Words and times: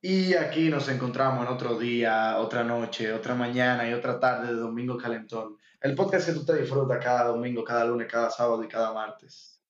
Y 0.00 0.34
aquí 0.34 0.68
nos 0.68 0.88
encontramos 0.88 1.44
en 1.44 1.52
otro 1.52 1.76
día, 1.76 2.38
otra 2.38 2.62
noche, 2.62 3.12
otra 3.12 3.34
mañana 3.34 3.88
y 3.90 3.92
otra 3.92 4.20
tarde 4.20 4.54
de 4.54 4.60
Domingo 4.60 4.96
Calentón. 4.96 5.56
El 5.80 5.96
podcast 5.96 6.28
que 6.28 6.34
tú 6.34 6.44
te 6.44 6.56
disfrutas 6.60 7.02
cada 7.02 7.24
domingo, 7.24 7.64
cada 7.64 7.84
lunes, 7.84 8.06
cada 8.06 8.30
sábado 8.30 8.62
y 8.62 8.68
cada 8.68 8.92
martes. 8.92 9.60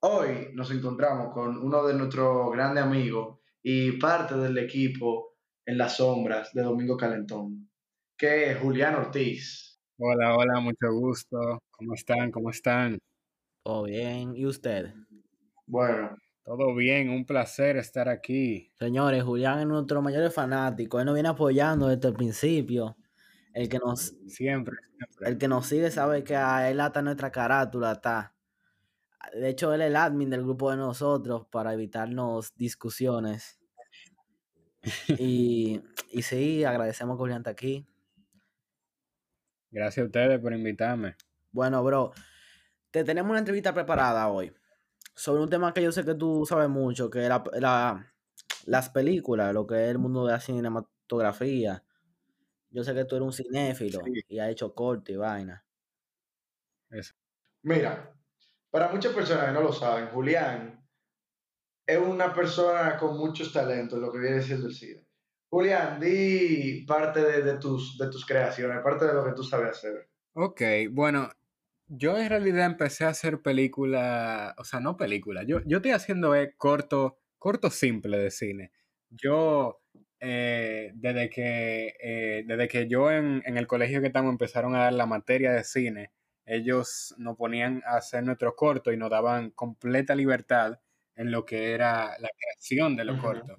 Hoy 0.00 0.48
nos 0.54 0.70
encontramos 0.70 1.34
con 1.34 1.58
uno 1.58 1.86
de 1.86 1.92
nuestros 1.92 2.50
grandes 2.52 2.82
amigos 2.82 3.40
y 3.62 3.92
parte 3.92 4.38
del 4.38 4.56
equipo 4.56 5.36
en 5.66 5.76
las 5.76 5.98
sombras 5.98 6.54
de 6.54 6.62
Domingo 6.62 6.96
Calentón, 6.96 7.70
que 8.16 8.52
es 8.52 8.58
Julián 8.58 8.94
Ortiz. 8.94 9.82
Hola, 9.98 10.34
hola, 10.34 10.60
mucho 10.60 10.90
gusto. 10.90 11.58
¿Cómo 11.70 11.92
están? 11.92 12.30
¿Cómo 12.30 12.48
están? 12.48 12.98
Todo 13.62 13.82
bien. 13.82 14.34
¿Y 14.34 14.46
usted? 14.46 14.94
Bueno, 15.66 16.16
Todo 16.44 16.74
bien, 16.74 17.08
un 17.08 17.24
placer 17.24 17.78
estar 17.78 18.06
aquí. 18.08 18.70
Señores, 18.78 19.22
Julián 19.24 19.60
es 19.60 19.66
nuestro 19.66 20.02
mayor 20.02 20.30
fanático. 20.30 21.00
Él 21.00 21.06
nos 21.06 21.14
viene 21.14 21.30
apoyando 21.30 21.88
desde 21.88 22.08
el 22.08 22.14
principio. 22.14 22.98
El 23.54 23.68
que 23.68 23.78
nos, 23.78 24.14
Siempre, 24.26 24.76
siempre. 24.86 25.28
el 25.28 25.38
que 25.38 25.48
nos 25.48 25.66
sigue 25.66 25.90
sabe 25.90 26.22
que 26.22 26.36
a 26.36 26.68
él 26.70 26.80
hasta 26.80 27.00
nuestra 27.00 27.32
carátula 27.32 27.92
está. 27.92 28.34
De 29.32 29.48
hecho, 29.48 29.72
él 29.72 29.80
es 29.80 29.86
el 29.86 29.96
admin 29.96 30.28
del 30.28 30.42
grupo 30.42 30.70
de 30.70 30.76
nosotros 30.76 31.46
para 31.50 31.72
evitarnos 31.72 32.54
discusiones. 32.56 33.58
Y, 35.18 35.80
y 36.10 36.22
sí, 36.22 36.62
agradecemos 36.64 37.16
que 37.16 37.20
Julián 37.20 37.38
está 37.38 37.50
aquí. 37.50 37.86
Gracias 39.70 40.02
a 40.04 40.06
ustedes 40.06 40.38
por 40.40 40.52
invitarme. 40.52 41.16
Bueno, 41.52 41.82
bro, 41.82 42.12
te 42.90 43.02
tenemos 43.02 43.30
una 43.30 43.38
entrevista 43.38 43.72
preparada 43.72 44.28
hoy 44.28 44.52
sobre 45.14 45.42
un 45.42 45.48
tema 45.50 45.72
que 45.72 45.82
yo 45.82 45.92
sé 45.92 46.04
que 46.04 46.14
tú 46.14 46.44
sabes 46.46 46.68
mucho, 46.68 47.08
que 47.10 47.22
es 47.22 47.28
la, 47.28 47.42
la- 47.54 48.12
las 48.66 48.88
películas, 48.90 49.52
lo 49.54 49.66
que 49.66 49.84
es 49.84 49.90
el 49.90 49.98
mundo 49.98 50.24
de 50.26 50.32
la 50.32 50.40
cinematografía. 50.40 51.84
Yo 52.70 52.82
sé 52.82 52.94
que 52.94 53.04
tú 53.04 53.16
eres 53.16 53.26
un 53.26 53.32
cinéfilo 53.32 54.00
Sí. 54.04 54.22
y 54.28 54.38
has 54.38 54.48
hecho 54.50 54.74
corte 54.74 55.12
y 55.12 55.16
vaina. 55.16 55.64
mira, 57.62 58.12
para 58.70 58.88
muchas 58.90 59.12
personas 59.12 59.46
que 59.46 59.52
no 59.52 59.60
lo 59.60 59.72
saben, 59.72 60.08
Julián 60.08 60.84
es 61.86 61.98
una 61.98 62.32
persona 62.34 62.96
con 62.96 63.16
muchos 63.18 63.52
talentos, 63.52 63.98
lo 64.00 64.10
que 64.10 64.18
viene 64.18 64.40
siendo 64.42 64.66
el 64.68 64.74
cine. 64.74 65.06
Julián, 65.50 66.00
di 66.00 66.84
parte 66.86 67.20
de, 67.22 67.42
de 67.42 67.58
tus, 67.58 67.96
de 67.98 68.08
tus 68.08 68.24
creaciones, 68.26 68.82
parte 68.82 69.06
de 69.06 69.14
lo 69.14 69.24
que 69.24 69.32
tú 69.32 69.44
sabes 69.44 69.70
hacer. 69.70 70.08
Ok, 70.34 70.60
bueno, 70.90 71.28
yo 71.88 72.16
en 72.18 72.28
realidad 72.28 72.66
empecé 72.66 73.04
a 73.04 73.10
hacer 73.10 73.40
películas, 73.42 74.54
o 74.58 74.64
sea, 74.64 74.80
no 74.80 74.96
películas, 74.96 75.44
yo, 75.46 75.60
yo 75.66 75.78
estoy 75.78 75.92
haciendo 75.92 76.34
eh, 76.34 76.54
corto, 76.56 77.18
corto 77.38 77.70
simple 77.70 78.18
de 78.18 78.30
cine. 78.30 78.72
Yo, 79.10 79.80
eh, 80.20 80.92
desde 80.94 81.30
que, 81.30 81.94
eh, 82.02 82.44
desde 82.46 82.68
que 82.68 82.88
yo 82.88 83.10
en, 83.10 83.42
en 83.46 83.58
el 83.58 83.66
colegio 83.66 84.00
que 84.00 84.08
estamos 84.08 84.32
empezaron 84.32 84.74
a 84.74 84.84
dar 84.84 84.92
la 84.94 85.06
materia 85.06 85.52
de 85.52 85.64
cine, 85.64 86.12
ellos 86.46 87.14
nos 87.18 87.36
ponían 87.36 87.82
a 87.86 87.96
hacer 87.96 88.24
nuestro 88.24 88.54
corto 88.56 88.92
y 88.92 88.96
nos 88.96 89.10
daban 89.10 89.50
completa 89.50 90.14
libertad 90.14 90.80
en 91.16 91.30
lo 91.30 91.44
que 91.44 91.72
era 91.72 92.18
la 92.18 92.28
creación 92.36 92.96
de 92.96 93.04
los 93.04 93.20
cortos. 93.20 93.58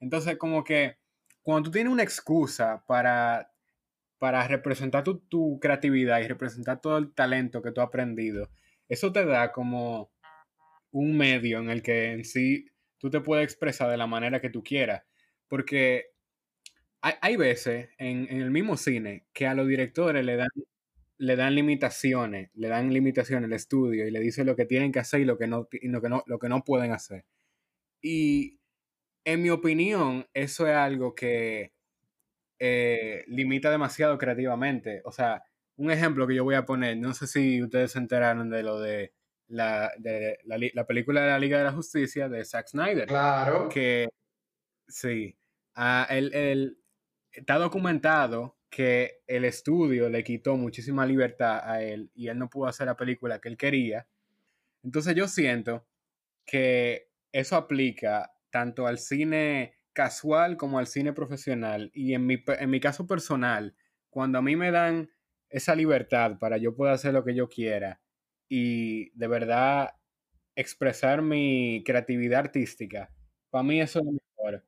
Entonces, 0.00 0.36
como 0.36 0.64
que 0.64 0.96
cuando 1.42 1.68
tú 1.68 1.72
tienes 1.72 1.92
una 1.92 2.02
excusa 2.02 2.84
para 2.86 3.52
para 4.20 4.46
representar 4.46 5.02
tu, 5.02 5.18
tu 5.20 5.58
creatividad 5.60 6.20
y 6.20 6.28
representar 6.28 6.80
todo 6.82 6.98
el 6.98 7.14
talento 7.14 7.62
que 7.62 7.72
tú 7.72 7.80
has 7.80 7.88
aprendido, 7.88 8.50
eso 8.86 9.10
te 9.12 9.24
da 9.24 9.50
como 9.50 10.12
un 10.90 11.16
medio 11.16 11.58
en 11.58 11.70
el 11.70 11.82
que 11.82 12.12
en 12.12 12.24
sí 12.26 12.66
tú 12.98 13.08
te 13.08 13.20
puedes 13.20 13.44
expresar 13.44 13.90
de 13.90 13.96
la 13.96 14.06
manera 14.06 14.40
que 14.40 14.50
tú 14.50 14.62
quieras. 14.62 15.04
Porque 15.48 16.08
hay, 17.00 17.14
hay 17.22 17.36
veces 17.36 17.88
en, 17.96 18.28
el 18.28 18.50
mismo 18.50 18.76
cine 18.76 19.24
que 19.32 19.46
a 19.46 19.54
los 19.54 19.66
directores 19.66 20.22
le 20.22 20.36
dan, 20.36 20.50
le 21.16 21.36
dan 21.36 21.54
limitaciones, 21.54 22.50
le 22.52 22.68
dan 22.68 22.92
limitaciones 22.92 23.46
al 23.46 23.54
estudio 23.54 24.06
y 24.06 24.10
le 24.10 24.20
dicen 24.20 24.46
lo 24.46 24.54
que 24.54 24.66
tienen 24.66 24.92
que 24.92 24.98
hacer 24.98 25.20
y 25.22 25.24
lo 25.24 25.38
que 25.38 25.46
no, 25.46 25.66
y 25.72 25.88
lo 25.88 26.02
que 26.02 26.10
no, 26.10 26.24
lo 26.26 26.38
que 26.38 26.50
no 26.50 26.62
pueden 26.62 26.92
hacer. 26.92 27.24
Y 28.02 28.60
en 29.24 29.42
mi 29.42 29.48
opinión, 29.48 30.26
eso 30.34 30.66
es 30.66 30.74
algo 30.74 31.14
que 31.14 31.72
eh, 32.60 33.24
limita 33.26 33.70
demasiado 33.70 34.16
creativamente. 34.18 35.00
O 35.04 35.10
sea, 35.12 35.42
un 35.76 35.90
ejemplo 35.90 36.26
que 36.26 36.34
yo 36.36 36.44
voy 36.44 36.54
a 36.54 36.64
poner, 36.66 36.96
no 36.98 37.12
sé 37.14 37.26
si 37.26 37.62
ustedes 37.62 37.92
se 37.92 37.98
enteraron 37.98 38.50
de 38.50 38.62
lo 38.62 38.78
de 38.78 39.12
la, 39.48 39.90
de 39.98 40.38
la, 40.44 40.58
la 40.74 40.86
película 40.86 41.22
de 41.22 41.30
la 41.30 41.38
Liga 41.40 41.58
de 41.58 41.64
la 41.64 41.72
Justicia 41.72 42.28
de 42.28 42.44
Zack 42.44 42.68
Snyder, 42.68 43.06
Claro. 43.08 43.68
que 43.68 44.08
sí, 44.88 45.36
ah, 45.74 46.06
él- 46.10 46.32
él- 46.34 46.76
está 47.32 47.56
documentado 47.58 48.58
que 48.70 49.20
el 49.26 49.44
estudio 49.44 50.08
le 50.08 50.22
quitó 50.24 50.56
muchísima 50.56 51.06
libertad 51.06 51.60
a 51.64 51.82
él 51.82 52.10
y 52.14 52.28
él 52.28 52.38
no 52.38 52.48
pudo 52.50 52.66
hacer 52.68 52.86
la 52.86 52.96
película 52.96 53.40
que 53.40 53.48
él 53.48 53.56
quería. 53.56 54.06
Entonces 54.84 55.14
yo 55.14 55.26
siento 55.28 55.86
que 56.46 57.08
eso 57.32 57.56
aplica 57.56 58.32
tanto 58.50 58.86
al 58.86 58.98
cine 58.98 59.74
casual 59.92 60.56
como 60.56 60.78
al 60.78 60.86
cine 60.86 61.12
profesional. 61.12 61.90
Y 61.94 62.14
en 62.14 62.26
mi, 62.26 62.42
en 62.46 62.70
mi 62.70 62.80
caso 62.80 63.06
personal, 63.06 63.74
cuando 64.08 64.38
a 64.38 64.42
mí 64.42 64.56
me 64.56 64.70
dan 64.70 65.10
esa 65.48 65.74
libertad 65.74 66.38
para 66.38 66.56
yo 66.58 66.74
poder 66.74 66.94
hacer 66.94 67.12
lo 67.12 67.24
que 67.24 67.34
yo 67.34 67.48
quiera 67.48 68.00
y 68.48 69.10
de 69.18 69.26
verdad 69.28 69.90
expresar 70.54 71.22
mi 71.22 71.82
creatividad 71.84 72.40
artística, 72.40 73.10
para 73.50 73.64
mí 73.64 73.80
eso 73.80 73.98
es 74.00 74.04
lo 74.04 74.12
mejor. 74.12 74.64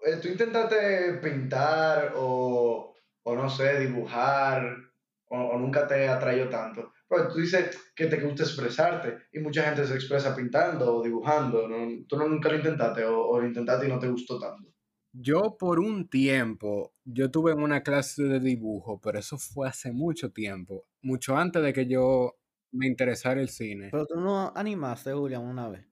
Eh, 0.00 0.16
¿Tú 0.20 0.28
intentaste 0.28 1.14
pintar 1.22 2.12
o, 2.16 2.94
no 3.24 3.50
sé, 3.50 3.80
dibujar 3.80 4.76
o, 5.26 5.36
o 5.36 5.58
nunca 5.58 5.86
te 5.86 6.08
atrayó 6.08 6.48
tanto? 6.48 6.93
Pero 7.08 7.28
tú 7.28 7.38
dices 7.38 7.92
que 7.94 8.06
te 8.06 8.20
gusta 8.20 8.44
expresarte 8.44 9.18
y 9.32 9.38
mucha 9.38 9.62
gente 9.64 9.86
se 9.86 9.94
expresa 9.94 10.34
pintando 10.34 10.96
o 10.96 11.02
dibujando. 11.02 11.68
¿no? 11.68 12.04
¿Tú 12.08 12.16
no, 12.16 12.28
nunca 12.28 12.48
lo 12.48 12.56
intentaste 12.56 13.04
o, 13.04 13.28
o 13.28 13.40
lo 13.40 13.46
intentaste 13.46 13.86
y 13.86 13.88
no 13.88 13.98
te 13.98 14.08
gustó 14.08 14.38
tanto? 14.38 14.74
Yo 15.16 15.56
por 15.58 15.78
un 15.78 16.08
tiempo, 16.08 16.92
yo 17.04 17.30
tuve 17.30 17.52
en 17.52 17.60
una 17.60 17.84
clase 17.84 18.24
de 18.24 18.40
dibujo, 18.40 19.00
pero 19.00 19.20
eso 19.20 19.38
fue 19.38 19.68
hace 19.68 19.92
mucho 19.92 20.32
tiempo, 20.32 20.86
mucho 21.02 21.36
antes 21.36 21.62
de 21.62 21.72
que 21.72 21.86
yo 21.86 22.34
me 22.72 22.88
interesara 22.88 23.40
el 23.40 23.48
cine. 23.48 23.90
Pero 23.92 24.06
tú 24.06 24.16
no 24.16 24.52
animaste, 24.56 25.12
Julián, 25.12 25.42
una 25.42 25.68
vez. 25.68 25.86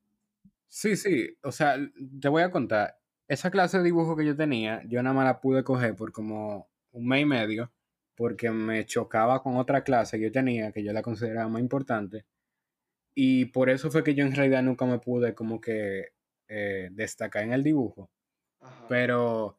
Sí, 0.67 0.97
sí, 0.97 1.37
o 1.43 1.53
sea, 1.53 1.77
te 2.21 2.29
voy 2.29 2.43
a 2.43 2.51
contar. 2.51 2.99
Esa 3.29 3.51
clase 3.51 3.79
de 3.79 3.85
dibujo 3.85 4.17
que 4.17 4.27
yo 4.27 4.35
tenía, 4.35 4.83
yo 4.89 5.01
nada 5.03 5.15
más 5.15 5.25
la 5.25 5.41
pude 5.41 5.63
coger 5.63 5.95
por 5.95 6.11
como 6.11 6.69
un 6.91 7.07
mes 7.07 7.23
y 7.23 7.27
medio, 7.27 7.71
porque 8.15 8.51
me 8.51 8.85
chocaba 8.85 9.43
con 9.43 9.57
otra 9.57 9.83
clase 9.85 10.19
que 10.19 10.25
yo 10.25 10.33
tenía, 10.33 10.73
que 10.73 10.85
yo 10.85 10.93
la 10.93 11.03
consideraba 11.03 11.49
más 11.49 11.63
importante. 11.63 12.25
Y 13.15 13.47
por 13.47 13.71
eso 13.71 13.91
fue 13.91 14.05
que 14.05 14.15
yo 14.15 14.25
en 14.25 14.35
realidad 14.35 14.63
nunca 14.63 14.87
me 14.87 14.99
pude 14.99 15.35
como 15.35 15.61
que 15.61 16.13
eh, 16.49 16.89
destacar 16.93 17.45
en 17.45 17.53
el 17.53 17.63
dibujo. 17.63 18.11
Ajá. 18.61 18.87
Pero 18.89 19.59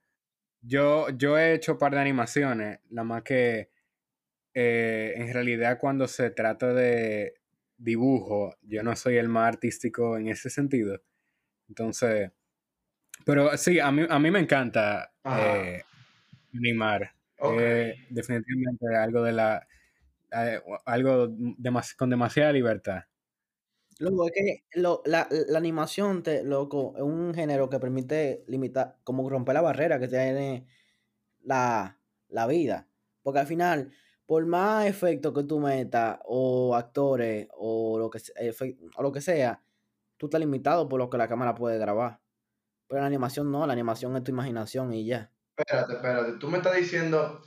yo, 0.62 1.10
yo 1.10 1.38
he 1.38 1.54
hecho 1.54 1.74
un 1.74 1.78
par 1.78 1.94
de 1.94 2.02
animaciones, 2.02 2.80
la 2.90 3.04
más 3.04 3.24
que 3.24 3.70
eh, 4.54 5.14
en 5.16 5.34
realidad 5.34 5.80
cuando 5.80 6.08
se 6.08 6.30
trata 6.30 6.74
de 6.74 7.34
dibujo, 7.78 8.56
yo 8.62 8.84
no 8.84 8.96
soy 8.96 9.18
el 9.18 9.28
más 9.28 9.48
artístico 9.48 10.18
en 10.18 10.28
ese 10.28 10.50
sentido. 10.50 11.02
Entonces, 11.68 12.32
pero 13.26 13.58
sí, 13.58 13.80
a 13.80 13.92
mí, 13.92 14.06
a 14.08 14.20
mí 14.20 14.32
me 14.32 14.40
encanta 14.40 15.14
eh, 15.26 15.84
animar. 16.54 17.14
Eh, 17.46 17.94
definitivamente 18.10 18.96
algo 18.96 19.22
de 19.24 19.34
la 19.34 19.68
eh, 20.34 20.62
algo 20.86 21.28
demas- 21.30 21.96
con 21.96 22.10
demasiada 22.10 22.54
libertad. 22.54 23.04
Loco, 24.00 24.26
es 24.28 24.34
que 24.34 24.80
lo- 24.82 25.02
la, 25.06 25.28
la 25.30 25.58
animación, 25.60 26.24
te, 26.24 26.44
loco, 26.44 26.94
es 26.98 27.04
un 27.04 27.34
género 27.34 27.70
que 27.70 27.80
permite 27.80 28.44
limitar, 28.48 28.98
como 29.04 29.30
romper 29.30 29.54
la 29.54 29.62
barrera 29.62 30.00
que 30.00 30.08
tiene 30.08 30.68
la, 31.42 32.00
la 32.30 32.48
vida. 32.48 32.90
Porque 33.24 33.40
al 33.42 33.48
final, 33.48 33.94
por 34.28 34.46
más 34.48 34.88
efectos 34.88 35.34
que 35.34 35.44
tú 35.46 35.60
metas, 35.60 36.20
o 36.26 36.76
actores, 36.76 37.50
o 37.58 38.00
lo 38.00 38.10
que, 38.12 38.20
o 38.98 39.04
lo 39.04 39.12
que 39.14 39.22
sea, 39.22 39.64
tú 40.18 40.28
estás 40.28 40.42
limitado 40.42 40.90
por 40.90 41.00
lo 41.00 41.10
que 41.10 41.18
la 41.20 41.28
cámara 41.30 41.56
puede 41.56 41.80
grabar. 41.80 42.22
Pero 42.88 43.02
la 43.02 43.08
animación 43.08 43.52
no, 43.52 43.68
la 43.68 43.74
animación 43.74 44.18
es 44.18 44.24
tu 44.26 44.32
imaginación 44.32 44.94
y 44.94 45.06
ya. 45.08 45.33
Espérate, 45.56 45.94
espérate. 45.94 46.34
Tú 46.40 46.50
me 46.50 46.58
estás 46.58 46.76
diciendo, 46.76 47.42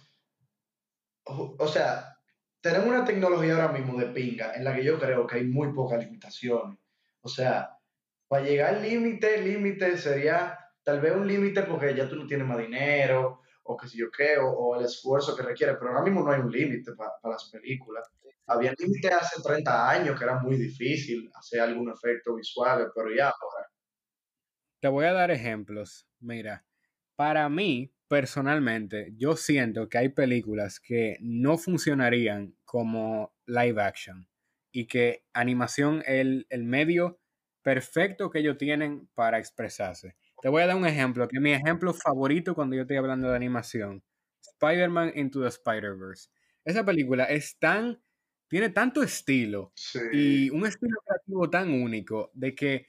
o, 1.24 1.68
sea, 1.68 2.16
tenemos 2.60 2.86
una 2.86 3.04
tecnología 3.04 3.54
ahora 3.54 3.72
mismo 3.72 3.98
de 3.98 4.06
pinga 4.06 4.54
en 4.54 4.64
la 4.64 4.74
que 4.74 4.84
yo 4.84 4.98
creo 4.98 5.26
que 5.26 5.36
hay 5.36 5.44
muy 5.44 5.72
pocas 5.72 6.04
limitaciones. 6.04 6.78
O 7.20 7.28
sea, 7.28 7.76
para 8.28 8.44
llegar 8.44 8.74
al 8.74 8.82
límite, 8.82 9.42
límite 9.42 9.98
sería 9.98 10.58
tal 10.84 11.00
vez 11.00 11.14
un 11.16 11.26
límite 11.26 11.62
porque 11.62 11.94
ya 11.94 12.08
tú 12.08 12.16
no 12.16 12.26
tienes 12.26 12.46
más 12.46 12.58
dinero 12.58 13.42
o 13.64 13.76
qué 13.76 13.88
sé 13.88 13.98
yo 13.98 14.10
qué, 14.16 14.36
o, 14.38 14.76
el 14.78 14.84
esfuerzo 14.84 15.36
que 15.36 15.42
requiere, 15.42 15.74
pero 15.74 15.90
ahora 15.90 16.02
mismo 16.02 16.22
no 16.22 16.30
hay 16.30 16.40
un 16.40 16.52
límite 16.52 16.92
para 16.92 17.10
las 17.24 17.50
películas. 17.50 18.08
Había 18.46 18.72
límite 18.78 19.08
hace 19.08 19.42
30 19.42 19.90
años 19.90 20.16
que 20.16 20.24
era 20.24 20.38
muy 20.38 20.56
difícil 20.56 21.28
hacer 21.34 21.60
algún 21.60 21.90
efecto 21.90 22.36
visual, 22.36 22.92
pero 22.94 23.12
ya 23.12 23.30
ahora. 23.30 23.68
te 24.78 24.86
voy 24.86 25.06
a 25.06 25.12
dar 25.12 25.32
ejemplos. 25.32 26.08
Mira, 26.20 26.64
para 27.16 27.48
mí, 27.48 27.92
personalmente, 28.08 29.12
yo 29.16 29.36
siento 29.36 29.88
que 29.88 29.98
hay 29.98 30.08
películas 30.10 30.80
que 30.80 31.18
no 31.20 31.58
funcionarían 31.58 32.54
como 32.64 33.34
live 33.46 33.82
action 33.82 34.28
y 34.72 34.86
que 34.86 35.24
animación 35.32 36.00
es 36.00 36.20
el, 36.20 36.46
el 36.50 36.64
medio 36.64 37.18
perfecto 37.62 38.30
que 38.30 38.38
ellos 38.40 38.58
tienen 38.58 39.08
para 39.14 39.38
expresarse. 39.38 40.16
Te 40.40 40.48
voy 40.48 40.62
a 40.62 40.66
dar 40.66 40.76
un 40.76 40.86
ejemplo, 40.86 41.26
que 41.28 41.36
es 41.36 41.42
mi 41.42 41.52
ejemplo 41.52 41.92
favorito 41.94 42.54
cuando 42.54 42.76
yo 42.76 42.82
estoy 42.82 42.96
hablando 42.98 43.28
de 43.30 43.36
animación. 43.36 44.04
Spider-Man 44.42 45.12
Into 45.16 45.40
the 45.42 45.48
Spider-Verse. 45.48 46.28
Esa 46.64 46.84
película 46.84 47.24
es 47.24 47.58
tan, 47.58 48.00
tiene 48.48 48.70
tanto 48.70 49.02
estilo 49.02 49.72
Sí. 49.74 49.98
y 50.12 50.50
un 50.50 50.66
estilo 50.66 50.96
creativo 51.04 51.50
tan 51.50 51.70
único 51.72 52.30
de 52.34 52.54
que, 52.54 52.86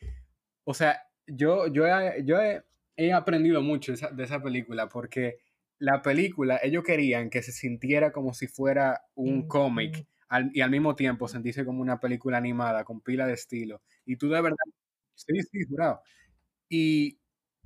o 0.64 0.74
sea, 0.74 1.02
yo, 1.26 1.68
yo, 1.68 1.88
he, 1.88 2.24
yo 2.24 2.40
he, 2.42 2.64
he 2.98 3.14
aprendido 3.14 3.62
mucho 3.62 3.94
esa- 3.94 4.12
de 4.12 4.24
esa 4.26 4.42
película 4.44 4.90
porque 4.90 5.38
la 5.80 6.02
película, 6.04 6.60
ellos 6.64 6.84
querían 6.84 7.30
que 7.30 7.44
se 7.44 7.52
sintiera 7.54 8.12
como 8.12 8.34
si 8.34 8.48
fuera 8.48 9.02
un 9.16 9.48
cómic 9.48 10.08
al- 10.30 10.52
y 10.54 10.62
al 10.62 10.72
mismo 10.72 10.96
tiempo 10.96 11.28
sentirse 11.30 11.66
como 11.66 11.82
una 11.82 12.00
película 12.00 12.38
animada 12.38 12.84
con 12.86 13.02
pila 13.02 13.28
de 13.28 13.34
estilo. 13.36 13.82
Y 14.06 14.18
tú 14.18 14.30
de 14.30 14.42
verdad, 14.42 14.58
sí, 15.16 15.34
sí, 15.52 15.66
jurado. 15.70 16.02
Y 16.70 17.20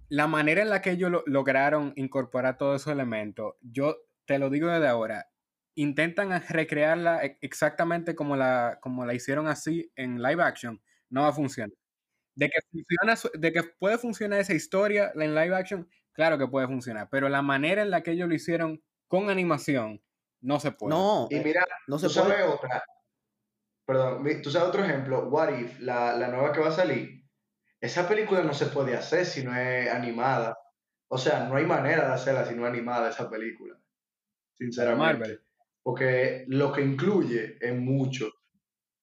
la 0.09 0.27
manera 0.27 0.61
en 0.61 0.69
la 0.69 0.81
que 0.81 0.91
ellos 0.91 1.11
lo- 1.11 1.23
lograron 1.27 1.93
incorporar 1.97 2.57
todos 2.57 2.81
esos 2.81 2.93
elementos, 2.93 3.55
yo 3.61 3.97
te 4.25 4.39
lo 4.39 4.49
digo 4.49 4.69
desde 4.69 4.87
ahora, 4.87 5.27
intentan 5.75 6.31
recrearla 6.49 7.25
e- 7.25 7.37
exactamente 7.41 8.15
como 8.15 8.35
la, 8.37 8.79
como 8.81 9.05
la 9.05 9.13
hicieron 9.15 9.47
así 9.47 9.91
en 9.95 10.21
live 10.21 10.43
action, 10.43 10.81
no 11.09 11.23
va 11.23 11.29
a 11.29 11.33
funcionar. 11.33 11.71
De 12.33 12.49
que, 12.49 12.59
funciona, 12.71 13.15
de 13.33 13.51
que 13.51 13.63
puede 13.63 13.97
funcionar 13.97 14.39
esa 14.39 14.53
historia 14.53 15.11
en 15.15 15.35
live 15.35 15.55
action, 15.55 15.89
claro 16.13 16.37
que 16.37 16.47
puede 16.47 16.67
funcionar, 16.67 17.09
pero 17.09 17.27
la 17.29 17.41
manera 17.41 17.81
en 17.81 17.91
la 17.91 18.01
que 18.03 18.11
ellos 18.11 18.29
lo 18.29 18.35
hicieron 18.35 18.81
con 19.07 19.29
animación, 19.29 20.01
no 20.39 20.59
se 20.59 20.71
puede. 20.71 20.95
No, 20.95 21.27
Y 21.29 21.35
eh, 21.35 21.41
mira, 21.43 21.65
no 21.87 21.97
tú 21.97 22.07
se 22.09 22.21
puede. 22.21 22.35
sabes 22.37 22.47
otra. 22.47 22.83
Perdón, 23.85 24.23
tú 24.41 24.49
sabes 24.49 24.69
otro 24.69 24.83
ejemplo. 24.85 25.27
What 25.27 25.57
If, 25.59 25.79
la, 25.81 26.15
la 26.15 26.29
nueva 26.29 26.51
que 26.53 26.61
va 26.61 26.69
a 26.69 26.71
salir. 26.71 27.25
Esa 27.81 28.07
película 28.07 28.41
no 28.43 28.53
se 28.53 28.67
puede 28.67 28.95
hacer 28.95 29.25
si 29.25 29.43
no 29.43 29.55
es 29.55 29.89
animada. 29.89 30.57
O 31.09 31.17
sea, 31.17 31.45
no 31.47 31.55
hay 31.57 31.65
manera 31.65 32.07
de 32.07 32.13
hacerla 32.13 32.45
si 32.45 32.55
no 32.55 32.65
es 32.65 32.71
animada 32.71 33.09
esa 33.09 33.29
película. 33.29 33.77
Sinceramente. 34.53 35.17
Marvel. 35.19 35.41
Porque 35.83 36.45
lo 36.47 36.71
que 36.71 36.81
incluye 36.81 37.57
es 37.59 37.75
mucho. 37.75 38.29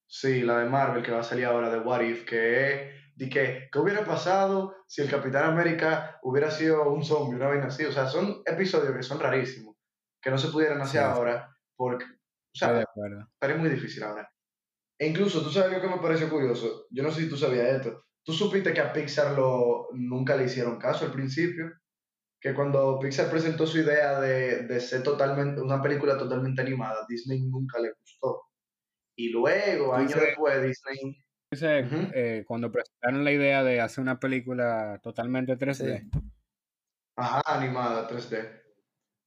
Sí, 0.06 0.42
la 0.42 0.60
de 0.60 0.70
Marvel 0.70 1.02
que 1.02 1.10
va 1.10 1.20
a 1.20 1.24
salir 1.24 1.44
ahora 1.44 1.68
de 1.70 1.80
What 1.80 2.00
If, 2.00 2.24
que 2.24 2.72
es 2.72 2.92
de 3.18 3.28
que, 3.28 3.68
¿qué 3.72 3.78
hubiera 3.80 4.04
pasado 4.04 4.76
si 4.86 5.02
el 5.02 5.10
Capitán 5.10 5.50
América 5.50 6.20
hubiera 6.22 6.50
sido 6.52 6.88
un 6.88 7.04
zombie, 7.04 7.34
una 7.34 7.48
vaina 7.48 7.66
así? 7.66 7.84
O 7.84 7.90
sea, 7.90 8.06
son 8.06 8.42
episodios 8.46 8.94
que 8.94 9.02
son 9.02 9.18
rarísimos, 9.18 9.74
que 10.22 10.30
no 10.30 10.38
se 10.38 10.48
pudieran 10.48 10.80
hacer 10.80 11.00
Sí. 11.00 11.06
ahora, 11.06 11.52
porque, 11.76 12.04
o 12.04 12.54
sea, 12.56 12.84
estaría 13.34 13.56
muy 13.56 13.70
difícil 13.70 14.04
ahora. 14.04 14.30
E 15.00 15.08
incluso, 15.08 15.42
tú 15.42 15.50
sabes 15.50 15.72
lo 15.72 15.80
que 15.80 15.88
me 15.88 16.00
pareció 16.00 16.30
curioso, 16.30 16.86
yo 16.90 17.02
no 17.02 17.10
sé 17.10 17.22
si 17.22 17.28
tú 17.28 17.36
sabías 17.36 17.66
esto, 17.66 18.04
tú 18.24 18.32
supiste 18.32 18.72
que 18.72 18.80
a 18.80 18.92
Pixar 18.92 19.36
lo, 19.36 19.88
nunca 19.94 20.36
le 20.36 20.44
hicieron 20.44 20.78
caso 20.78 21.04
al 21.04 21.12
principio, 21.12 21.72
que 22.40 22.54
cuando 22.54 23.00
Pixar 23.00 23.28
presentó 23.30 23.66
su 23.66 23.78
idea 23.78 24.20
de, 24.20 24.62
de 24.68 24.80
ser 24.80 25.02
totalmente, 25.02 25.60
una 25.60 25.82
película 25.82 26.16
totalmente 26.16 26.62
animada, 26.62 27.04
Disney 27.08 27.42
nunca 27.42 27.80
le 27.80 27.92
gustó. 27.98 28.42
Y 29.16 29.30
luego, 29.30 29.92
años 29.92 30.14
después, 30.14 30.62
Disney... 30.62 31.16
Eh, 31.50 32.44
cuando 32.46 32.70
presentaron 32.70 33.24
la 33.24 33.32
idea 33.32 33.62
de 33.64 33.80
hacer 33.80 34.02
una 34.02 34.20
película 34.20 35.00
totalmente 35.02 35.56
3D, 35.56 36.00
Sí. 36.10 36.10
Ajá, 37.16 37.42
animada 37.46 38.06
3D. 38.06 38.62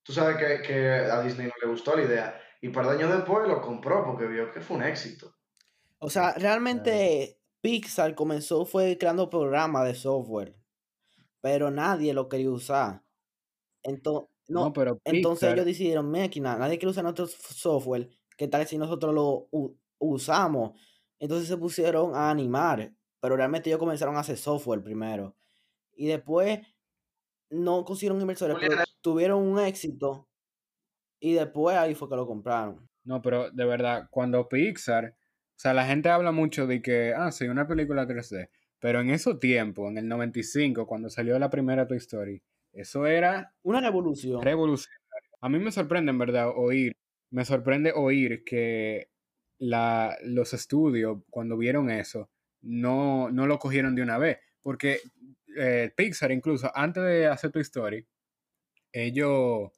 Tú 0.04 0.14
sabes 0.14 0.38
que, 0.38 0.62
que 0.66 0.90
a 0.90 1.22
Disney 1.22 1.48
no 1.48 1.54
le 1.62 1.70
gustó 1.70 1.96
la 1.96 2.04
idea. 2.04 2.42
Y 2.62 2.68
un 2.68 2.74
par 2.74 2.86
de 2.86 2.92
años 2.92 3.12
después 3.12 3.48
lo 3.48 3.62
compró 3.62 4.06
porque 4.06 4.28
vio 4.28 4.52
que 4.52 4.62
fue 4.62 4.78
un 4.78 4.84
éxito. 4.84 5.36
O 6.00 6.10
sea, 6.10 6.34
realmente 6.34 7.40
Pixar 7.62 8.16
comenzó 8.16 8.66
fue 8.66 8.98
creando 8.98 9.30
programas 9.30 9.86
de 9.86 9.96
software, 9.96 10.56
pero 11.42 11.72
nadie 11.72 12.14
lo 12.14 12.30
quería 12.30 12.52
usar. 12.52 13.04
Entonces, 13.84 14.30
no, 14.48 14.66
no, 14.66 14.74
pero 14.74 15.00
entonces 15.06 15.50
Pixar- 15.50 15.54
ellos 15.54 15.66
decidieron, 15.66 16.12
máquina, 16.12 16.58
nadie 16.58 16.78
quiere 16.78 16.92
usar 16.92 17.04
nuestro 17.04 17.28
software, 17.28 18.10
¿qué 18.38 18.48
tal 18.48 18.68
si 18.68 18.78
nosotros 18.78 19.14
lo 19.14 19.50
usamos? 20.00 20.80
Entonces 21.22 21.48
se 21.48 21.56
pusieron 21.56 22.16
a 22.16 22.32
animar, 22.32 22.92
pero 23.20 23.38
realmente 23.38 23.70
ellos 23.70 23.80
comenzaron 23.80 24.18
a 24.18 24.22
hacer 24.22 24.38
software 24.38 24.82
primero. 24.82 25.36
Y 25.94 26.08
después 26.08 26.60
no 27.52 27.86
consiguieron 27.86 28.20
inversores, 28.20 28.58
pero 28.60 28.82
tuvieron 29.02 29.44
un 29.44 29.60
éxito 29.60 30.28
y 31.20 31.34
después 31.34 31.78
ahí 31.78 31.94
fue 31.94 32.10
que 32.10 32.16
lo 32.16 32.26
compraron. 32.26 32.90
No, 33.04 33.22
pero 33.22 33.52
de 33.52 33.66
verdad, 33.66 34.08
cuando 34.10 34.50
Pixar, 34.50 35.16
o 35.16 35.60
sea, 35.60 35.76
la 35.76 35.86
gente 35.86 36.10
habla 36.10 36.32
mucho 36.32 36.66
de 36.66 36.82
que, 36.82 37.14
ah, 37.16 37.32
sí, 37.32 37.46
una 37.48 37.68
película 37.68 38.08
3D, 38.08 38.50
pero 38.80 39.00
en 39.00 39.12
ese 39.12 39.36
tiempo, 39.36 39.88
en 39.90 40.00
el 40.00 40.08
95, 40.08 40.88
cuando 40.88 41.12
salió 41.12 41.38
la 41.38 41.52
primera 41.52 41.86
Toy 41.86 41.98
Story, 41.98 42.42
eso 42.74 43.06
era 43.06 43.54
Una 43.62 43.80
revolución. 43.80 44.42
revolucionario. 44.42 45.30
A 45.40 45.50
mí 45.50 45.60
me 45.60 45.72
sorprende, 45.72 46.10
en 46.10 46.18
verdad, 46.18 46.52
oír, 46.56 46.94
me 47.30 47.46
sorprende 47.46 47.94
oír 47.96 48.44
que 48.44 49.11
la, 49.62 50.18
los 50.24 50.54
estudios, 50.54 51.20
cuando 51.30 51.56
vieron 51.56 51.92
eso, 51.92 52.32
no, 52.62 53.30
no 53.30 53.46
lo 53.46 53.60
cogieron 53.60 53.94
de 53.94 54.02
una 54.02 54.18
vez, 54.18 54.40
porque 54.62 55.00
eh, 55.56 55.92
Pixar, 55.96 56.32
incluso, 56.32 56.72
antes 56.74 57.04
de 57.04 57.28
hacer 57.28 57.52
Toy 57.52 57.62
Story, 57.62 58.08
ellos 58.92 59.70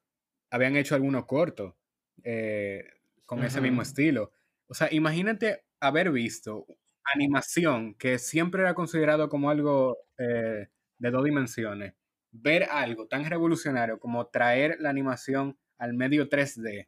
habían 0.49 0.77
hecho 0.77 0.95
algunos 0.95 1.25
cortos 1.25 1.75
eh, 2.23 2.85
con 3.25 3.43
ese 3.43 3.59
mismo 3.59 3.81
estilo. 3.81 4.31
O 4.67 4.73
sea, 4.73 4.87
imagínate 4.89 5.65
haber 5.81 6.11
visto 6.11 6.65
animación 7.13 7.95
que 7.95 8.19
siempre 8.19 8.61
era 8.61 8.73
considerado 8.73 9.27
como 9.27 9.49
algo 9.49 9.97
eh, 10.17 10.69
de 10.97 11.11
dos 11.11 11.25
dimensiones. 11.25 11.93
Ver 12.31 12.63
algo 12.71 13.07
tan 13.07 13.25
revolucionario 13.25 13.99
como 13.99 14.27
traer 14.27 14.77
la 14.79 14.89
animación 14.89 15.57
al 15.77 15.93
medio 15.93 16.29
3D. 16.29 16.87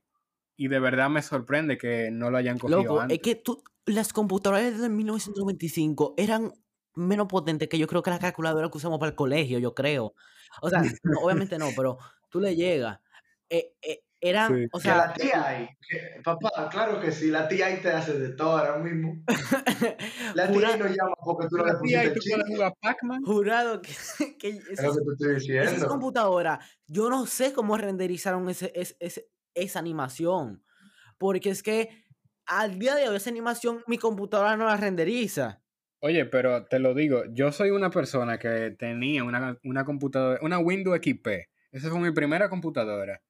Y 0.58 0.68
de 0.70 0.80
verdad 0.80 1.10
me 1.10 1.22
sorprende 1.22 1.78
que 1.78 2.10
no 2.12 2.30
lo 2.32 2.38
hayan 2.38 2.58
cogido 2.58 2.82
Loco, 2.84 3.02
antes. 3.02 3.18
es 3.18 3.22
que 3.24 3.36
tú, 3.36 3.64
las 3.86 4.14
computadoras 4.14 4.80
de 4.80 4.90
1995 4.90 6.14
eran 6.18 6.54
menos 6.96 7.28
potentes 7.28 7.68
que 7.68 7.78
yo 7.78 7.88
creo 7.88 8.02
que 8.02 8.10
la 8.10 8.20
calculadora 8.20 8.70
que 8.70 8.78
usamos 8.78 9.00
para 9.00 9.10
el 9.10 9.16
colegio, 9.16 9.60
yo 9.60 9.74
creo. 9.76 10.14
O 10.62 10.70
sea, 10.70 10.80
no, 11.04 11.20
obviamente 11.22 11.58
no, 11.58 11.68
pero 11.76 11.98
tú 12.30 12.40
le 12.40 12.56
llegas. 12.56 13.00
Eh, 13.50 13.74
eh, 13.82 14.02
eran, 14.22 14.56
Sí. 14.56 14.66
o 14.72 14.80
Que 14.80 14.88
la 14.88 15.14
sea, 15.14 15.14
TI, 15.14 15.68
que- 15.88 16.22
papá, 16.24 16.70
claro 16.72 17.00
que 17.02 17.12
sí, 17.12 17.28
la 17.28 17.48
TI 17.48 17.58
te 17.84 17.90
hace 17.92 18.18
de 18.18 18.30
todo 18.30 18.58
ahora 18.58 18.78
mismo. 18.80 19.22
La 20.34 20.48
jura- 20.48 20.72
TI 20.74 20.80
no 20.80 20.86
llama 20.88 21.16
porque 21.24 21.48
tú 21.48 21.58
no 21.58 21.66
le 21.66 21.74
Tía, 21.84 22.14
pusiste 22.14 22.42
jurado 23.24 23.82
que, 23.82 23.92
que 24.40 24.50
Es 24.72 24.82
lo 24.82 24.94
que 24.94 25.00
te 25.06 25.12
estoy 25.12 25.36
diciendo. 25.36 25.88
computadoras, 25.88 26.66
yo 26.88 27.10
no 27.10 27.26
sé 27.28 27.54
cómo 27.54 27.78
renderizaron 27.78 28.50
ese, 28.50 28.72
ese- 28.74 28.96
ese- 29.00 29.28
esa 29.56 29.80
animación. 29.80 30.64
Porque 31.18 31.50
es 31.50 31.64
que 31.64 31.90
al 32.46 32.78
día 32.78 32.96
de 32.96 33.10
hoy 33.10 33.16
esa 33.16 33.30
animación 33.30 33.84
mi 33.88 33.98
computadora 33.98 34.56
no 34.58 34.66
la 34.66 34.78
renderiza. 34.78 35.64
Oye, 36.02 36.26
pero 36.26 36.66
te 36.66 36.80
lo 36.80 36.94
digo, 36.94 37.24
yo 37.32 37.52
soy 37.52 37.72
una 37.72 37.90
persona 37.90 38.38
que 38.38 38.72
tenía 38.78 39.24
una, 39.24 39.58
una 39.64 39.86
computadora, 39.86 40.40
una 40.44 40.60
Windows 40.60 41.00
XP. 41.02 41.28
Esa 41.72 41.90
fue 41.90 42.00
mi 42.00 42.12
primera 42.12 42.50
computadora. 42.50 43.24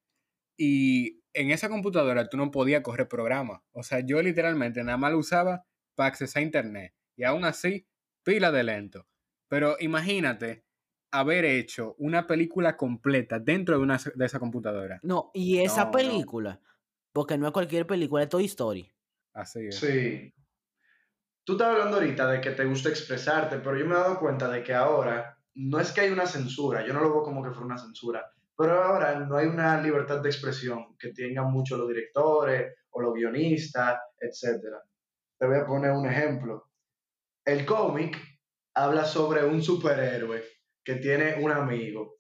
Y 0.58 1.22
en 1.34 1.52
esa 1.52 1.70
computadora 1.70 2.28
tú 2.30 2.38
no 2.38 2.52
podías 2.52 2.82
correr 2.82 3.08
programas. 3.08 3.62
O 3.72 3.84
sea, 3.84 4.02
yo 4.02 4.22
literalmente 4.22 4.84
nada 4.84 4.98
más 4.98 5.12
lo 5.12 5.20
usaba 5.20 5.66
para 5.96 6.10
accesar 6.10 6.42
a 6.42 6.46
internet. 6.46 6.94
Y 7.16 7.24
aún 7.24 7.46
así, 7.46 7.88
pila 8.24 8.52
de 8.52 8.64
lento. 8.64 9.08
Pero 9.48 9.78
imagínate 9.80 10.65
haber 11.20 11.46
hecho 11.46 11.96
una 11.98 12.28
película 12.28 12.76
completa 12.78 13.40
dentro 13.40 13.78
de, 13.78 13.84
una, 13.84 14.00
de 14.16 14.26
esa 14.26 14.40
computadora. 14.40 15.00
No, 15.04 15.32
y 15.34 15.60
esa 15.60 15.82
No, 15.82 15.86
no. 15.86 15.92
película, 15.92 16.62
porque 17.14 17.38
no 17.38 17.48
es 17.48 17.54
cualquier 17.54 17.86
película, 17.88 18.24
es 18.24 18.30
Toy 18.30 18.46
Story. 18.46 18.92
Así 19.34 19.68
es. 19.68 19.76
Sí. 19.80 20.34
Tú 21.44 21.54
estás 21.54 21.68
hablando 21.70 21.98
ahorita 21.98 22.28
de 22.32 22.42
que 22.42 22.52
te 22.52 22.66
gusta 22.66 22.90
expresarte, 22.90 23.58
pero 23.60 23.78
yo 23.78 23.86
me 23.86 23.94
he 23.94 23.98
dado 23.98 24.20
cuenta 24.20 24.50
de 24.50 24.64
que 24.64 24.74
ahora 24.74 25.38
no 25.54 25.80
es 25.80 25.92
que 25.92 26.02
hay 26.02 26.10
una 26.12 26.26
censura, 26.26 26.86
yo 26.86 26.94
no 26.94 27.02
lo 27.02 27.12
veo 27.12 27.24
como 27.24 27.44
que 27.44 27.52
fuera 27.52 27.66
una 27.66 27.78
censura, 27.78 28.26
pero 28.58 28.82
ahora 28.84 29.20
no 29.20 29.38
hay 29.38 29.48
una 29.48 29.80
libertad 29.82 30.22
de 30.22 30.30
expresión 30.30 30.96
que 30.98 31.12
tengan 31.14 31.52
mucho 31.52 31.78
los 31.78 31.88
directores 31.88 32.74
o 32.90 33.02
los 33.02 33.14
guionistas, 33.14 34.00
etc. 34.20 34.62
Te 35.38 35.46
voy 35.46 35.58
a 35.60 35.66
poner 35.66 35.92
un 35.92 36.08
ejemplo. 36.08 36.70
El 37.46 37.66
cómic 37.66 38.18
habla 38.74 39.06
sobre 39.06 39.46
un 39.46 39.62
superhéroe 39.62 40.44
que 40.86 40.96
tiene 40.96 41.36
un 41.42 41.52
amigo. 41.52 42.20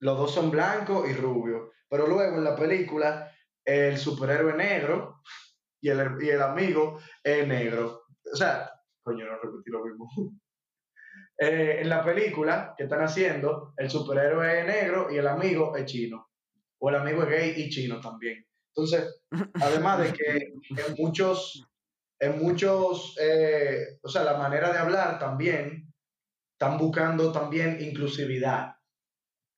Los 0.00 0.16
dos 0.16 0.32
son 0.32 0.50
blancos 0.50 1.08
y 1.08 1.12
rubios, 1.12 1.70
pero 1.88 2.06
luego 2.06 2.36
en 2.36 2.44
la 2.44 2.56
película 2.56 3.30
el 3.64 3.98
superhéroe 3.98 4.54
negro 4.54 5.20
y 5.80 5.90
el, 5.90 6.16
y 6.20 6.30
el 6.30 6.40
amigo 6.40 6.98
es 7.22 7.46
negro. 7.46 8.04
O 8.32 8.36
sea, 8.36 8.70
coño, 9.02 9.26
no 9.26 9.38
repetí 9.38 9.70
lo 9.70 9.84
mismo. 9.84 10.08
eh, 11.38 11.78
en 11.80 11.88
la 11.88 12.02
película 12.02 12.74
que 12.76 12.84
están 12.84 13.02
haciendo, 13.02 13.74
el 13.76 13.90
superhéroe 13.90 14.60
es 14.60 14.66
negro 14.66 15.08
y 15.10 15.18
el 15.18 15.26
amigo 15.26 15.76
es 15.76 15.84
chino. 15.84 16.30
O 16.80 16.88
el 16.88 16.96
amigo 16.96 17.22
es 17.24 17.28
gay 17.28 17.54
y 17.56 17.68
chino 17.68 18.00
también. 18.00 18.44
Entonces, 18.74 19.22
además 19.54 19.98
de 20.00 20.12
que 20.12 20.36
en 20.36 20.94
muchos, 20.96 21.68
en 22.20 22.38
muchos, 22.38 23.16
eh, 23.20 23.98
o 24.02 24.08
sea, 24.08 24.22
la 24.22 24.38
manera 24.38 24.72
de 24.72 24.78
hablar 24.78 25.18
también, 25.18 25.87
están 26.58 26.76
buscando 26.76 27.30
también 27.30 27.78
inclusividad. 27.80 28.74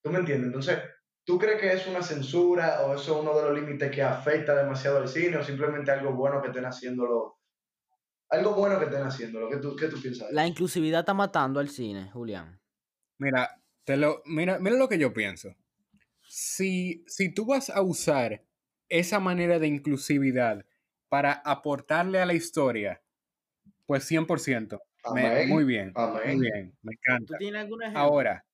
¿Tú 0.02 0.10
me 0.10 0.18
entiendes? 0.18 0.48
Entonces, 0.48 0.80
¿tú 1.24 1.38
crees 1.38 1.58
que 1.58 1.72
es 1.72 1.86
una 1.86 2.02
censura 2.02 2.82
o 2.82 2.94
eso 2.94 3.14
es 3.14 3.22
uno 3.22 3.34
de 3.34 3.42
los 3.42 3.58
límites 3.58 3.90
que 3.90 4.02
afecta 4.02 4.54
demasiado 4.54 4.98
al 4.98 5.08
cine 5.08 5.38
o 5.38 5.42
simplemente 5.42 5.90
algo 5.90 6.12
bueno 6.12 6.42
que 6.42 6.48
estén 6.48 6.66
haciéndolo? 6.66 7.38
Algo 8.28 8.52
bueno 8.52 8.78
que 8.78 8.84
estén 8.84 9.02
haciéndolo. 9.02 9.48
¿Qué 9.48 9.56
tú, 9.56 9.74
qué 9.74 9.88
tú 9.88 9.98
piensas? 10.00 10.30
La 10.30 10.46
inclusividad 10.46 11.00
está 11.00 11.14
matando 11.14 11.58
al 11.58 11.70
cine, 11.70 12.10
Julián. 12.12 12.60
Mira, 13.16 13.48
te 13.84 13.96
lo, 13.96 14.20
mira, 14.26 14.58
mira 14.58 14.76
lo 14.76 14.88
que 14.88 14.98
yo 14.98 15.14
pienso. 15.14 15.56
Si, 16.28 17.02
si 17.06 17.32
tú 17.32 17.46
vas 17.46 17.70
a 17.70 17.80
usar 17.80 18.44
esa 18.90 19.20
manera 19.20 19.58
de 19.58 19.68
inclusividad 19.68 20.66
para 21.08 21.32
aportarle 21.32 22.20
a 22.20 22.26
la 22.26 22.34
historia, 22.34 23.02
pues 23.86 24.08
100%. 24.10 24.78
Me- 25.08 25.46
muy 25.46 25.64
bien, 25.64 25.94
muy 26.24 26.38
bien, 26.40 26.76
me 26.82 26.92
encanta. 26.92 27.34
¿Tú 27.34 27.38
tienes 27.38 27.62
algún 27.62 27.82
ejemplo? 27.82 28.00
Ahora, 28.02 28.44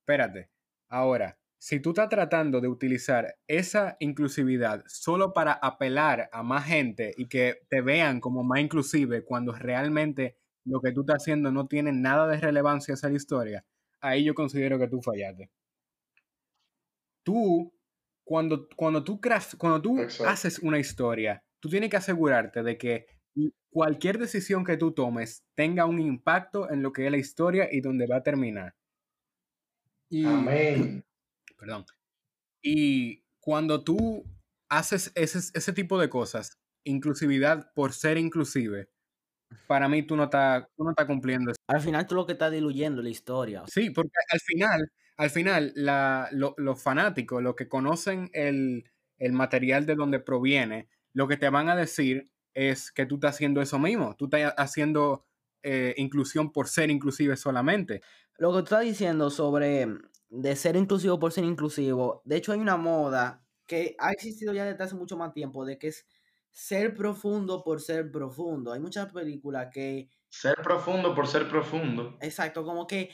espérate. 0.00 0.50
Ahora, 0.88 1.38
si 1.58 1.80
tú 1.80 1.90
estás 1.90 2.08
tratando 2.08 2.60
de 2.60 2.68
utilizar 2.68 3.36
esa 3.48 3.96
inclusividad 4.00 4.84
solo 4.86 5.32
para 5.32 5.52
apelar 5.52 6.28
a 6.32 6.42
más 6.42 6.66
gente 6.66 7.12
y 7.16 7.26
que 7.28 7.60
te 7.68 7.80
vean 7.80 8.20
como 8.20 8.44
más 8.44 8.60
inclusive 8.60 9.24
cuando 9.24 9.52
realmente 9.52 10.36
lo 10.64 10.80
que 10.80 10.92
tú 10.92 11.00
estás 11.02 11.22
haciendo 11.22 11.50
no 11.52 11.66
tiene 11.66 11.92
nada 11.92 12.26
de 12.28 12.38
relevancia 12.38 12.94
hacia 12.94 13.08
la 13.08 13.16
historia, 13.16 13.64
ahí 14.00 14.24
yo 14.24 14.34
considero 14.34 14.78
que 14.78 14.88
tú 14.88 15.00
fallaste. 15.02 15.50
Tú, 17.24 17.72
cuando, 18.24 18.68
cuando 18.76 19.02
tú, 19.04 19.20
cuando 19.58 19.82
tú 19.82 20.00
Exacto. 20.00 20.24
haces 20.28 20.58
una 20.60 20.78
historia, 20.78 21.44
tú 21.60 21.68
tienes 21.68 21.90
que 21.90 21.96
asegurarte 21.96 22.62
de 22.62 22.78
que 22.78 23.06
cualquier 23.76 24.16
decisión 24.16 24.64
que 24.64 24.78
tú 24.78 24.92
tomes 24.92 25.44
tenga 25.54 25.84
un 25.84 26.00
impacto 26.00 26.70
en 26.70 26.82
lo 26.82 26.94
que 26.94 27.04
es 27.04 27.10
la 27.10 27.18
historia 27.18 27.68
y 27.70 27.82
donde 27.82 28.06
va 28.06 28.16
a 28.16 28.22
terminar. 28.22 28.74
Y, 30.08 30.24
Amén. 30.24 31.04
perdón. 31.58 31.84
Y 32.62 33.22
cuando 33.38 33.84
tú 33.84 34.24
haces 34.70 35.12
ese, 35.14 35.40
ese 35.52 35.72
tipo 35.74 35.98
de 36.00 36.08
cosas, 36.08 36.58
inclusividad 36.84 37.70
por 37.74 37.92
ser 37.92 38.16
inclusive, 38.16 38.88
para 39.66 39.90
mí 39.90 40.02
tú 40.04 40.16
no 40.16 40.24
estás 40.24 40.64
tú 40.74 40.84
no 40.84 40.90
estás 40.92 41.04
cumpliendo. 41.04 41.50
eso. 41.50 41.60
Al 41.68 41.82
final 41.82 42.06
tú 42.06 42.14
lo 42.14 42.24
que 42.24 42.32
estás 42.32 42.52
diluyendo 42.52 43.02
la 43.02 43.10
historia. 43.10 43.62
Sí, 43.66 43.90
porque 43.90 44.12
al 44.32 44.40
final, 44.40 44.90
al 45.18 45.28
final, 45.30 45.72
la- 45.76 46.30
lo- 46.32 46.54
los 46.56 46.82
fanáticos, 46.82 47.42
los 47.42 47.54
que 47.56 47.68
conocen 47.68 48.30
el, 48.32 48.90
el 49.18 49.32
material 49.34 49.84
de 49.84 49.96
donde 49.96 50.18
proviene, 50.18 50.88
lo 51.12 51.28
que 51.28 51.36
te 51.36 51.50
van 51.50 51.68
a 51.68 51.76
decir 51.76 52.30
es 52.56 52.90
que 52.90 53.04
tú 53.04 53.16
estás 53.16 53.34
haciendo 53.34 53.60
eso 53.60 53.78
mismo. 53.78 54.16
Tú 54.16 54.24
estás 54.24 54.54
haciendo 54.56 55.26
eh, 55.62 55.94
inclusión 55.98 56.50
por 56.52 56.68
ser 56.68 56.90
inclusive 56.90 57.36
solamente. 57.36 58.00
Lo 58.38 58.50
que 58.50 58.58
tú 58.60 58.64
estás 58.64 58.80
diciendo 58.80 59.28
sobre 59.30 59.86
mm, 59.86 60.00
de 60.30 60.56
ser 60.56 60.74
inclusivo 60.76 61.18
por 61.18 61.32
ser 61.32 61.44
inclusivo, 61.44 62.22
de 62.24 62.36
hecho 62.36 62.52
hay 62.52 62.58
una 62.60 62.76
moda 62.78 63.46
que 63.66 63.94
ha 63.98 64.10
existido 64.10 64.54
ya 64.54 64.64
desde 64.64 64.82
hace 64.84 64.94
mucho 64.94 65.16
más 65.18 65.32
tiempo, 65.34 65.66
de 65.66 65.78
que 65.78 65.88
es 65.88 66.06
ser 66.50 66.94
profundo 66.94 67.62
por 67.62 67.80
ser 67.82 68.10
profundo. 68.10 68.72
Hay 68.72 68.80
muchas 68.80 69.12
películas 69.12 69.68
que, 69.72 70.08
Ser 70.28 70.56
profundo 70.62 71.14
por 71.14 71.26
ser 71.28 71.48
profundo. 71.48 72.16
exacto, 72.20 72.64
como 72.64 72.86
que 72.86 73.10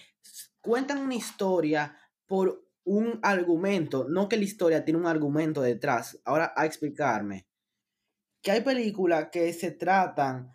cuentan 0.60 0.98
una 0.98 1.14
historia 1.14 1.96
por 2.26 2.64
un 2.84 3.18
argumento, 3.22 4.06
no 4.08 4.28
que 4.28 4.36
la 4.36 4.44
historia 4.44 4.84
tiene 4.84 5.00
un 5.00 5.06
argumento 5.06 5.62
detrás. 5.62 6.20
Ahora 6.24 6.52
a 6.56 6.66
explicarme. 6.66 7.46
Que 8.42 8.50
hay 8.50 8.60
películas 8.62 9.28
que 9.30 9.52
se 9.52 9.70
tratan, 9.70 10.52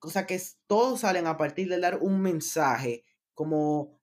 o 0.00 0.08
sea, 0.08 0.26
que 0.26 0.40
todos 0.66 1.00
salen 1.00 1.26
a 1.26 1.36
partir 1.36 1.68
de 1.68 1.78
dar 1.78 1.98
un 1.98 2.20
mensaje 2.20 3.04
como 3.34 4.00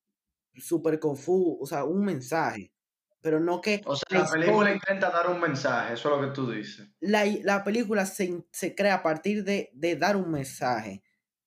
súper 0.54 1.00
confuso, 1.00 1.58
o 1.60 1.66
sea, 1.66 1.84
un 1.86 2.04
mensaje, 2.06 2.74
pero 3.22 3.40
no 3.40 3.62
que 3.62 3.82
O 3.86 3.96
sea, 3.96 4.06
la 4.20 4.20
la 4.26 4.32
película 4.32 4.72
historia- 4.72 4.74
intenta 4.76 5.10
dar 5.10 5.30
un 5.30 5.40
mensaje, 5.42 5.94
eso 5.94 6.10
es 6.14 6.16
lo 6.20 6.28
que 6.28 6.34
tú 6.34 6.52
dices. 6.52 6.88
la, 7.00 7.26
la 7.44 7.64
película 7.64 8.06
se, 8.06 8.44
se 8.52 8.76
crea 8.76 8.96
a 8.96 9.04
partir 9.04 9.44
de, 9.44 9.72
de 9.74 9.96
dar 9.96 10.16
un 10.16 10.32
mensaje, 10.32 11.04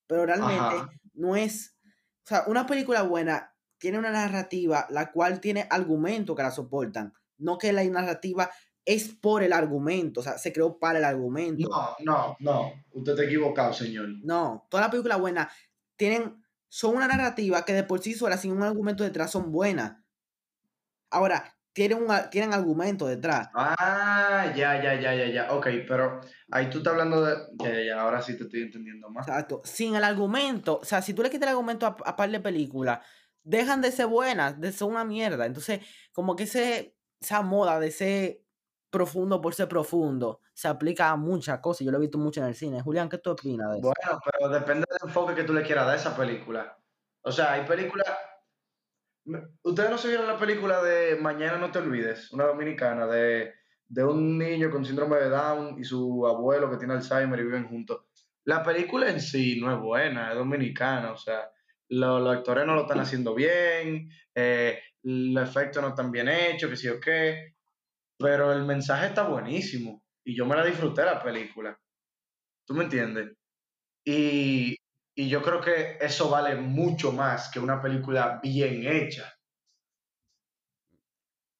pero 0.06 0.26
realmente 0.26 0.58
Ajá. 0.76 0.90
no 1.14 1.36
es, 1.36 1.76
o 2.24 2.28
sea, 2.28 2.44
una 2.46 2.66
película 2.66 3.02
buena 3.02 3.54
tiene 3.78 3.98
una 3.98 4.10
narrativa 4.12 4.86
la 4.90 5.10
cual 5.12 5.40
tiene 5.40 5.66
argumentos 5.70 6.36
que 6.36 6.42
la 6.42 6.50
soportan, 6.50 7.12
no 7.38 7.58
que 7.58 7.72
la 7.72 7.84
narrativa 7.84 8.50
es 8.84 9.08
por 9.08 9.42
el 9.42 9.52
argumento, 9.52 10.20
o 10.20 10.22
sea, 10.22 10.38
se 10.38 10.52
creó 10.52 10.78
para 10.78 10.98
el 10.98 11.04
argumento. 11.04 11.68
No, 11.68 11.96
no, 12.00 12.36
no. 12.40 12.72
Usted 12.92 13.12
está 13.12 13.24
equivocado, 13.24 13.72
señor. 13.72 14.08
No, 14.22 14.66
todas 14.68 14.84
las 14.84 14.90
películas 14.90 15.20
buenas 15.20 15.52
tienen, 15.96 16.42
son 16.68 16.96
una 16.96 17.06
narrativa 17.06 17.64
que 17.64 17.74
de 17.74 17.84
por 17.84 18.00
sí 18.00 18.14
sola, 18.14 18.36
sin 18.36 18.52
un 18.52 18.62
argumento 18.62 19.04
detrás, 19.04 19.30
son 19.30 19.52
buenas. 19.52 19.98
Ahora, 21.10 21.56
tienen, 21.72 21.98
un, 21.98 22.08
tienen 22.30 22.52
argumento 22.52 23.06
detrás. 23.06 23.48
Ah, 23.54 24.52
ya, 24.54 24.82
ya, 24.82 25.00
ya, 25.00 25.14
ya, 25.14 25.26
ya. 25.26 25.52
Ok, 25.52 25.68
pero 25.86 26.20
ahí 26.50 26.68
tú 26.68 26.78
estás 26.78 26.92
hablando 26.92 27.24
de. 27.24 27.36
Ya, 27.58 27.70
ya, 27.72 27.84
ya. 27.84 28.00
Ahora 28.00 28.20
sí 28.20 28.36
te 28.36 28.44
estoy 28.44 28.62
entendiendo 28.62 29.08
más. 29.10 29.26
Exacto. 29.26 29.62
Sin 29.64 29.94
el 29.94 30.04
argumento, 30.04 30.80
o 30.82 30.84
sea, 30.84 31.00
si 31.02 31.14
tú 31.14 31.22
le 31.22 31.30
quitas 31.30 31.46
el 31.46 31.50
argumento 31.50 31.86
a, 31.86 31.96
a 32.04 32.16
par 32.16 32.30
de 32.30 32.40
películas, 32.40 33.00
dejan 33.42 33.80
de 33.80 33.92
ser 33.92 34.06
buenas, 34.06 34.60
de 34.60 34.72
ser 34.72 34.88
una 34.88 35.04
mierda. 35.04 35.46
Entonces, 35.46 35.80
como 36.12 36.36
que 36.36 36.44
ese, 36.44 36.96
esa 37.20 37.42
moda 37.42 37.80
de 37.80 37.90
ser 37.90 38.41
profundo 38.92 39.40
por 39.40 39.54
ser 39.54 39.66
profundo 39.68 40.40
se 40.54 40.68
aplica 40.68 41.10
a 41.10 41.16
muchas 41.16 41.58
cosas. 41.58 41.84
Yo 41.84 41.90
lo 41.90 41.98
he 41.98 42.02
visto 42.02 42.18
mucho 42.18 42.40
en 42.40 42.46
el 42.46 42.54
cine. 42.54 42.80
Julián, 42.80 43.08
¿qué 43.08 43.18
tú 43.18 43.30
opinas 43.32 43.72
de 43.72 43.78
eso? 43.78 43.88
Bueno, 43.88 44.20
pero 44.24 44.48
depende 44.52 44.84
del 44.88 45.08
enfoque 45.08 45.34
que 45.34 45.42
tú 45.42 45.52
le 45.52 45.62
quieras 45.62 45.86
dar 45.86 45.94
a 45.94 45.98
esa 45.98 46.16
película. 46.16 46.78
O 47.22 47.32
sea, 47.32 47.54
hay 47.54 47.64
películas. 47.66 48.06
Ustedes 49.62 49.90
no 49.90 49.98
se 49.98 50.08
vieron 50.08 50.26
la 50.26 50.36
película 50.36 50.82
de 50.82 51.16
Mañana 51.16 51.56
no 51.58 51.70
te 51.70 51.78
olvides, 51.78 52.32
una 52.32 52.44
dominicana 52.44 53.06
de, 53.06 53.52
de 53.86 54.04
un 54.04 54.36
niño 54.36 54.68
con 54.70 54.84
síndrome 54.84 55.16
de 55.16 55.28
Down 55.28 55.78
y 55.78 55.84
su 55.84 56.26
abuelo 56.26 56.68
que 56.70 56.76
tiene 56.76 56.94
Alzheimer 56.94 57.38
y 57.38 57.44
viven 57.44 57.68
juntos. 57.68 58.02
La 58.44 58.64
película 58.64 59.08
en 59.08 59.20
sí 59.20 59.60
no 59.60 59.72
es 59.72 59.80
buena, 59.80 60.30
es 60.32 60.36
dominicana, 60.36 61.12
o 61.12 61.16
sea, 61.16 61.50
lo- 61.88 62.18
los 62.18 62.36
actores 62.36 62.66
no 62.66 62.74
lo 62.74 62.80
están 62.82 62.98
haciendo 62.98 63.32
bien, 63.34 64.10
eh, 64.34 64.80
los 65.04 65.48
efectos 65.48 65.80
no 65.80 65.90
están 65.90 66.10
bien 66.10 66.28
hechos, 66.28 66.68
que 66.70 66.76
sí 66.76 66.88
o 66.88 66.98
qué, 67.00 67.54
pero 68.22 68.52
el 68.52 68.64
mensaje 68.64 69.06
está 69.08 69.24
buenísimo 69.28 70.04
y 70.24 70.36
yo 70.36 70.46
me 70.46 70.56
la 70.56 70.64
disfruté 70.64 71.04
la 71.04 71.22
película. 71.22 71.78
¿Tú 72.66 72.74
me 72.74 72.84
entiendes? 72.84 73.32
Y, 74.04 74.76
y 75.16 75.28
yo 75.28 75.42
creo 75.42 75.60
que 75.60 75.98
eso 76.00 76.30
vale 76.30 76.56
mucho 76.56 77.12
más 77.12 77.50
que 77.50 77.60
una 77.60 77.82
película 77.82 78.40
bien 78.42 78.86
hecha. 78.86 79.32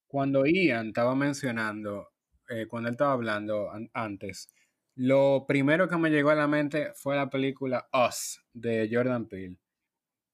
Cuando 0.07 0.45
Ian 0.47 0.89
estaba 0.89 1.15
mencionando, 1.15 2.11
eh, 2.49 2.67
cuando 2.69 2.89
él 2.89 2.95
estaba 2.95 3.13
hablando 3.13 3.71
an- 3.71 3.91
antes, 3.95 4.53
lo 4.95 5.47
primero 5.49 5.89
que 5.89 5.97
me 5.97 6.11
llegó 6.11 6.31
a 6.31 6.35
la 6.35 6.47
mente 6.49 6.93
fue 6.95 7.17
la 7.17 7.31
película 7.31 7.89
Us 7.93 8.45
de 8.53 8.89
Jordan 8.93 9.27
Peele. 9.27 9.57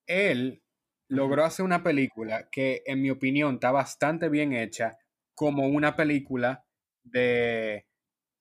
Él 0.07 0.63
logró 1.09 1.45
hacer 1.45 1.65
una 1.65 1.83
película 1.85 2.49
que, 2.51 2.83
en 2.87 3.03
mi 3.03 3.11
opinión, 3.11 3.55
está 3.57 3.73
bastante 3.73 4.29
bien 4.31 4.53
hecha 4.55 4.99
como 5.39 5.69
una 5.69 5.95
película 5.95 6.65
de, 7.05 7.87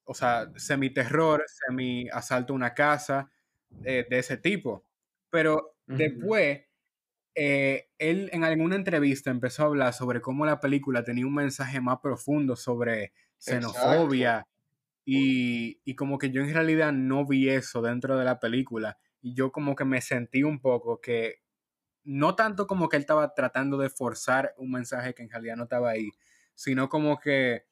o 0.02 0.14
sea, 0.14 0.50
semi-terror, 0.56 1.44
semi-asalto 1.46 2.52
a 2.52 2.56
una 2.56 2.74
casa, 2.74 3.30
eh, 3.84 4.04
de 4.10 4.18
ese 4.18 4.36
tipo. 4.36 4.84
Pero 5.30 5.76
después, 5.86 6.62
eh, 7.36 7.88
él 7.98 8.28
en 8.32 8.42
alguna 8.42 8.74
entrevista 8.74 9.30
empezó 9.30 9.62
a 9.62 9.66
hablar 9.66 9.94
sobre 9.94 10.20
cómo 10.20 10.44
la 10.44 10.58
película 10.58 11.04
tenía 11.04 11.24
un 11.24 11.34
mensaje 11.34 11.80
más 11.80 12.00
profundo 12.02 12.56
sobre 12.56 13.12
xenofobia 13.38 14.48
y, 15.04 15.80
y 15.84 15.94
como 15.94 16.18
que 16.18 16.32
yo 16.32 16.42
en 16.42 16.52
realidad 16.52 16.92
no 16.92 17.24
vi 17.24 17.48
eso 17.48 17.80
dentro 17.80 18.18
de 18.18 18.24
la 18.24 18.40
película 18.40 18.98
y 19.22 19.34
yo 19.34 19.52
como 19.52 19.76
que 19.76 19.84
me 19.84 20.00
sentí 20.00 20.42
un 20.42 20.60
poco 20.60 21.00
que 21.00 21.42
no 22.02 22.34
tanto 22.34 22.66
como 22.66 22.88
que 22.88 22.96
él 22.96 23.02
estaba 23.02 23.34
tratando 23.34 23.78
de 23.78 23.88
forzar 23.88 24.52
un 24.56 24.72
mensaje 24.72 25.14
que 25.14 25.22
en 25.22 25.30
realidad 25.30 25.56
no 25.56 25.64
estaba 25.64 25.90
ahí, 25.90 26.10
sino 26.58 26.88
como 26.88 27.20
que 27.20 27.66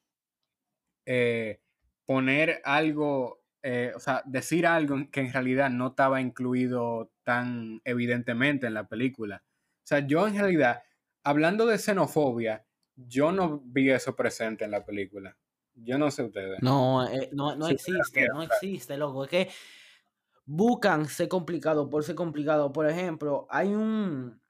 eh, 1.05 1.59
poner 2.05 2.61
algo, 2.63 3.43
eh, 3.61 3.91
o 3.93 3.99
sea, 3.99 4.23
decir 4.25 4.65
algo 4.65 4.95
que 5.11 5.19
en 5.19 5.33
realidad 5.33 5.69
no 5.69 5.87
estaba 5.87 6.21
incluido 6.21 7.11
tan 7.23 7.81
evidentemente 7.83 8.65
en 8.65 8.73
la 8.73 8.87
película. 8.87 9.43
O 9.83 9.87
sea, 9.87 10.07
yo 10.07 10.25
en 10.25 10.35
realidad, 10.35 10.83
hablando 11.21 11.65
de 11.65 11.77
xenofobia, 11.77 12.65
yo 12.95 13.33
no 13.33 13.61
vi 13.65 13.89
eso 13.89 14.15
presente 14.15 14.63
en 14.63 14.71
la 14.71 14.85
película. 14.85 15.37
Yo 15.75 15.97
no 15.97 16.09
sé 16.09 16.23
ustedes. 16.23 16.63
No, 16.63 17.05
eh, 17.09 17.29
no, 17.33 17.57
no 17.57 17.67
existe, 17.67 18.29
no 18.29 18.41
existe, 18.41 18.95
loco. 18.95 19.25
Es 19.25 19.29
que 19.29 19.49
buscan 20.45 21.07
ser 21.07 21.27
complicado 21.27 21.89
por 21.89 22.05
ser 22.05 22.15
complicado. 22.15 22.71
Por 22.71 22.89
ejemplo, 22.89 23.47
hay 23.49 23.67
un, 23.67 24.41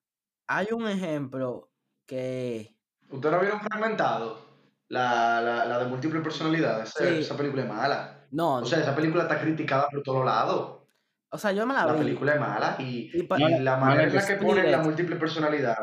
hay 0.46 0.68
un 0.72 0.88
ejemplo 0.88 1.72
que... 2.06 2.77
¿Usted 3.10 3.32
no 3.32 3.40
vieron 3.40 3.60
fragmentado? 3.62 4.46
La, 4.90 5.42
la, 5.42 5.66
la 5.66 5.80
de 5.80 5.86
múltiples 5.86 6.22
personalidades. 6.24 6.90
Esa- 6.90 7.08
Sí. 7.10 7.20
Esa 7.20 7.36
película 7.38 7.64
es 7.64 7.70
mala. 7.70 8.26
No, 8.32 8.56
O 8.56 8.66
sea, 8.66 8.80
esa 8.80 8.96
película 8.96 9.24
está 9.24 9.40
criticada 9.40 9.88
por 9.90 10.02
todos 10.04 10.26
lados. 10.26 10.82
o 11.30 11.38
sea, 11.38 11.52
yo 11.52 11.66
me 11.66 11.74
la 11.74 11.86
La 11.86 11.94
vi. 11.94 12.00
película 12.00 12.34
es 12.36 12.40
mala 12.40 12.76
y, 12.80 13.12
Y 13.14 13.28
la 13.60 13.78
manera 13.78 14.04
en 14.04 14.10
que 14.12 14.16
la 14.16 14.26
que 14.28 14.36
ponen 14.36 14.72
la 14.72 14.78
It. 14.80 14.84
múltiple 14.84 15.16
personalidad. 15.18 15.78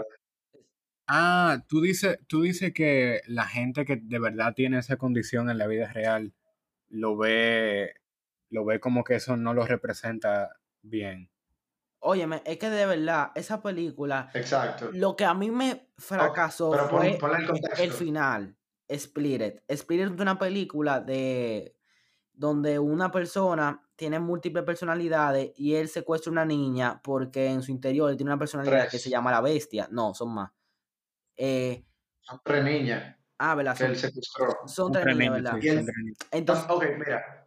Ah, 1.06 1.62
tú 1.68 1.82
dices, 1.82 2.18
tú 2.28 2.42
dices 2.42 2.72
que 2.72 3.20
la 3.26 3.44
gente 3.46 3.84
que 3.84 3.96
de 4.02 4.18
verdad 4.18 4.54
tiene 4.54 4.78
esa 4.78 4.96
condición 4.96 5.50
en 5.50 5.58
la 5.58 5.66
vida 5.66 5.92
real 5.92 6.32
lo 6.88 7.16
ve, 7.18 7.94
lo 8.50 8.64
ve 8.64 8.80
como 8.80 9.04
que 9.04 9.16
eso 9.16 9.36
no 9.36 9.52
lo 9.52 9.66
representa 9.66 10.56
bien. 10.82 11.28
Óyeme, 12.06 12.42
es 12.44 12.58
que 12.58 12.68
de 12.68 12.84
verdad, 12.84 13.32
esa 13.34 13.62
película, 13.62 14.30
Exacto. 14.34 14.90
lo 14.92 15.16
que 15.16 15.24
a 15.24 15.32
mí 15.32 15.50
me 15.50 15.88
fracasó 15.96 16.70
pero 16.70 16.88
pon- 16.90 17.00
fue 17.00 17.16
ponle 17.18 17.38
el 17.38 17.80
el 17.80 17.92
final. 17.92 18.56
Split 18.86 19.40
It. 19.40 19.62
Split 19.68 20.00
It 20.00 20.12
es 20.14 20.20
una 20.20 20.38
película 20.38 21.00
de 21.00 21.74
donde 22.34 22.78
una 22.78 23.10
persona 23.10 23.88
tiene 23.96 24.18
múltiples 24.18 24.64
personalidades 24.64 25.52
y 25.56 25.76
él 25.76 25.88
secuestra 25.88 26.28
a 26.28 26.32
una 26.32 26.44
niña 26.44 27.00
porque 27.02 27.46
en 27.46 27.62
su 27.62 27.70
interior 27.70 28.10
él 28.10 28.16
tiene 28.18 28.32
una 28.32 28.38
personalidad 28.38 28.90
que 28.90 28.98
se 28.98 29.08
llama 29.08 29.30
la 29.30 29.40
bestia. 29.40 29.88
No, 29.90 30.12
son 30.12 30.34
más. 30.34 30.50
Eh, 31.36 31.86
Son 32.20 32.38
tres 32.44 32.62
niñas 32.64 33.16
ah, 33.38 33.54
¿verdad? 33.54 33.72
que 33.72 33.78
Son, 33.84 33.90
él 33.92 33.96
secuestró. 33.96 34.48
son 34.66 34.92
tres 34.92 35.16
niñas, 35.16 35.32
¿verdad? 35.32 35.58
Entonces, 36.32 36.66
Ok, 36.68 36.84
mira. 36.98 37.43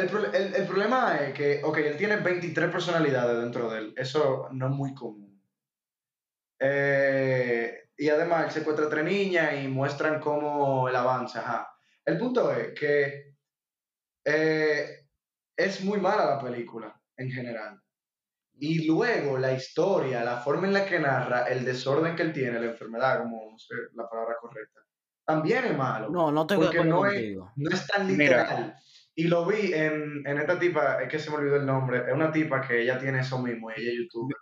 El, 0.00 0.08
pro- 0.08 0.32
el- 0.32 0.54
el 0.54 0.66
problema 0.66 1.16
es 1.20 1.34
que, 1.34 1.60
ok, 1.62 1.76
él 1.78 1.96
tiene 1.96 2.16
23 2.16 2.70
personalidades 2.70 3.38
dentro 3.40 3.70
de 3.70 3.78
él. 3.78 3.94
Eso 3.96 4.48
no 4.52 4.66
es 4.66 4.72
muy 4.72 4.94
común. 4.94 5.40
Eh, 6.58 7.88
y 7.96 8.08
además, 8.08 8.44
él 8.46 8.50
secuestra 8.50 8.86
a 8.86 8.90
tres 8.90 9.04
niñas 9.04 9.54
y 9.62 9.68
muestran 9.68 10.20
cómo 10.20 10.88
él 10.88 10.96
avanza. 10.96 11.40
Ajá. 11.40 11.68
El 12.04 12.18
punto 12.18 12.52
es 12.52 12.72
que 12.78 13.34
eh, 14.24 15.06
es 15.56 15.84
muy 15.84 15.98
mala 16.00 16.26
la 16.26 16.40
película 16.40 17.00
en 17.16 17.30
general. 17.30 17.80
Y 18.58 18.86
luego 18.86 19.38
la 19.38 19.52
historia, 19.52 20.22
la 20.22 20.36
forma 20.38 20.66
en 20.66 20.74
la 20.74 20.84
que 20.84 20.98
narra, 20.98 21.44
el 21.44 21.64
desorden 21.64 22.14
que 22.14 22.22
él 22.22 22.32
tiene, 22.32 22.60
la 22.60 22.66
enfermedad, 22.66 23.20
como 23.20 23.52
no 23.52 23.58
sé 23.58 23.74
la 23.94 24.06
palabra 24.08 24.36
correcta, 24.38 24.80
también 25.24 25.64
es 25.64 25.76
malo. 25.76 26.10
no, 26.10 26.30
no 26.30 26.44
de 26.44 26.56
porque 26.56 26.84
no 26.84 27.06
es, 27.06 27.36
no 27.56 27.70
es 27.70 27.86
tan 27.86 28.14
Mira. 28.16 28.78
Y 29.20 29.24
lo 29.28 29.44
vi 29.44 29.72
en, 29.74 30.26
en 30.26 30.38
esta 30.38 30.58
tipa, 30.58 31.02
es 31.02 31.08
que 31.10 31.18
se 31.18 31.28
me 31.30 31.36
olvidó 31.36 31.56
el 31.56 31.66
nombre, 31.66 31.98
es 32.08 32.14
una 32.14 32.32
tipa 32.32 32.60
que 32.66 32.80
ella 32.82 32.98
tiene 32.98 33.20
eso 33.20 33.38
mismo, 33.42 33.70
ella 33.70 33.90
es 33.90 33.98
youtuber. 33.98 34.36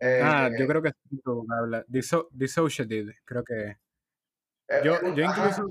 Eh, 0.00 0.20
Ah, 0.22 0.50
yo 0.58 0.66
creo 0.66 0.82
que 0.82 0.90
sí, 0.90 1.18
tú 1.24 1.46
hablas. 1.50 1.84
Disso- 1.88 2.28
Dissociated, 2.30 3.06
creo 3.24 3.42
que. 3.42 3.76
eh, 4.68 4.80
Yo, 4.84 4.96
eh, 4.96 5.12
yo 5.16 5.24
incluso 5.24 5.66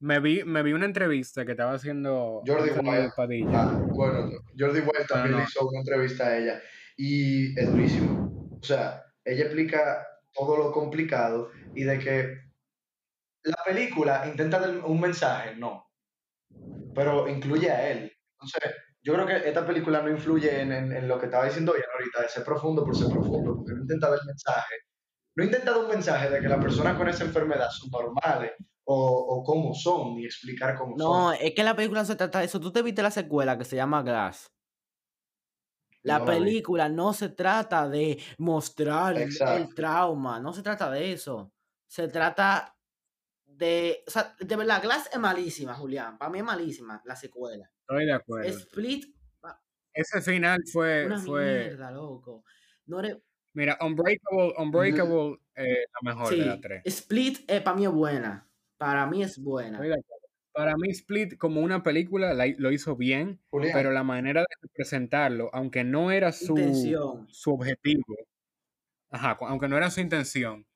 me 0.00 0.18
vi, 0.18 0.42
me 0.44 0.62
vi 0.64 0.72
una 0.72 0.86
entrevista 0.86 1.44
que 1.44 1.52
estaba 1.52 1.74
haciendo 1.74 2.42
Jordi 2.44 2.70
Wild. 2.70 3.12
Padilla. 3.14 3.48
Ah, 3.54 3.80
bueno, 3.88 4.30
Jordi 4.58 4.80
Wild 4.80 5.06
también 5.08 5.36
no. 5.36 5.42
hizo 5.44 5.68
una 5.68 5.78
entrevista 5.80 6.26
a 6.26 6.38
ella 6.38 6.60
y 6.96 7.58
es 7.58 7.70
durísimo. 7.70 8.58
O 8.60 8.64
sea, 8.64 9.04
ella 9.24 9.44
explica 9.44 10.06
todo 10.34 10.56
lo 10.58 10.72
complicado 10.72 11.50
y 11.74 11.84
de 11.84 11.98
que 12.00 12.38
la 13.44 13.58
película 13.64 14.26
intenta 14.26 14.58
dar 14.58 14.76
un 14.84 15.00
mensaje, 15.00 15.54
no, 15.54 15.85
pero 16.94 17.28
incluye 17.28 17.70
a 17.70 17.90
él. 17.90 18.12
Entonces, 18.40 18.74
yo 19.02 19.14
creo 19.14 19.26
que 19.26 19.48
esta 19.48 19.66
película 19.66 20.02
no 20.02 20.10
influye 20.10 20.60
en, 20.62 20.72
en- 20.72 20.92
en 20.92 21.08
lo 21.08 21.18
que 21.18 21.26
estaba 21.26 21.44
diciendo 21.44 21.74
ella 21.74 21.84
ahorita, 21.92 22.22
de 22.22 22.28
ser 22.28 22.44
profundo 22.44 22.84
por 22.84 22.96
ser 22.96 23.08
profundo, 23.08 23.54
porque 23.56 23.72
no 23.74 23.82
intenta 23.82 24.10
dar 24.10 24.18
mensaje. 24.26 24.74
No 25.36 25.44
intenta 25.44 25.72
dar 25.72 25.80
un 25.80 25.88
mensaje 25.88 26.30
de 26.30 26.40
que 26.40 26.48
las 26.48 26.62
personas 26.62 26.96
con 26.96 27.08
esa 27.08 27.24
enfermedad 27.24 27.68
son 27.70 27.90
normales 27.90 28.52
o, 28.84 28.96
o 29.18 29.42
cómo 29.44 29.74
son, 29.74 30.16
ni 30.16 30.24
explicar 30.24 30.76
cómo 30.76 30.96
No, 30.96 31.32
son. 31.32 31.38
es 31.40 31.54
que 31.54 31.62
la 31.64 31.76
película 31.76 32.00
no 32.00 32.06
se 32.06 32.16
trata 32.16 32.38
de 32.40 32.46
eso. 32.46 32.58
Tú 32.60 32.72
te 32.72 32.82
viste 32.82 33.02
la 33.02 33.10
secuela 33.10 33.58
que 33.58 33.64
se 33.64 33.76
llama 33.76 34.02
Glass. 34.02 34.50
La 36.02 36.20
No 36.20 36.24
película 36.24 36.88
no 36.88 37.12
se 37.12 37.30
trata 37.30 37.88
de 37.88 38.18
mostrar 38.38 39.16
el 39.18 39.74
trauma, 39.74 40.38
no 40.38 40.52
se 40.52 40.62
trata 40.62 40.88
de 40.90 41.12
eso. 41.12 41.52
Se 41.88 42.06
trata 42.08 42.75
de, 43.56 44.02
o 44.06 44.10
sea, 44.10 44.34
de 44.38 44.56
verdad, 44.56 44.82
Glass 44.82 45.08
es 45.12 45.18
malísima, 45.18 45.74
Julián. 45.74 46.18
Para 46.18 46.30
mí 46.30 46.38
es 46.38 46.44
malísima 46.44 47.00
la 47.04 47.16
secuela. 47.16 47.70
Estoy 47.80 48.04
de 48.06 48.12
acuerdo. 48.12 48.48
Split, 48.48 49.06
Ese 49.92 50.20
final 50.20 50.60
fue, 50.70 51.06
una 51.06 51.18
fue, 51.18 51.44
mierda, 51.68 51.90
loco. 51.90 52.44
No 52.86 53.00
eres- 53.00 53.18
mira, 53.54 53.78
Unbreakable, 53.80 54.52
Unbreakable, 54.58 55.38
eh, 55.54 55.86
la 56.02 56.10
mejor 56.12 56.30
de 56.36 56.44
las 56.44 56.60
tres. 56.60 56.82
Split 56.84 57.50
eh, 57.50 57.60
para 57.62 57.76
mí 57.76 57.84
es 57.86 57.92
buena. 57.92 58.46
Para 58.76 59.06
mí 59.06 59.22
es 59.22 59.38
buena. 59.42 59.78
Estoy 59.78 59.88
de 59.88 59.94
acuerdo. 59.94 60.26
Para 60.52 60.74
mí, 60.76 60.88
Split, 60.90 61.36
como 61.36 61.60
una 61.60 61.82
película, 61.82 62.32
la- 62.34 62.46
lo 62.58 62.72
hizo 62.72 62.96
bien, 62.96 63.40
Julián, 63.50 63.72
pero 63.74 63.90
la 63.90 64.02
manera 64.02 64.40
de 64.40 64.68
presentarlo, 64.74 65.50
aunque 65.52 65.84
no 65.84 66.10
era 66.10 66.32
su, 66.32 66.56
Intención. 66.56 67.26
su 67.30 67.52
objetivo, 67.52 68.04
ajá, 69.10 69.36
aunque 69.40 69.68
no 69.68 69.76
era 69.76 69.90
su 69.90 70.00
intención, 70.00 70.66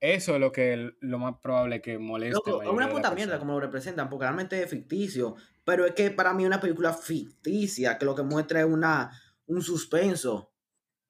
eso 0.00 0.34
es 0.34 0.40
lo 0.40 0.52
que 0.52 0.92
lo 1.00 1.18
más 1.18 1.36
probable 1.42 1.80
que 1.80 1.98
moleste. 1.98 2.50
Loco, 2.50 2.62
es 2.62 2.68
una 2.70 2.88
puta 2.88 3.10
mierda 3.12 3.38
como 3.38 3.52
lo 3.54 3.60
representan, 3.60 4.08
porque 4.08 4.24
realmente 4.24 4.62
es 4.62 4.70
ficticio. 4.70 5.36
Pero 5.64 5.86
es 5.86 5.92
que 5.94 6.10
para 6.10 6.32
mí 6.32 6.42
es 6.44 6.46
una 6.48 6.60
película 6.60 6.92
ficticia, 6.92 7.98
que 7.98 8.04
lo 8.04 8.14
que 8.14 8.22
muestra 8.22 8.60
es 8.60 8.66
una, 8.66 9.10
un 9.46 9.62
suspenso. 9.62 10.52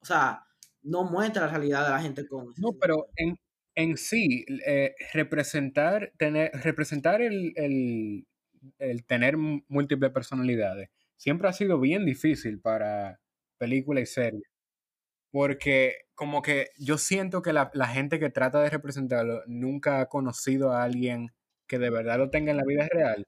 O 0.01 0.05
sea, 0.05 0.43
no 0.83 1.03
muestra 1.03 1.45
la 1.45 1.51
realidad 1.51 1.85
de 1.85 1.91
la 1.91 2.01
gente 2.01 2.27
con... 2.27 2.53
No, 2.57 2.73
pero 2.79 3.07
en, 3.15 3.37
en 3.75 3.97
sí, 3.97 4.45
eh, 4.65 4.95
representar, 5.13 6.11
tener, 6.17 6.51
representar 6.53 7.21
el, 7.21 7.53
el- 7.55 8.27
el 8.79 9.05
tener 9.05 9.37
múltiples 9.37 10.11
personalidades 10.11 10.89
siempre 11.17 11.47
ha 11.49 11.53
sido 11.53 11.79
bien 11.79 12.05
difícil 12.05 12.59
para 12.59 13.19
películas 13.57 14.03
y 14.03 14.05
series. 14.07 14.43
Porque 15.31 15.95
como 16.15 16.41
que 16.41 16.69
yo 16.77 16.97
siento 16.97 17.41
que 17.41 17.53
la, 17.53 17.71
la 17.73 17.87
gente 17.87 18.19
que 18.19 18.29
trata 18.29 18.61
de 18.61 18.69
representarlo 18.69 19.43
nunca 19.47 20.01
ha 20.01 20.07
conocido 20.07 20.71
a 20.71 20.83
alguien 20.83 21.31
que 21.67 21.79
de 21.79 21.89
verdad 21.89 22.17
lo 22.17 22.29
tenga 22.29 22.51
en 22.51 22.57
la 22.57 22.65
vida 22.67 22.87
real. 22.91 23.25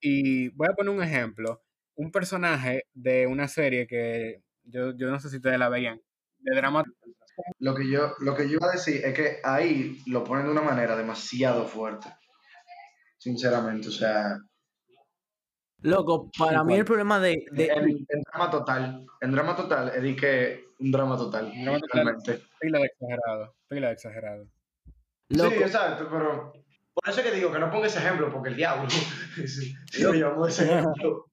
Y 0.00 0.48
voy 0.50 0.68
a 0.68 0.74
poner 0.74 0.94
un 0.94 1.02
ejemplo. 1.02 1.62
Un 1.96 2.10
personaje 2.10 2.84
de 2.94 3.26
una 3.26 3.48
serie 3.48 3.86
que 3.86 4.42
yo, 4.64 4.96
yo 4.96 5.10
no 5.10 5.20
sé 5.20 5.30
si 5.30 5.36
ustedes 5.36 5.58
la 5.58 5.68
veían, 5.68 6.00
de 6.38 6.56
drama 6.56 6.84
lo 7.58 7.74
que 7.74 7.88
yo, 7.88 8.14
lo 8.20 8.34
que 8.34 8.48
yo 8.48 8.58
iba 8.58 8.68
a 8.68 8.72
decir 8.72 9.04
es 9.04 9.14
que 9.14 9.40
ahí 9.42 10.02
lo 10.06 10.24
ponen 10.24 10.46
de 10.46 10.52
una 10.52 10.62
manera 10.62 10.96
demasiado 10.96 11.66
fuerte. 11.66 12.08
Sinceramente, 13.18 13.88
o 13.88 13.92
sea, 13.92 14.38
Loco, 15.84 16.30
para 16.38 16.60
¿En 16.60 16.66
mí 16.66 16.76
el 16.76 16.84
problema 16.86 17.20
de... 17.20 17.44
de- 17.52 17.66
en, 17.66 17.88
en 18.08 18.22
drama 18.32 18.50
total, 18.50 19.06
en 19.20 19.32
drama 19.32 19.54
total, 19.54 19.92
es 19.94 20.02
de 20.02 20.16
que 20.16 20.64
un 20.80 20.90
drama 20.90 21.14
total, 21.18 21.52
drama 21.62 21.78
total. 21.78 22.42
Pila 22.58 22.78
de 22.78 22.86
exagerado, 22.86 23.54
pila 23.68 23.86
de 23.88 23.92
exagerado. 23.92 24.46
loco, 25.28 25.50
Sí, 25.50 25.62
exacto, 25.62 26.08
pero 26.10 26.54
por 26.94 27.08
eso 27.10 27.20
es 27.20 27.26
que 27.26 27.36
digo 27.36 27.52
que 27.52 27.58
no 27.58 27.70
ponga 27.70 27.86
ese 27.86 27.98
ejemplo, 27.98 28.32
porque 28.32 28.48
el 28.48 28.56
diablo, 28.56 28.88
si 28.88 30.02
lo 30.02 30.14
llamó 30.14 30.46
ese 30.46 30.64
ejemplo. 30.64 31.26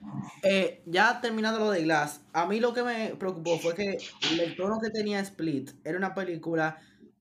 eh, 0.42 0.82
ya 0.84 1.18
terminando 1.22 1.58
lo 1.60 1.70
de 1.70 1.82
Glass, 1.84 2.20
a 2.34 2.44
mí 2.46 2.60
lo 2.60 2.74
que 2.74 2.82
me 2.82 3.14
preocupó 3.18 3.58
fue 3.58 3.74
que 3.74 3.96
el 4.38 4.56
tono 4.56 4.78
que 4.78 4.90
tenía 4.90 5.20
Split 5.20 5.70
era 5.84 5.96
una 5.96 6.14
película 6.14 6.76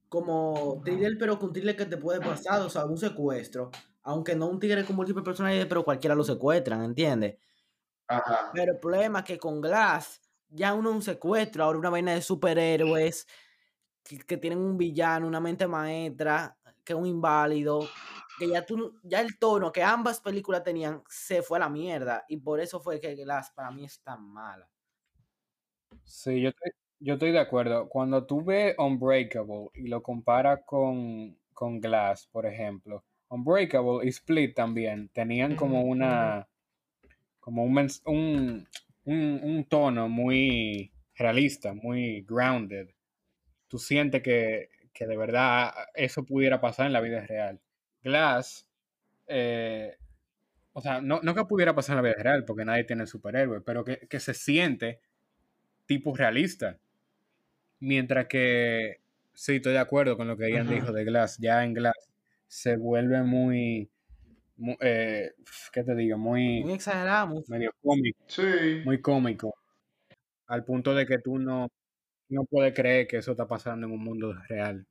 como 0.09 0.81
thriller, 0.83 1.15
pero 1.17 1.39
con 1.39 1.53
thriller 1.53 1.77
que 1.77 1.85
te 1.85 1.95
puede 1.95 2.19
pasar, 2.19 2.61
o 2.63 2.69
sea, 2.69 2.83
un 2.83 2.97
secuestro. 2.97 3.71
Aunque 4.06 4.36
no 4.36 4.48
un 4.48 4.60
tigre 4.60 4.86
con 4.86 4.96
múltiples 4.96 5.26
personalidades, 5.26 5.68
pero 5.68 5.84
cualquiera 5.84 6.15
lo 6.15 6.24
secuestran, 6.24 6.84
¿entiendes? 6.84 7.38
Ajá. 8.08 8.52
Pero 8.54 8.74
el 8.74 8.80
problema 8.80 9.20
es 9.20 9.26
que 9.26 9.38
con 9.38 9.62
Glass 9.62 10.22
ya 10.48 10.74
uno 10.74 10.91
un 10.91 11.02
secuestro, 11.02 11.63
ahora 11.63 11.80
una 11.80 11.89
vaina 11.89 12.13
de 12.13 12.22
superhéroes 12.22 13.28
que, 14.04 14.20
que 14.20 14.38
tienen 14.38 14.60
un 14.60 14.78
villano, 14.78 15.28
una 15.28 15.39
mente 15.39 15.68
maestra, 15.68 16.58
que 16.84 16.94
es 16.94 17.00
un 17.00 17.08
inválido, 17.08 17.88
que 18.39 18.48
ya 18.48 18.65
tú, 18.65 19.00
ya 19.04 19.22
el 19.22 19.38
tono 19.39 19.72
que 19.72 19.84
ambas 19.84 20.22
películas 20.22 20.63
tenían 20.63 21.04
se 21.10 21.41
fue 21.41 21.58
a 21.58 21.62
la 21.62 21.70
mierda 21.70 22.26
y 22.28 22.38
por 22.38 22.60
eso 22.60 22.80
fue 22.80 23.00
que 23.00 23.15
Glass 23.15 23.52
para 23.52 23.72
mí 23.72 23.86
es 23.86 24.02
tan 24.02 24.24
mala. 24.24 24.70
Sí, 26.04 26.41
yo 26.41 26.50
estoy, 26.50 26.72
yo 27.00 27.13
estoy 27.13 27.32
de 27.32 27.39
acuerdo. 27.39 27.89
Cuando 27.89 28.26
tú 28.26 28.44
ves 28.44 28.76
Unbreakable 28.78 29.70
y 29.74 29.88
lo 29.88 30.04
comparas 30.04 30.62
con, 30.65 31.38
con 31.54 31.80
Glass, 31.80 32.28
por 32.28 32.46
ejemplo, 32.46 33.04
Unbreakable 33.36 34.06
y 34.06 34.10
Split 34.10 34.56
también 34.56 35.10
tenían 35.10 35.56
como 35.56 35.84
una 35.84 36.48
como 37.39 37.63
un, 37.63 37.78
un, 38.06 38.67
un, 39.04 39.39
un 39.43 39.65
tono 39.65 40.10
muy 40.10 40.91
realista, 41.15 41.74
muy 41.74 42.21
grounded. 42.21 42.89
Tú 43.67 43.78
sientes 43.78 44.24
que, 44.24 44.69
que 44.93 45.06
de 45.06 45.15
verdad 45.15 45.71
eso 45.93 46.26
pudiera 46.26 46.60
pasar 46.60 46.88
en 46.88 46.93
la 46.93 47.02
vida 47.02 47.21
real. 47.21 47.62
Glass, 48.04 48.67
eh, 49.28 49.95
o 50.74 50.82
sea, 50.82 51.02
no, 51.02 51.19
no 51.21 51.36
que 51.36 51.45
pudiera 51.45 51.76
pasar 51.76 51.93
en 51.98 52.04
la 52.04 52.10
vida 52.10 52.24
real, 52.24 52.45
porque 52.45 52.65
nadie 52.65 52.84
tiene 52.84 53.06
superhéroe, 53.06 53.62
pero 53.62 53.84
que, 53.84 54.08
que 54.10 54.19
se 54.19 54.34
siente 54.34 55.00
tipo 55.86 56.15
realista. 56.15 56.80
Mientras 57.80 58.26
que, 58.26 59.02
sí, 59.34 59.58
estoy 59.58 59.74
de 59.74 59.80
acuerdo 59.80 60.17
con 60.17 60.28
lo 60.28 60.36
que 60.36 60.50
Ian 60.50 60.67
dijo 60.67 60.91
de 60.91 61.04
Glass. 61.04 61.38
Ya 61.38 61.63
en 61.63 61.74
Glass 61.74 62.10
se 62.47 62.77
vuelve 62.77 63.21
muy, 63.23 63.89
mu- 64.58 64.77
eh, 64.79 65.34
¿qué 65.71 65.84
te 65.84 65.95
digo? 65.95 66.17
Muy 66.17 66.63
Muy 66.63 66.73
exagerado, 66.73 67.27
muy- 67.27 67.43
medio 67.47 67.71
cómico, 67.81 68.19
Sí. 68.27 68.81
muy 68.86 69.01
cómico, 69.01 69.53
al 70.47 70.63
punto 70.63 70.93
de 70.93 71.05
que 71.05 71.17
tú 71.19 71.38
no, 71.39 71.67
no 72.29 72.45
puedes 72.45 72.73
creer 72.73 73.08
que 73.08 73.17
eso 73.17 73.31
está 73.31 73.47
pasando 73.47 73.88
en 73.88 73.93
un 73.93 74.03
mundo 74.03 74.34
real. 74.47 74.86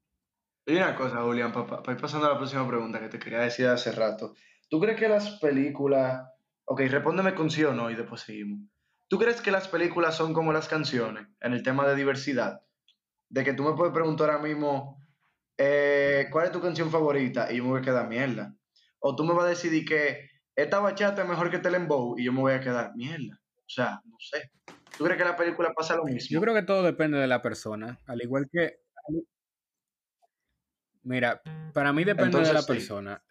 Y 0.67 0.77
una 0.77 0.95
cosa, 0.97 1.23
Julián, 1.23 1.53
para 1.53 1.93
ir 1.93 2.01
pasando 2.01 2.27
a 2.27 2.31
la 2.33 2.39
próxima 2.39 2.67
pregunta 2.67 2.99
que 3.01 3.09
te 3.09 3.19
quería 3.19 3.41
decir 3.41 3.67
hace 3.67 3.93
rato. 3.93 4.35
¿Tú 4.71 4.81
crees 4.81 4.99
que 4.99 5.09
las 5.09 5.39
películas... 5.39 6.27
Ok, 6.65 6.81
respóndeme 6.89 7.35
con 7.35 7.51
sí 7.51 7.63
o 7.65 7.75
no 7.75 7.91
y 7.91 7.95
después 7.95 8.23
seguimos. 8.23 8.61
¿Tú 9.09 9.19
crees 9.19 9.43
que 9.43 9.51
las 9.51 9.69
películas 9.69 10.17
son 10.17 10.33
como 10.33 10.55
las 10.55 10.67
canciones 10.67 11.27
en 11.43 11.53
el 11.53 11.63
tema 11.63 11.87
de 11.87 11.95
diversidad? 11.95 12.63
De 13.29 13.45
que 13.45 13.53
tú 13.53 13.63
me 13.63 13.75
puedes 13.75 13.93
preguntar 13.93 14.31
ahora 14.31 14.43
mismo 14.43 15.04
eh, 15.59 16.29
cuál 16.31 16.47
es 16.47 16.53
tu 16.53 16.61
canción 16.61 16.91
favorita 16.91 17.53
y 17.53 17.57
yo 17.59 17.65
me 17.65 17.71
voy 17.71 17.81
a 17.81 17.85
quedar 17.85 18.09
mierda. 18.09 18.55
O 18.99 19.15
tú 19.17 19.25
me 19.25 19.35
vas 19.35 19.45
a 19.47 19.49
decidir 19.49 19.85
que 19.85 20.29
esta 20.57 20.81
bachata 20.81 21.23
es 21.23 21.29
mejor 21.29 21.51
que 21.51 21.59
Telembow 21.59 22.19
y 22.19 22.25
yo 22.25 22.33
me 22.33 22.41
voy 22.41 22.53
a 22.55 22.61
quedar 22.61 22.93
mierda. 22.97 23.41
O 23.57 23.69
sea, 23.69 24.01
no 24.05 24.17
sé. 24.19 24.51
¿Tú 24.97 25.05
crees 25.05 25.19
que 25.19 25.25
la 25.25 25.37
película 25.37 25.73
pasa 25.75 25.97
lo 25.97 26.05
mismo? 26.05 26.29
Yo 26.31 26.41
creo 26.41 26.55
que 26.55 26.63
todo 26.63 26.83
depende 26.83 27.19
de 27.19 27.27
la 27.27 27.43
persona, 27.43 28.01
al 28.07 28.23
igual 28.23 28.49
que... 28.51 28.79
Mira, 31.03 31.43
para 31.73 31.93
mí 31.93 32.05
depende 32.05 32.41
de 32.41 32.53
la 32.53 32.63
sí. 32.63 32.67
persona. 32.69 33.23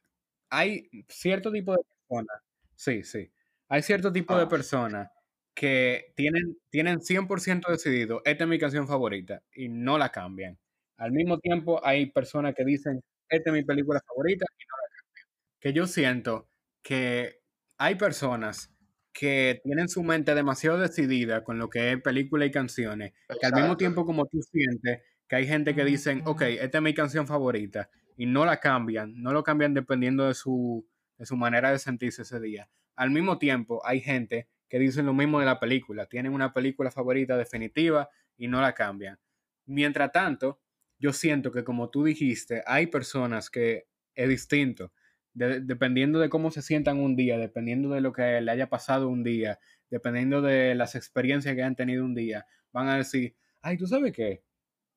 Hay 0.50 0.90
cierto 1.10 1.52
tipo 1.52 1.72
de 1.74 1.80
personas, 2.08 2.42
sí, 2.76 3.04
sí, 3.04 3.32
hay 3.68 3.82
cierto 3.82 4.12
tipo 4.12 4.38
de 4.38 4.44
Ah. 4.44 4.50
personas 4.50 5.10
que 5.56 6.14
tienen, 6.16 6.58
tienen 6.70 7.02
100% 7.02 7.72
decidido, 7.72 8.22
esta 8.26 8.44
es 8.44 8.50
mi 8.50 8.60
canción 8.60 8.88
favorita, 8.88 9.42
y 9.54 9.70
no 9.70 9.98
la 9.98 10.10
cambian. 10.12 10.60
Al 10.98 11.12
mismo 11.12 11.40
tiempo, 11.40 11.86
hay 11.86 12.08
personas 12.12 12.54
que 12.56 12.66
dicen, 12.66 13.02
esta 13.30 13.50
es 13.50 13.54
mi 13.54 13.64
película 13.64 14.00
favorita, 14.08 14.46
y 14.58 14.64
no 14.66 14.76
la 14.78 14.90
cambian. 14.96 15.28
Que 15.60 15.74
yo 15.74 15.88
siento 15.88 16.50
que 16.82 17.42
hay 17.78 17.96
personas 17.96 18.74
que 19.14 19.62
tienen 19.64 19.90
su 19.90 20.04
mente 20.04 20.34
demasiado 20.36 20.80
decidida 20.80 21.44
con 21.44 21.60
lo 21.60 21.70
que 21.70 21.92
es 21.92 22.02
película 22.02 22.46
y 22.46 22.52
canciones, 22.52 23.14
que 23.40 23.46
al 23.46 23.54
mismo 23.54 23.78
tiempo 23.78 24.06
como 24.06 24.26
tú 24.26 24.42
sientes 24.42 25.02
que 25.28 25.36
hay 25.38 25.48
gente 25.48 25.74
que 25.74 25.86
dicen, 25.86 26.22
ok, 26.26 26.42
esta 26.42 26.78
es 26.80 26.84
mi 26.84 26.94
canción 26.94 27.28
favorita, 27.28 27.90
y 28.18 28.26
no 28.26 28.46
la 28.46 28.60
cambian, 28.60 29.22
no 29.22 29.32
lo 29.32 29.44
cambian 29.44 29.74
dependiendo 29.74 30.28
de 30.28 30.34
su, 30.34 30.88
de 31.18 31.26
su 31.26 31.36
manera 31.36 31.72
de 31.72 31.80
sentirse 31.80 32.24
ese 32.24 32.40
día. 32.40 32.70
Al 32.96 33.12
mismo 33.12 33.38
tiempo, 33.38 33.82
hay 33.86 34.02
gente 34.02 34.48
que 34.70 34.80
dicen 34.80 35.06
lo 35.06 35.14
mismo 35.14 35.40
de 35.40 35.46
la 35.46 35.60
película, 35.60 36.08
tienen 36.08 36.34
una 36.34 36.54
película 36.54 36.92
favorita 36.92 37.38
definitiva 37.38 38.10
y 38.38 38.48
no 38.48 38.62
la 38.62 38.74
cambian. 38.74 39.20
Mientras 39.66 40.12
tanto, 40.12 40.60
yo 41.04 41.12
siento 41.12 41.52
que 41.52 41.66
como 41.66 41.90
tú 41.90 42.06
dijiste, 42.06 42.64
hay 42.66 42.88
personas 42.88 43.50
que 43.50 43.88
es 44.16 44.30
distinto, 44.30 44.94
de- 45.34 45.60
dependiendo 45.60 46.18
de 46.20 46.30
cómo 46.30 46.50
se 46.50 46.62
sientan 46.62 46.98
un 47.00 47.18
día, 47.18 47.38
dependiendo 47.38 47.90
de 47.90 48.00
lo 48.00 48.14
que 48.14 48.40
le 48.40 48.50
haya 48.50 48.70
pasado 48.70 49.10
un 49.10 49.22
día, 49.22 49.60
dependiendo 49.90 50.42
de 50.42 50.76
las 50.76 50.96
experiencias 50.96 51.54
que 51.56 51.62
hayan 51.62 51.76
tenido 51.76 52.06
un 52.06 52.16
día, 52.16 52.46
van 52.72 52.88
a 52.88 52.96
decir, 52.96 53.36
ay, 53.62 53.76
¿tú 53.78 53.86
sabes 53.86 54.14
qué? 54.14 54.44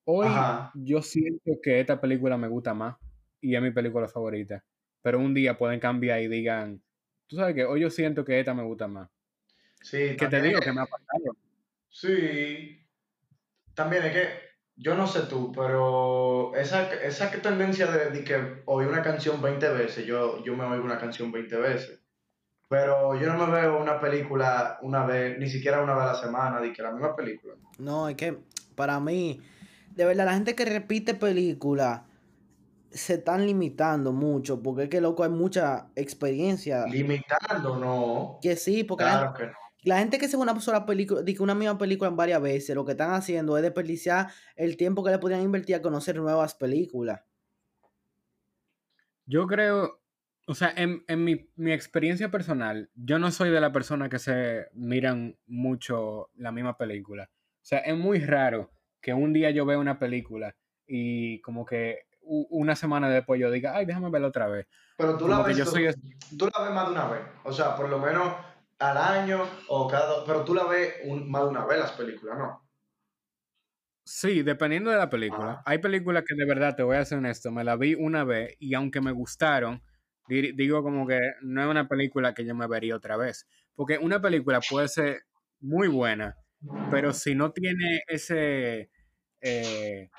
Hoy 0.05 0.27
Ajá. 0.27 0.71
yo 0.75 1.01
siento 1.01 1.51
que 1.61 1.81
esta 1.81 1.99
película 1.99 2.37
me 2.37 2.47
gusta 2.47 2.73
más 2.73 2.95
y 3.41 3.53
es 3.55 3.61
mi 3.61 3.71
película 3.71 4.07
favorita, 4.07 4.63
pero 5.01 5.19
un 5.19 5.33
día 5.33 5.57
pueden 5.57 5.81
cambiar 5.81 6.21
y 6.21 6.29
digan, 6.29 6.81
tú 7.27 7.35
sabes 7.35 7.53
que 7.53 7.65
hoy 7.65 7.81
yo 7.81 7.89
siento 7.89 8.23
que 8.23 8.39
esta 8.39 8.53
me 8.53 8.63
gusta 8.63 8.87
más. 8.87 9.09
Sí, 9.81 10.15
Que 10.17 10.27
te 10.27 10.41
digo 10.41 10.59
es 10.59 10.65
que- 10.65 10.71
me 10.71 10.81
ha 10.81 10.85
pasado. 10.85 11.35
Sí. 11.89 12.79
También 13.73 14.03
es 14.05 14.13
que, 14.13 14.46
yo 14.77 14.95
no 14.95 15.07
sé 15.07 15.21
tú, 15.21 15.51
pero 15.51 16.55
esa, 16.55 16.93
esa 16.93 17.31
tendencia 17.31 17.87
de, 17.87 18.11
de 18.11 18.23
que 18.23 18.61
oír 18.65 18.87
una 18.87 19.01
canción 19.01 19.41
20 19.41 19.69
veces, 19.69 20.05
yo, 20.05 20.43
yo 20.43 20.55
me 20.55 20.65
oigo 20.65 20.85
una 20.85 20.99
canción 20.99 21.31
20 21.31 21.57
veces. 21.57 22.03
Pero 22.69 23.19
yo 23.19 23.33
no 23.33 23.47
me 23.47 23.61
veo 23.61 23.81
una 23.81 23.99
película 23.99 24.77
una 24.81 25.05
vez, 25.05 25.39
ni 25.39 25.49
siquiera 25.49 25.81
una 25.81 25.95
vez 25.95 26.03
a 26.03 26.07
la 26.07 26.15
semana, 26.15 26.59
de 26.59 26.73
que 26.73 26.81
la 26.81 26.91
misma 26.91 27.15
película. 27.15 27.55
No, 27.79 28.09
es 28.09 28.15
que 28.15 28.37
para 28.75 28.99
mí, 28.99 29.41
de 29.95 30.05
verdad, 30.05 30.25
la 30.25 30.33
gente 30.33 30.53
que 30.53 30.65
repite 30.65 31.13
películas 31.13 32.01
se 32.91 33.15
están 33.15 33.45
limitando 33.45 34.11
mucho, 34.11 34.61
porque 34.61 34.83
es 34.83 34.89
que, 34.89 35.01
loco, 35.01 35.23
hay 35.23 35.29
mucha 35.29 35.87
experiencia. 35.95 36.85
Limitando, 36.85 37.77
no. 37.77 38.37
Que 38.41 38.55
sí, 38.55 38.83
porque 38.83 39.05
la, 39.05 39.11
Claro 39.11 39.33
gente, 39.33 39.39
que 39.39 39.47
no. 39.47 39.66
La 39.83 39.99
gente 39.99 40.17
que 40.17 40.27
se 40.27 40.35
ve 40.37 40.43
una 40.43 40.59
sola 40.59 40.85
película, 40.85 41.21
dice 41.21 41.43
una 41.43 41.55
misma 41.55 41.77
película 41.77 42.09
en 42.09 42.15
varias 42.17 42.41
veces, 42.41 42.75
lo 42.75 42.85
que 42.85 42.91
están 42.91 43.13
haciendo 43.13 43.55
es 43.57 43.63
desperdiciar 43.63 44.27
el 44.55 44.75
tiempo 44.77 45.03
que 45.03 45.11
le 45.11 45.19
podrían 45.19 45.41
invertir 45.41 45.75
a 45.75 45.81
conocer 45.81 46.15
nuevas 46.17 46.55
películas. 46.55 47.21
Yo 49.25 49.45
creo, 49.47 49.99
o 50.47 50.55
sea, 50.55 50.73
en, 50.75 51.03
en 51.07 51.23
mi, 51.23 51.49
mi 51.55 51.71
experiencia 51.73 52.31
personal, 52.31 52.89
yo 52.95 53.19
no 53.19 53.31
soy 53.31 53.49
de 53.49 53.59
la 53.61 53.71
persona 53.71 54.09
que 54.09 54.19
se 54.19 54.67
miran 54.73 55.37
mucho 55.47 56.29
la 56.35 56.51
misma 56.51 56.77
película. 56.77 57.29
O 57.33 57.65
sea, 57.67 57.79
es 57.79 57.97
muy 57.97 58.19
raro 58.19 58.71
que 59.01 59.13
un 59.13 59.33
día 59.33 59.51
yo 59.51 59.65
vea 59.65 59.77
una 59.77 59.99
película 59.99 60.55
y 60.87 61.41
como 61.41 61.65
que 61.65 62.07
una 62.21 62.75
semana 62.75 63.09
después 63.09 63.39
yo 63.39 63.51
diga, 63.51 63.75
ay, 63.75 63.85
déjame 63.85 64.09
verla 64.09 64.27
otra 64.29 64.47
vez. 64.47 64.67
Pero 64.97 65.17
tú 65.17 65.27
la, 65.27 65.37
que 65.43 65.49
ves, 65.49 65.57
yo 65.57 65.65
tú, 65.65 65.71
soy... 65.71 65.85
es- 65.87 65.97
tú 66.37 66.49
la 66.53 66.63
ves 66.63 66.73
más 66.73 66.87
de 66.87 66.91
una 66.93 67.07
vez. 67.09 67.21
O 67.43 67.51
sea, 67.53 67.75
por 67.75 67.89
lo 67.89 67.99
menos 67.99 68.33
al 68.79 68.97
año 68.97 69.43
o 69.69 69.87
cada 69.87 70.07
dos. 70.07 70.23
Pero 70.27 70.43
tú 70.45 70.53
la 70.55 70.65
ves 70.65 70.95
un- 71.05 71.29
más 71.29 71.43
de 71.43 71.49
una 71.49 71.65
vez 71.65 71.79
las 71.79 71.91
películas, 71.93 72.37
¿no? 72.37 72.69
Sí, 74.05 74.41
dependiendo 74.41 74.89
de 74.89 74.97
la 74.97 75.09
película. 75.09 75.51
Ajá. 75.53 75.63
Hay 75.65 75.79
películas 75.79 76.23
que 76.25 76.33
de 76.35 76.45
verdad, 76.45 76.75
te 76.75 76.83
voy 76.83 76.95
a 76.95 77.03
ser 77.05 77.17
honesto, 77.17 77.51
me 77.51 77.63
la 77.65 77.75
vi 77.75 77.93
una 77.95 78.23
vez 78.23 78.55
y 78.59 78.73
aunque 78.73 79.01
me 79.01 79.11
gustaron, 79.11 79.83
di- 80.27 80.53
digo 80.53 80.81
como 80.81 81.05
que 81.05 81.19
no 81.41 81.61
es 81.61 81.67
una 81.67 81.87
película 81.89 82.33
que 82.33 82.45
yo 82.45 82.55
me 82.55 82.67
vería 82.67 82.95
otra 82.95 83.17
vez. 83.17 83.47
Porque 83.75 83.97
una 83.97 84.21
película 84.21 84.65
puede 84.65 84.87
ser 84.87 85.23
muy 85.59 85.89
buena, 85.89 86.37
pero 86.87 87.11
si 87.13 87.35
no 87.35 87.51
tiene 87.51 88.01
ese, 88.07 88.89
eh, 89.41 90.09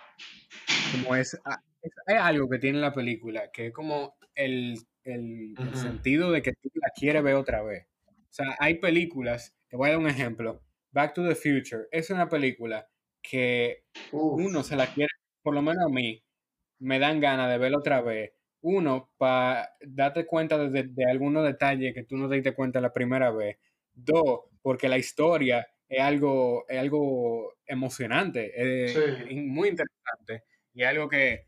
como 0.89 1.15
es, 1.17 1.39
ah, 1.45 1.59
es- 1.83 1.93
hay 2.07 2.17
algo 2.17 2.49
que 2.49 2.59
tiene 2.59 2.81
la 2.81 2.93
película, 2.95 3.51
que 3.53 3.69
es 3.69 3.73
como 3.73 4.17
el, 4.35 4.77
el- 5.05 5.61
el 5.65 5.75
sentido 5.75 6.33
de 6.33 6.43
que 6.43 6.53
tú 6.55 6.71
la 6.75 6.91
quieres 6.95 7.23
ver 7.23 7.35
otra 7.37 7.63
vez. 7.63 7.88
O 8.31 8.33
sea, 8.33 8.57
hay 8.59 8.75
películas, 8.79 9.57
te 9.69 9.77
voy 9.77 9.89
a 9.89 9.93
dar 9.93 10.01
un 10.01 10.09
ejemplo, 10.09 10.63
Back 10.91 11.15
to 11.15 11.27
the 11.29 11.35
Future, 11.35 11.87
es 11.91 12.11
una 12.11 12.29
película 12.29 12.89
que 13.23 13.85
Uf. 14.13 14.41
uno 14.43 14.63
se 14.63 14.77
la 14.77 14.87
quiere, 14.93 15.11
por 15.43 15.55
lo 15.55 15.63
menos 15.63 15.85
a 15.85 15.89
mí, 15.89 16.23
me 16.81 16.99
dan 16.99 17.21
ganas 17.21 17.51
de 17.51 17.59
verla 17.59 17.79
otra 17.79 18.01
vez. 18.03 18.33
Uno, 18.61 19.13
para 19.19 19.71
darte 19.81 20.27
cuenta 20.27 20.59
de, 20.59 20.71
de- 20.71 20.89
de 20.89 21.11
algunos 21.11 21.45
detalles 21.45 21.95
que 21.95 22.05
tú 22.05 22.17
no 22.17 22.29
te 22.29 22.37
diste 22.37 22.55
cuenta 22.55 22.81
la 22.81 22.93
primera 22.93 23.31
vez. 23.31 23.59
Dos, 23.95 24.45
porque 24.63 24.89
la 24.89 24.99
historia 24.99 25.67
es 25.89 26.01
algo, 26.01 26.65
es 26.69 26.79
algo 26.79 27.55
emocionante, 27.67 28.85
es 28.87 28.93
Sí. 28.93 29.35
muy 29.37 29.69
interesante 29.71 30.45
y 30.75 30.83
algo 30.85 31.09
que 31.09 31.47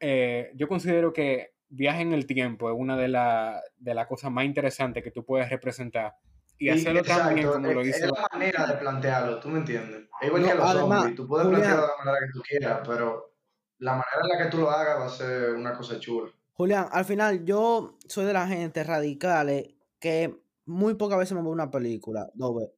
eh, 0.00 0.50
yo 0.54 0.68
considero 0.68 1.12
que 1.12 1.54
viaje 1.70 2.02
en 2.02 2.12
el 2.12 2.26
tiempo 2.26 2.70
es 2.70 2.76
una 2.78 2.96
de 2.96 3.08
las 3.08 3.62
de 3.78 3.94
las 3.94 4.06
cosas 4.06 4.30
más 4.30 4.44
interesantes 4.44 5.02
que 5.04 5.10
tú 5.10 5.24
puedes 5.24 5.48
representar 5.50 6.16
y 6.56 6.70
hacerlo 6.70 7.02
tan 7.02 7.34
bien 7.34 7.46
exacto, 7.46 7.62
como 7.62 7.72
lo 7.72 7.86
hizo 7.86 7.96
es 8.06 8.10
la 8.12 8.28
manera 8.32 8.66
de 8.66 8.74
plantearlo, 8.74 9.38
¿tú 9.40 9.48
me 9.48 9.58
entiendes? 9.58 10.08
Es 10.20 10.26
igual 10.26 10.42
No, 10.42 10.48
que 10.48 10.54
los 10.56 10.64
además, 10.70 10.98
zombies, 11.00 11.16
tú 11.16 11.28
puedes 11.28 11.46
Julián, 11.46 11.62
plantearlo 11.62 11.82
de 11.86 11.92
la 11.98 12.04
manera 12.04 12.26
que 12.26 12.32
tú 12.32 12.42
quieras, 12.48 12.80
pero 12.86 13.34
la 13.78 13.92
manera 13.92 14.20
en 14.22 14.28
la 14.38 14.44
que 14.44 14.50
tú 14.50 14.58
lo 14.58 14.70
hagas 14.70 14.98
va 15.00 15.06
a 15.06 15.08
ser 15.10 15.54
una 15.54 15.72
cosa 15.76 16.00
chula. 16.00 16.32
Julián, 16.54 16.88
al 16.90 17.04
final 17.04 17.44
yo 17.44 17.96
soy 18.08 18.24
de 18.26 18.32
la 18.32 18.48
gente 18.48 18.82
radicales 18.82 19.74
que 20.00 20.40
muy 20.66 20.94
pocas 20.94 21.18
veces 21.18 21.36
me 21.36 21.42
veo 21.42 21.52
una 21.52 21.70
película 21.70 22.28
dos, 22.34 22.56
ve- 22.56 22.72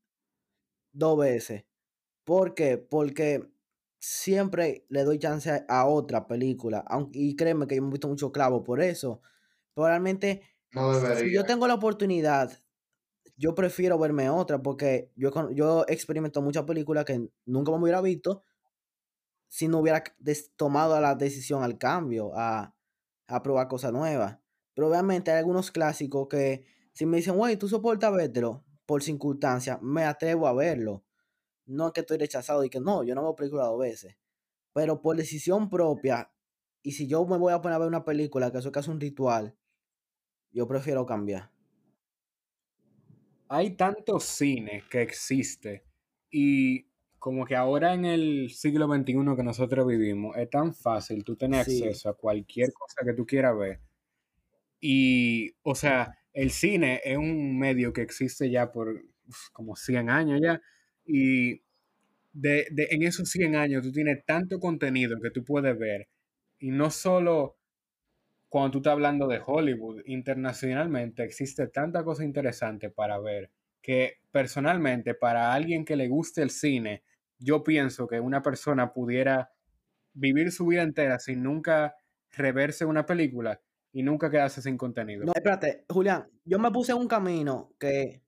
dos 0.92 1.18
veces. 1.18 1.64
¿Por 2.24 2.54
qué? 2.54 2.76
Porque 2.78 3.48
siempre 4.00 4.86
le 4.88 5.04
doy 5.04 5.18
chance 5.18 5.64
a, 5.68 5.86
otra 5.86 6.26
película. 6.26 6.82
Aunque, 6.88 7.18
y 7.18 7.36
créeme 7.36 7.66
que 7.66 7.76
yo 7.76 7.82
me 7.82 7.88
he 7.88 7.92
visto 7.92 8.08
mucho 8.08 8.32
clavo 8.32 8.64
por 8.64 8.80
eso. 8.80 9.20
Pero 9.74 9.86
realmente, 9.86 10.42
No 10.72 10.92
si 11.16 11.32
yo 11.32 11.44
tengo 11.44 11.68
la 11.68 11.74
oportunidad, 11.74 12.50
yo 13.36 13.54
prefiero 13.54 13.98
verme 13.98 14.28
otra 14.30 14.60
porque 14.60 15.12
yo, 15.14 15.30
yo 15.52 15.84
experimento 15.86 16.42
muchas 16.42 16.64
películas 16.64 17.04
que 17.04 17.28
nunca 17.44 17.70
me 17.72 17.78
hubiera 17.78 18.00
visto 18.00 18.42
si 19.48 19.68
no 19.68 19.78
hubiera 19.78 20.02
tomado 20.56 20.98
la 21.00 21.14
decisión 21.16 21.62
al 21.62 21.76
cambio, 21.76 22.32
a, 22.36 22.74
a 23.26 23.42
probar 23.42 23.68
cosas 23.68 23.92
nuevas. 23.92 24.38
Pero 24.74 24.88
obviamente 24.88 25.30
hay 25.30 25.38
algunos 25.38 25.70
clásicos 25.70 26.28
que 26.28 26.64
si 26.92 27.04
me 27.04 27.16
dicen, 27.16 27.36
güey, 27.36 27.56
tú 27.56 27.68
soportas 27.68 28.12
verlo 28.12 28.64
por 28.86 29.02
circunstancias, 29.02 29.78
me 29.82 30.04
atrevo 30.04 30.46
a 30.46 30.52
verlo. 30.52 31.04
No 31.70 31.88
es 31.88 31.92
que 31.92 32.00
estoy 32.00 32.18
rechazado 32.18 32.64
y 32.64 32.70
que 32.70 32.80
no, 32.80 33.04
yo 33.04 33.14
no 33.14 33.22
veo 33.22 33.36
películas 33.36 33.66
dos 33.68 33.78
veces. 33.80 34.16
Pero 34.74 35.02
por 35.02 35.16
decisión 35.16 35.70
propia, 35.70 36.32
y 36.82 36.92
si 36.92 37.08
yo 37.08 37.24
me 37.26 37.38
voy 37.38 37.52
a 37.52 37.62
poner 37.62 37.76
a 37.76 37.80
ver 37.80 37.88
una 37.88 38.04
película 38.04 38.52
que 38.52 38.58
eso 38.58 38.68
es 38.68 38.74
casi 38.74 38.90
un 38.90 39.00
ritual, 39.00 39.56
yo 40.52 40.68
prefiero 40.68 41.06
cambiar. 41.06 41.52
hay 43.48 43.76
tanto 43.76 44.20
cine 44.20 44.84
que 44.90 45.02
existe 45.02 45.84
y 46.30 46.86
como 47.18 47.44
que 47.44 47.56
ahora 47.56 47.92
en 47.94 48.04
el 48.04 48.50
siglo 48.50 48.86
XXI 48.86 49.36
que 49.36 49.42
nosotros 49.42 49.86
vivimos 49.86 50.36
es 50.36 50.48
tan 50.50 50.72
fácil 50.74 51.24
tú 51.24 51.36
tener 51.36 51.60
Sí. 51.64 51.82
acceso 51.82 52.08
a 52.08 52.16
cualquier 52.16 52.72
cosa 52.72 53.02
que 53.04 53.12
tú 53.14 53.26
quieras 53.26 53.56
ver. 53.58 53.80
Y, 54.80 55.52
o 55.62 55.74
sea, 55.74 56.18
el 56.32 56.50
cine 56.50 57.00
es 57.04 57.16
un 57.18 57.58
medio 57.58 57.92
que 57.92 58.02
existe 58.02 58.50
ya 58.50 58.72
por 58.72 58.88
uf, 59.28 59.50
como 59.52 59.76
100 59.76 60.10
años 60.10 60.40
ya. 60.42 60.60
Y 61.12 61.62
de, 62.32 62.68
de- 62.70 62.88
en 62.92 63.02
esos 63.02 63.30
100 63.30 63.56
años 63.56 63.82
tú 63.82 63.92
tienes 63.92 64.24
tanto 64.26 64.60
contenido 64.60 65.20
que 65.20 65.30
tú 65.30 65.44
puedes 65.44 65.78
ver. 65.78 66.08
Y 66.60 66.70
no 66.70 66.90
solo 66.90 67.58
cuando 68.48 68.72
tú 68.72 68.78
estás 68.78 68.92
hablando 68.92 69.28
de 69.28 69.40
Hollywood, 69.44 70.02
internacionalmente 70.06 71.22
existe 71.24 71.68
tanta 71.68 72.04
cosa 72.04 72.24
interesante 72.24 72.90
para 72.90 73.18
ver 73.18 73.50
que 73.82 74.18
personalmente 74.30 75.14
para 75.14 75.52
alguien 75.52 75.84
que 75.84 75.96
le 75.96 76.08
guste 76.08 76.42
el 76.42 76.50
cine, 76.50 77.02
yo 77.38 77.64
pienso 77.64 78.06
que 78.06 78.20
una 78.20 78.42
persona 78.42 78.92
pudiera 78.92 79.52
vivir 80.12 80.52
su 80.52 80.66
vida 80.66 80.82
entera 80.82 81.18
sin 81.18 81.42
nunca 81.42 81.94
reverse 82.32 82.84
una 82.84 83.06
película 83.06 83.60
y 83.92 84.02
nunca 84.02 84.30
quedarse 84.30 84.62
sin 84.62 84.76
contenido. 84.76 85.24
No, 85.24 85.32
espérate, 85.34 85.84
Julián, 85.88 86.28
yo 86.44 86.58
me 86.58 86.70
puse 86.70 86.92
un 86.92 87.08
camino 87.08 87.72
que, 87.78 88.22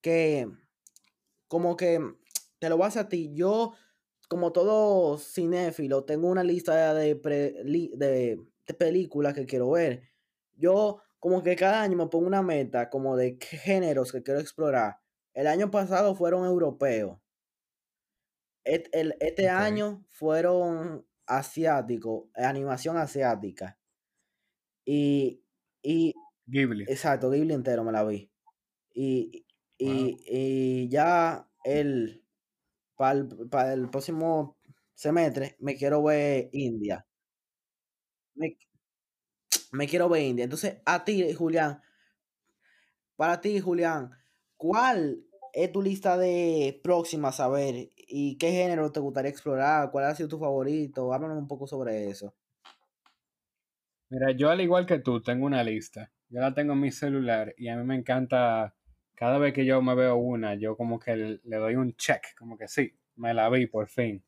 que, 0.00 0.46
como 1.48 1.76
que, 1.76 2.00
te 2.58 2.68
lo 2.68 2.76
voy 2.76 2.88
a 2.94 3.08
ti, 3.08 3.32
yo, 3.34 3.74
como 4.28 4.52
todo 4.52 5.18
cinéfilo, 5.18 6.04
tengo 6.04 6.28
una 6.28 6.42
lista 6.42 6.94
de, 6.94 7.16
pre- 7.16 7.62
li- 7.64 7.92
de, 7.96 8.40
de 8.66 8.74
películas 8.74 9.34
que 9.34 9.46
quiero 9.46 9.70
ver. 9.70 10.02
Yo, 10.54 11.00
como 11.18 11.42
que 11.42 11.56
cada 11.56 11.82
año 11.82 11.96
me 11.96 12.06
pongo 12.08 12.26
una 12.26 12.42
meta, 12.42 12.90
como 12.90 13.16
de 13.16 13.38
qué 13.38 13.56
géneros 13.58 14.12
que 14.12 14.22
quiero 14.22 14.40
explorar. 14.40 14.98
El 15.34 15.46
año 15.46 15.70
pasado 15.70 16.14
fueron 16.14 16.44
europeos. 16.44 17.18
Et- 18.64 18.88
el- 18.92 19.14
este 19.20 19.48
año 19.48 20.04
fueron 20.08 21.06
asiáticos, 21.26 22.24
animación 22.34 22.96
asiática. 22.96 23.78
Y, 24.84 25.42
y 25.82 26.14
Ghibli. 26.46 26.84
Exacto, 26.84 27.30
Ghibli 27.30 27.54
entero 27.54 27.84
me 27.84 27.92
la 27.92 28.04
vi. 28.04 28.30
Y, 28.94 29.45
Wow. 29.78 30.16
y 30.26 30.88
ya 30.88 31.48
el 31.64 32.26
para 32.96 33.12
el, 33.18 33.28
para 33.50 33.72
el 33.74 33.88
próximo 33.90 34.56
semestre 34.94 35.56
me 35.60 35.76
quiero 35.76 36.02
ver 36.02 36.48
India. 36.52 37.06
Me, 38.36 38.56
me 39.72 39.86
quiero 39.86 40.08
ver 40.08 40.22
India. 40.22 40.44
Entonces, 40.44 40.78
a 40.84 41.04
ti, 41.04 41.32
Julián, 41.34 41.82
para 43.16 43.40
ti, 43.40 43.60
Julián, 43.60 44.10
¿cuál 44.56 45.24
es 45.52 45.72
tu 45.72 45.82
lista 45.82 46.16
de 46.16 46.80
próximas 46.82 47.40
a 47.40 47.48
ver? 47.48 47.90
¿Y 47.96 48.38
qué 48.38 48.52
género 48.52 48.92
te 48.92 49.00
gustaría 49.00 49.30
explorar? 49.30 49.90
¿Cuál 49.90 50.06
ha 50.06 50.14
sido 50.14 50.28
tu 50.28 50.38
favorito? 50.38 51.12
Háblanos 51.12 51.38
un 51.38 51.48
poco 51.48 51.66
sobre 51.66 52.08
eso. 52.08 52.34
Mira, 54.10 54.32
yo 54.32 54.50
al 54.50 54.60
igual 54.60 54.86
que 54.86 54.98
tú 55.00 55.22
tengo 55.22 55.46
una 55.46 55.62
lista. 55.64 56.12
Yo 56.28 56.40
la 56.40 56.54
tengo 56.54 56.72
en 56.74 56.80
mi 56.80 56.90
celular 56.92 57.54
y 57.56 57.68
a 57.68 57.76
mí 57.76 57.84
me 57.84 57.96
encanta, 57.96 58.75
cada 59.16 59.38
vez 59.38 59.52
que 59.52 59.64
yo 59.64 59.82
me 59.82 59.94
veo 59.94 60.16
una, 60.16 60.54
yo 60.54 60.76
como 60.76 61.00
que 61.00 61.16
le, 61.16 61.40
le 61.42 61.56
doy 61.56 61.74
un 61.74 61.96
check, 61.96 62.36
como 62.38 62.56
que 62.56 62.68
sí, 62.68 62.94
me 63.16 63.34
la 63.34 63.48
vi 63.48 63.66
por 63.66 63.88
fin. 63.88 64.22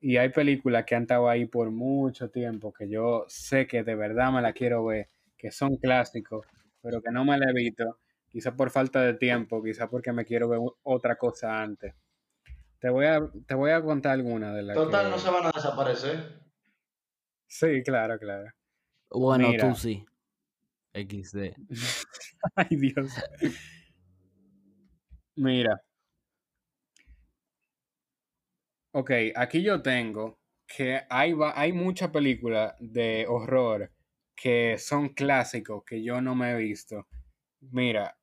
Y 0.00 0.16
hay 0.16 0.30
películas 0.30 0.84
que 0.84 0.96
han 0.96 1.02
estado 1.02 1.28
ahí 1.28 1.46
por 1.46 1.70
mucho 1.70 2.28
tiempo 2.30 2.72
que 2.72 2.88
yo 2.88 3.24
sé 3.28 3.68
que 3.68 3.84
de 3.84 3.94
verdad 3.94 4.32
me 4.32 4.42
la 4.42 4.52
quiero 4.52 4.84
ver, 4.84 5.06
que 5.36 5.52
son 5.52 5.76
clásicos, 5.76 6.46
pero 6.80 7.00
que 7.00 7.12
no 7.12 7.24
me 7.24 7.38
la 7.38 7.50
he 7.50 7.52
visto, 7.52 8.00
quizás 8.28 8.54
por 8.54 8.70
falta 8.70 9.02
de 9.02 9.14
tiempo, 9.14 9.62
quizás 9.62 9.88
porque 9.88 10.12
me 10.12 10.24
quiero 10.24 10.48
ver 10.48 10.58
otra 10.82 11.16
cosa 11.16 11.62
antes. 11.62 11.94
Te 12.80 12.90
voy 12.90 13.06
a, 13.06 13.20
te 13.46 13.54
voy 13.54 13.70
a 13.70 13.80
contar 13.80 14.12
algunas 14.12 14.54
de 14.56 14.62
las 14.62 14.74
Total, 14.74 15.04
que... 15.04 15.10
no 15.12 15.18
se 15.18 15.30
van 15.30 15.46
a 15.46 15.52
desaparecer. 15.54 16.40
Sí, 17.46 17.82
claro, 17.84 18.18
claro. 18.18 18.50
Bueno, 19.10 19.50
Mira. 19.50 19.68
tú 19.68 19.76
sí. 19.76 20.04
XD. 20.94 21.54
Ay, 22.56 22.76
Dios. 22.76 23.12
Mira. 25.36 25.82
Ok, 28.94 29.10
aquí 29.34 29.62
yo 29.62 29.82
tengo 29.82 30.38
que 30.66 31.00
hay, 31.08 31.32
va- 31.32 31.58
hay 31.58 31.72
muchas 31.72 32.10
películas 32.10 32.74
de 32.78 33.26
horror 33.28 33.90
que 34.34 34.76
son 34.78 35.10
clásicos 35.10 35.84
que 35.84 36.02
yo 36.02 36.20
no 36.20 36.34
me 36.34 36.52
he 36.52 36.56
visto. 36.56 37.06
Mira, 37.60 38.18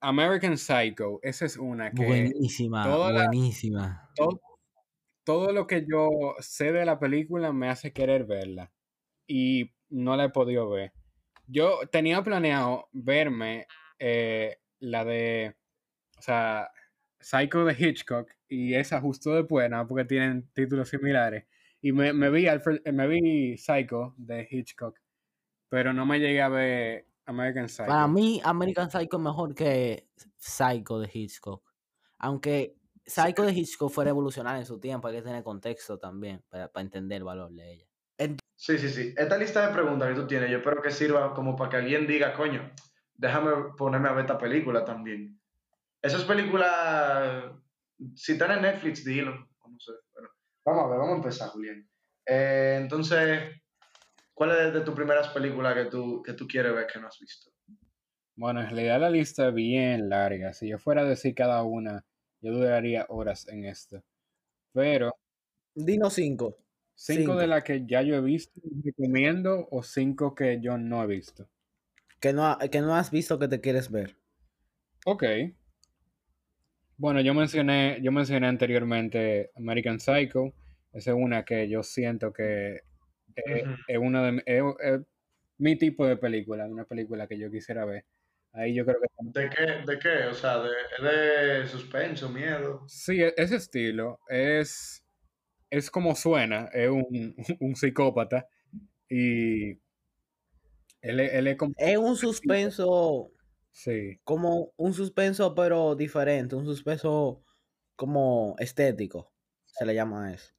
American 0.00 0.58
Psycho, 0.58 1.20
esa 1.22 1.46
es 1.46 1.56
una 1.56 1.92
que 1.92 2.04
Buenísima, 2.04 2.96
la- 3.12 3.26
buenísima. 3.30 4.10
todo, 4.16 4.40
todo 5.24 5.52
lo 5.52 5.66
que 5.66 5.86
yo 5.90 6.36
sé 6.40 6.72
de 6.72 6.86
la 6.86 6.98
película 7.00 7.52
me 7.52 7.68
hace 7.70 7.92
querer 7.92 8.26
verla 8.26 8.72
y 9.28 9.72
no 9.90 10.16
la 10.16 10.26
he 10.26 10.30
podido 10.30 10.70
ver. 10.70 10.92
Yo 11.48 11.80
tenía 11.92 12.22
planeado 12.24 12.88
verme 12.92 13.68
eh, 14.00 14.58
la 14.80 15.04
de, 15.06 15.57
o 16.18 16.22
sea, 16.22 16.70
Psycho 17.20 17.64
de 17.64 17.74
Hitchcock 17.78 18.30
y 18.48 18.74
esa 18.74 19.00
justo 19.00 19.34
después, 19.34 19.68
nada 19.70 19.86
porque 19.86 20.04
tienen 20.04 20.48
títulos 20.52 20.88
similares. 20.88 21.46
Y 21.80 21.92
me, 21.92 22.12
me 22.12 22.30
vi 22.30 22.46
Alfred- 22.46 22.82
me 22.92 23.06
vi 23.08 23.56
Psycho 23.56 24.14
de 24.18 24.46
Hitchcock, 24.50 24.98
pero 25.68 25.92
no 25.92 26.06
me 26.06 26.20
llegué 26.20 26.42
a 26.42 26.48
ver 26.48 27.06
American 27.26 27.68
Psycho. 27.68 27.86
Para 27.88 28.06
mí, 28.08 28.40
American 28.44 28.90
Psycho 28.90 29.16
es 29.16 29.22
mejor 29.22 29.54
que 29.54 30.08
Psycho 30.36 30.98
de 31.00 31.10
Hitchcock. 31.12 31.62
Aunque 32.18 32.76
Psycho 33.06 33.42
de 33.44 33.52
Hitchcock 33.52 33.90
fue 33.90 34.04
revolucionario 34.04 34.60
en 34.60 34.66
su 34.66 34.78
tiempo, 34.78 35.08
hay 35.08 35.16
que 35.16 35.22
tener 35.22 35.42
contexto 35.42 35.98
también 35.98 36.42
para, 36.48 36.68
para 36.70 36.84
entender 36.84 37.18
el 37.18 37.24
valor 37.24 37.50
de 37.52 37.72
ella. 37.72 37.86
Sí, 38.56 38.76
sí, 38.78 38.88
sí. 38.88 39.14
Esta 39.16 39.38
lista 39.38 39.66
de 39.66 39.72
preguntas 39.72 40.08
que 40.08 40.14
tú 40.20 40.26
tienes, 40.26 40.50
yo 40.50 40.58
espero 40.58 40.82
que 40.82 40.90
sirva 40.90 41.32
como 41.32 41.54
para 41.56 41.70
que 41.70 41.76
alguien 41.76 42.06
diga, 42.06 42.34
coño, 42.34 42.72
déjame 43.14 43.52
ponerme 43.76 44.08
a 44.08 44.12
ver 44.12 44.22
esta 44.22 44.38
película 44.38 44.84
también. 44.84 45.40
Esas 46.02 46.24
películas, 46.24 47.52
si 48.14 48.32
están 48.32 48.52
en 48.52 48.62
Netflix, 48.62 49.04
dilo. 49.04 49.32
No 49.34 49.78
sé. 49.80 49.92
Bueno, 50.12 50.28
vamos 50.64 50.84
a 50.84 50.88
ver, 50.88 50.98
vamos 50.98 51.12
a 51.14 51.16
empezar, 51.16 51.48
Julián. 51.50 51.88
Eh, 52.26 52.78
entonces, 52.80 53.60
¿cuál 54.34 54.50
es 54.66 54.72
de 54.74 54.80
tus 54.82 54.94
primeras 54.94 55.28
películas 55.28 55.74
que 55.74 55.84
tú, 55.86 56.22
que 56.22 56.34
tú 56.34 56.46
quieres 56.46 56.74
ver 56.74 56.86
que 56.86 57.00
no 57.00 57.08
has 57.08 57.18
visto? 57.18 57.50
Bueno, 58.36 58.60
en 58.60 58.66
realidad 58.70 59.00
la 59.00 59.10
lista 59.10 59.48
es 59.48 59.54
bien 59.54 60.08
larga. 60.08 60.52
Si 60.52 60.68
yo 60.68 60.78
fuera 60.78 61.02
a 61.02 61.04
decir 61.04 61.34
cada 61.34 61.62
una, 61.64 62.04
yo 62.40 62.52
duraría 62.52 63.04
horas 63.08 63.48
en 63.48 63.64
esto. 63.64 64.02
Pero 64.72 65.12
Dino 65.74 66.10
5. 66.10 66.56
cinco 66.94 67.22
Cinco. 67.22 67.36
de 67.36 67.46
las 67.48 67.64
que 67.64 67.84
ya 67.86 68.02
yo 68.02 68.14
he 68.16 68.20
visto, 68.20 68.60
recomiendo, 68.84 69.66
o 69.70 69.82
cinco 69.82 70.34
que 70.34 70.60
yo 70.60 70.78
no 70.78 71.02
he 71.02 71.06
visto. 71.08 71.48
Que 72.20 72.32
no, 72.32 72.46
ha- 72.46 72.58
que 72.70 72.80
no 72.80 72.94
has 72.94 73.10
visto 73.10 73.38
que 73.38 73.48
te 73.48 73.60
quieres 73.60 73.90
ver. 73.90 74.16
Ok. 75.04 75.24
Bueno, 76.98 77.20
yo 77.20 77.32
mencioné, 77.32 77.98
yo 78.02 78.10
mencioné 78.12 78.48
anteriormente 78.48 79.50
American 79.54 80.00
Psycho. 80.00 80.52
Esa 80.92 81.12
es 81.12 81.16
una 81.16 81.44
que 81.44 81.68
yo 81.68 81.82
siento 81.82 82.32
que 82.32 82.80
es, 83.36 83.98
una 83.98 84.24
de 84.24 84.32
mi- 84.32 84.42
es- 84.44 84.62
es 84.82 85.00
mi 85.58 85.76
tipo 85.78 86.06
de 86.06 86.16
película, 86.16 86.66
una 86.66 86.84
película 86.84 87.26
que 87.28 87.38
yo 87.38 87.50
quisiera 87.50 87.84
ver. 87.84 88.04
Ahí 88.52 88.74
yo 88.74 88.84
creo 88.84 88.96
que 89.00 89.08
¿De 89.40 89.48
qué? 89.50 89.92
¿De 89.92 89.98
qué? 89.98 90.26
O 90.28 90.34
sea, 90.34 90.58
de, 90.60 90.70
de 91.08 91.66
suspenso, 91.68 92.30
miedo. 92.30 92.82
Sí, 92.88 93.22
e- 93.22 93.34
ese 93.36 93.56
estilo 93.56 94.18
es, 94.28 95.04
es 95.70 95.90
como 95.90 96.16
suena, 96.16 96.68
es 96.72 96.88
un, 96.90 97.36
un 97.60 97.76
psicópata 97.76 98.48
y 99.08 99.78
él, 101.00 101.20
él 101.20 101.46
es 101.46 101.56
como, 101.56 101.74
Es 101.76 101.96
un 101.96 102.16
suspenso, 102.16 103.30
sí, 103.78 104.20
como 104.24 104.72
un 104.76 104.92
suspenso, 104.94 105.54
pero 105.54 105.94
diferente. 105.94 106.56
Un 106.56 106.64
suspenso 106.66 107.42
como 107.96 108.56
estético. 108.58 109.32
Se 109.66 109.84
le 109.86 109.94
llama 109.94 110.32
eso. 110.32 110.52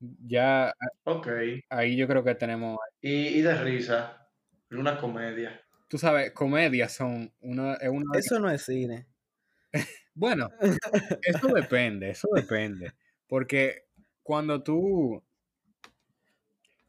ya 0.00 0.68
a- 0.70 0.74
Ok. 1.04 1.28
ahí 1.70 1.96
yo 1.96 2.06
creo 2.06 2.24
que 2.24 2.34
tenemos, 2.34 2.78
Y, 3.00 3.28
y 3.38 3.42
de 3.42 3.54
risa, 3.62 4.30
una 4.70 4.98
comedia. 4.98 5.60
tú 5.88 5.98
sabes, 5.98 6.32
comedias 6.32 6.92
son 6.92 7.32
una, 7.40 7.74
es 7.74 7.88
una 7.88 8.18
Eso 8.18 8.38
no 8.38 8.50
es 8.50 8.62
cine. 8.64 9.06
bueno, 10.14 10.48
eso 11.22 11.48
depende, 11.54 12.10
eso 12.10 12.28
depende, 12.34 12.92
porque 13.26 13.86
cuando 14.22 14.62
tú, 14.62 15.22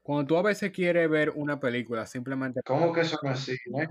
cuando 0.01 0.27
tú 0.27 0.37
a 0.37 0.41
veces 0.41 0.71
quieres 0.71 1.09
ver 1.09 1.29
una 1.31 1.59
película 1.59 2.05
simplemente 2.05 2.61
¿Cómo 2.65 2.91
que 2.93 3.01
eso 3.01 3.17
no 3.23 3.31
es 3.31 3.39
cine? 3.39 3.87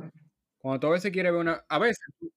Cuando 0.58 0.80
tú 0.80 0.86
a 0.88 0.90
veces 0.90 1.10
quieres 1.12 1.32
ver 1.32 1.40
una, 1.40 1.64
a 1.68 1.78
veces, 1.78 2.04
tú- 2.18 2.32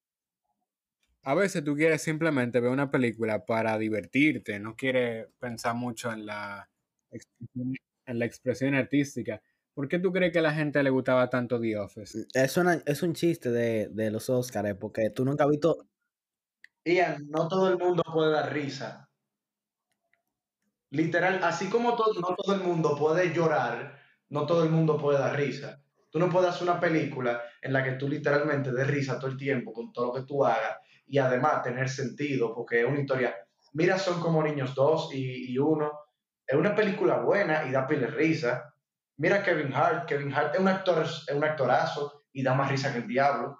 a 1.23 1.35
veces 1.35 1.63
tú 1.63 1.75
quieres 1.75 2.01
simplemente 2.01 2.59
ver 2.59 2.71
una 2.71 2.89
película 2.89 3.45
para 3.45 3.77
divertirte, 3.77 4.59
no 4.59 4.75
quieres 4.75 5.27
pensar 5.39 5.75
mucho 5.75 6.11
en 6.11 6.25
la 6.25 6.69
expresión, 7.11 7.75
en 8.05 8.19
la 8.19 8.25
expresión 8.25 8.75
artística. 8.75 9.41
¿Por 9.73 9.87
qué 9.87 9.99
tú 9.99 10.11
crees 10.11 10.33
que 10.33 10.39
a 10.39 10.41
la 10.41 10.53
gente 10.53 10.81
le 10.83 10.89
gustaba 10.89 11.29
tanto 11.29 11.59
The 11.59 11.77
Office? 11.77 12.25
Es, 12.33 12.57
una- 12.57 12.81
es 12.85 13.03
un 13.03 13.13
chiste 13.13 13.51
de, 13.51 13.89
de 13.89 14.11
los 14.11 14.29
Oscars, 14.29 14.75
porque 14.75 15.11
tú 15.11 15.23
nunca 15.25 15.43
has 15.45 15.49
visto, 15.51 15.87
Ian, 16.85 17.27
no 17.29 17.47
todo 17.47 17.69
el 17.69 17.79
mundo 17.79 18.03
puede 18.13 18.31
dar 18.33 18.53
risa. 18.53 19.09
Literal, 20.91 21.39
así 21.43 21.69
como 21.69 21.95
todo, 21.95 22.13
no 22.21 22.35
todo 22.35 22.53
el 22.55 22.61
mundo 22.61 22.95
puede 22.97 23.33
llorar, 23.33 23.99
no 24.29 24.45
todo 24.45 24.63
el 24.63 24.69
mundo 24.69 24.97
puede 24.97 25.19
dar 25.19 25.35
risa. 25.37 25.83
Tú 26.11 26.19
no 26.19 26.29
puedes 26.29 26.49
hacer 26.49 26.63
una 26.63 26.79
película 26.79 27.41
en 27.61 27.71
la 27.71 27.83
que 27.83 27.93
tú 27.93 28.07
literalmente 28.09 28.71
des 28.71 28.85
risa 28.85 29.17
todo 29.17 29.31
el 29.31 29.37
tiempo 29.37 29.71
con 29.71 29.93
todo 29.93 30.07
lo 30.07 30.13
que 30.13 30.27
tú 30.27 30.45
hagas 30.45 30.77
y 31.07 31.17
además 31.17 31.63
tener 31.63 31.87
sentido, 31.89 32.53
porque 32.53 32.81
es 32.81 32.85
una 32.87 32.99
historia. 32.99 33.33
Mira, 33.73 33.97
son 33.97 34.19
como 34.19 34.43
niños 34.43 34.75
dos 34.75 35.13
y, 35.13 35.51
y 35.53 35.57
uno. 35.57 35.91
Es 36.45 36.55
una 36.57 36.75
película 36.75 37.19
buena 37.21 37.65
y 37.65 37.71
da 37.71 37.87
pile 37.87 38.07
risa. 38.07 38.73
Mira 39.17 39.41
Kevin 39.41 39.73
Hart. 39.73 40.05
Kevin 40.07 40.33
Hart 40.33 40.53
es 40.55 40.59
un, 40.59 40.67
actor, 40.67 41.01
es 41.03 41.33
un 41.33 41.43
actorazo 41.43 42.23
y 42.33 42.43
da 42.43 42.53
más 42.53 42.69
risa 42.69 42.91
que 42.91 42.99
el 42.99 43.07
diablo. 43.07 43.57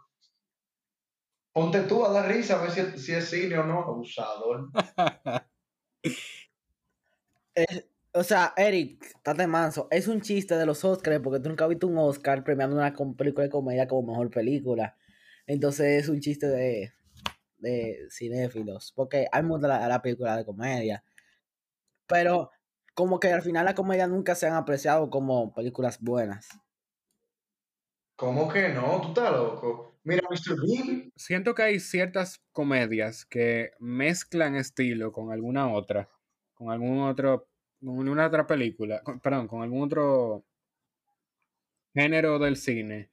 Ponte 1.54 1.82
tú 1.84 2.06
a 2.06 2.12
dar 2.12 2.28
risa 2.28 2.60
a 2.60 2.62
ver 2.62 2.72
si, 2.72 2.98
si 3.00 3.14
es 3.14 3.30
cine 3.30 3.58
o 3.58 3.64
no, 3.64 3.80
abusador. 3.82 4.70
Es- 7.56 7.91
o 8.14 8.24
sea, 8.24 8.54
Eric, 8.58 9.04
estate 9.04 9.48
manso. 9.48 9.88
Es 9.92 10.08
un 10.08 10.22
chiste 10.22 10.56
de 10.56 10.66
los 10.66 10.84
Oscars 10.84 11.20
porque 11.22 11.40
tú 11.40 11.50
nunca 11.50 11.66
has 11.66 11.70
visto 11.70 11.88
un 11.88 11.98
Oscar 11.98 12.44
premiando 12.44 12.76
una 12.76 12.94
película 13.16 13.44
de 13.44 13.50
comedia 13.50 13.88
como 13.88 14.12
mejor 14.12 14.30
película. 14.30 14.98
Entonces 15.48 16.04
es 16.04 16.10
un 16.10 16.20
chiste 16.20 16.48
de, 16.48 16.94
de 17.58 18.08
cinéfilos. 18.10 18.92
Porque 18.96 19.28
hay 19.32 19.44
mucha 19.44 19.68
la, 19.68 19.88
la 19.88 20.02
película 20.02 20.36
de 20.36 20.46
comedia. 20.46 21.04
Pero 22.08 22.52
como 22.94 23.20
que 23.20 23.32
al 23.32 23.42
final 23.42 23.66
las 23.66 23.76
comedias 23.76 24.10
nunca 24.10 24.36
se 24.36 24.48
han 24.48 24.54
apreciado 24.54 25.10
como 25.10 25.54
películas 25.54 26.00
buenas. 26.02 26.50
¿Cómo 28.16 28.50
que 28.50 28.70
no? 28.70 29.02
Tú 29.02 29.08
estás 29.10 29.32
loco. 29.32 29.96
Mira, 30.04 30.22
Mr. 30.30 30.58
Bean. 30.62 31.12
Siento 31.16 31.56
que 31.56 31.64
hay 31.64 31.80
ciertas 31.80 32.44
comedias 32.52 33.26
que 33.26 33.72
mezclan 33.80 34.56
estilo 34.56 35.12
con 35.12 35.32
alguna 35.32 35.72
otra, 35.72 36.10
con 36.54 36.70
algún 36.70 37.02
otro, 37.02 37.51
con 37.84 38.08
una 38.10 38.28
otra 38.28 38.46
película, 38.48 39.02
con- 39.04 39.20
perdón, 39.20 39.48
con 39.48 39.62
algún 39.64 39.84
otro 39.84 40.46
género 41.94 42.40
del 42.40 42.56
cine. 42.58 43.10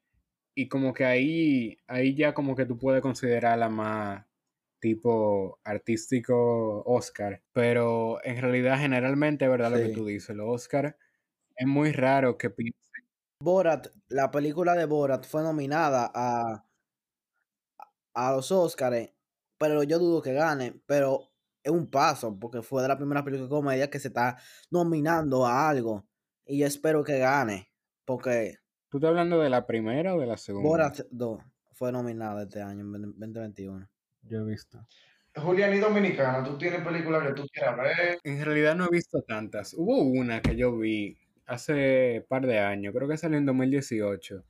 Y 0.55 0.69
como 0.69 0.93
que 0.93 1.05
ahí, 1.05 1.79
ahí 1.87 2.15
ya 2.17 2.35
como 2.35 2.57
que 2.57 2.67
tú 2.67 2.77
puedes 2.79 3.01
considerarla 3.01 3.69
más 3.69 4.27
tipo 4.81 5.59
artístico 5.65 6.83
Oscar. 6.85 7.43
Pero 7.53 8.19
en 8.25 8.41
realidad 8.41 8.79
generalmente, 8.79 9.47
¿verdad? 9.49 9.71
Lo 9.71 9.77
que 9.79 9.95
tú 9.95 10.07
dices, 10.07 10.35
los 10.37 10.49
Oscar 10.49 10.97
es 11.57 11.67
muy 11.67 11.93
raro 11.93 12.37
que 12.39 12.51
pi- 12.51 12.75
Borat, 13.41 13.89
la 14.09 14.31
película 14.33 14.75
de 14.75 14.85
Borat 14.85 15.25
fue 15.25 15.43
nominada 15.43 16.11
a, 16.13 16.65
a 18.15 18.33
los 18.33 18.51
Oscars, 18.51 19.11
pero 19.59 19.83
yo 19.85 19.99
dudo 20.01 20.23
que 20.23 20.33
gane, 20.33 20.81
pero 20.87 21.28
es 21.69 21.75
un 21.75 21.91
paso, 21.91 22.39
porque 22.39 22.63
fue 22.63 22.83
de 22.83 22.89
la 22.89 22.97
primera 22.97 23.25
película 23.25 23.45
de 23.45 23.51
comedia 23.51 23.91
que 23.91 23.99
se 23.99 24.09
está 24.09 24.37
nominando 24.71 25.47
a 25.47 25.69
algo, 25.69 26.07
y 26.47 26.59
yo 26.59 26.67
espero 26.67 27.05
que 27.05 27.19
gane, 27.19 27.71
porque 28.05 28.59
¿Tú 28.91 28.97
estás 28.97 29.11
hablando 29.11 29.41
de 29.41 29.51
la 29.51 29.67
primera 29.67 30.15
o 30.15 30.21
de 30.21 30.27
la 30.27 30.39
segunda? 30.39 30.67
Borat 30.67 31.01
2 31.11 31.43
fue 31.75 31.93
nominada 31.93 32.43
este 32.43 32.63
año, 32.63 32.81
en 32.81 33.03
2021. 33.03 33.87
Yo 34.23 34.39
he 34.41 34.45
visto. 34.45 34.79
Julián 35.37 35.75
y 35.75 35.79
Dominicana, 35.79 36.43
tú 36.43 36.57
tienes 36.59 36.81
películas 36.81 37.23
que 37.27 37.35
tú 37.35 37.47
quieras 37.53 37.77
ver. 37.77 38.19
En 38.25 38.45
realidad 38.45 38.75
no 38.75 38.87
he 38.87 38.91
visto 38.91 39.23
tantas. 39.23 39.75
Hubo 39.75 40.03
una 40.03 40.41
que 40.41 40.57
yo 40.57 40.77
vi 40.77 41.19
hace 41.47 42.27
par 42.29 42.47
de 42.47 42.59
años, 42.59 42.95
creo 42.95 43.09
que 43.09 43.17
salió 43.17 43.39
en 43.39 43.47
2018. 43.47 44.45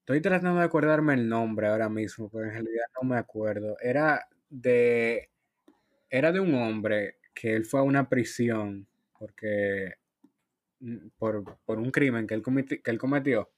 Estoy 0.00 0.20
tratando 0.20 0.58
de 0.58 0.66
acordarme 0.66 1.14
el 1.14 1.28
nombre 1.28 1.68
ahora 1.68 1.88
mismo, 1.88 2.28
pero 2.28 2.44
en 2.44 2.50
realidad 2.50 2.84
no 3.00 3.08
me 3.08 3.16
acuerdo. 3.16 3.76
Era 3.80 4.26
de 4.50 5.30
era 6.12 6.32
de 6.32 6.40
un 6.40 6.54
hombre 6.54 7.18
que 7.34 7.56
él 7.56 7.64
fue 7.66 7.80
a 7.80 7.84
una 7.84 8.08
prisión 8.08 8.86
porque 9.18 9.94
mm, 10.80 11.08
por, 11.18 11.58
por 11.64 11.78
un 11.78 11.90
crimen 11.90 12.26
que 12.26 12.34
él, 12.34 12.42
cometi- 12.42 12.82
que 12.82 12.90
él 12.92 12.98
cometió. 12.98 13.50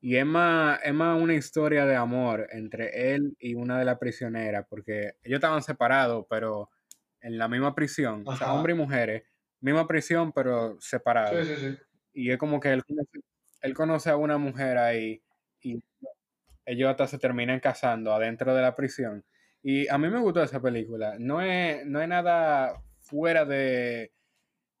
Y 0.00 0.16
es 0.16 0.26
más, 0.26 0.80
es 0.84 0.94
más 0.94 1.20
una 1.20 1.34
historia 1.34 1.86
de 1.86 1.96
amor 1.96 2.48
entre 2.52 3.14
él 3.14 3.36
y 3.40 3.54
una 3.54 3.78
de 3.78 3.84
las 3.84 3.98
prisioneras, 3.98 4.66
porque 4.70 5.16
ellos 5.24 5.38
estaban 5.38 5.62
separados, 5.62 6.26
pero 6.30 6.70
en 7.20 7.38
la 7.38 7.48
misma 7.48 7.74
prisión, 7.74 8.24
o 8.28 8.36
sea, 8.36 8.48
Ajá. 8.48 8.54
hombres 8.54 8.76
y 8.76 8.78
mujeres, 8.78 9.24
misma 9.60 9.88
prisión, 9.88 10.32
pero 10.32 10.76
separados. 10.80 11.36
Sí, 11.36 11.44
sí, 11.44 11.56
sí. 11.56 11.78
Y 12.12 12.30
es 12.32 12.38
como 12.38 12.60
que 12.60 12.72
él 12.74 12.82
él 13.62 13.74
conoce 13.74 14.10
a 14.10 14.16
una 14.16 14.38
mujer 14.38 14.78
ahí 14.78 15.22
y 15.62 15.82
ellos 16.66 16.90
hasta 16.90 17.06
se 17.06 17.18
terminan 17.18 17.60
casando 17.60 18.12
adentro 18.12 18.54
de 18.54 18.62
la 18.62 18.76
prisión. 18.76 19.24
Y 19.70 19.86
a 19.88 19.98
mí 19.98 20.08
me 20.08 20.18
gustó 20.18 20.42
esa 20.42 20.62
película. 20.62 21.16
No 21.18 21.42
es, 21.42 21.84
no 21.84 22.00
es 22.00 22.08
nada 22.08 22.82
fuera 23.02 23.44
de, 23.44 24.10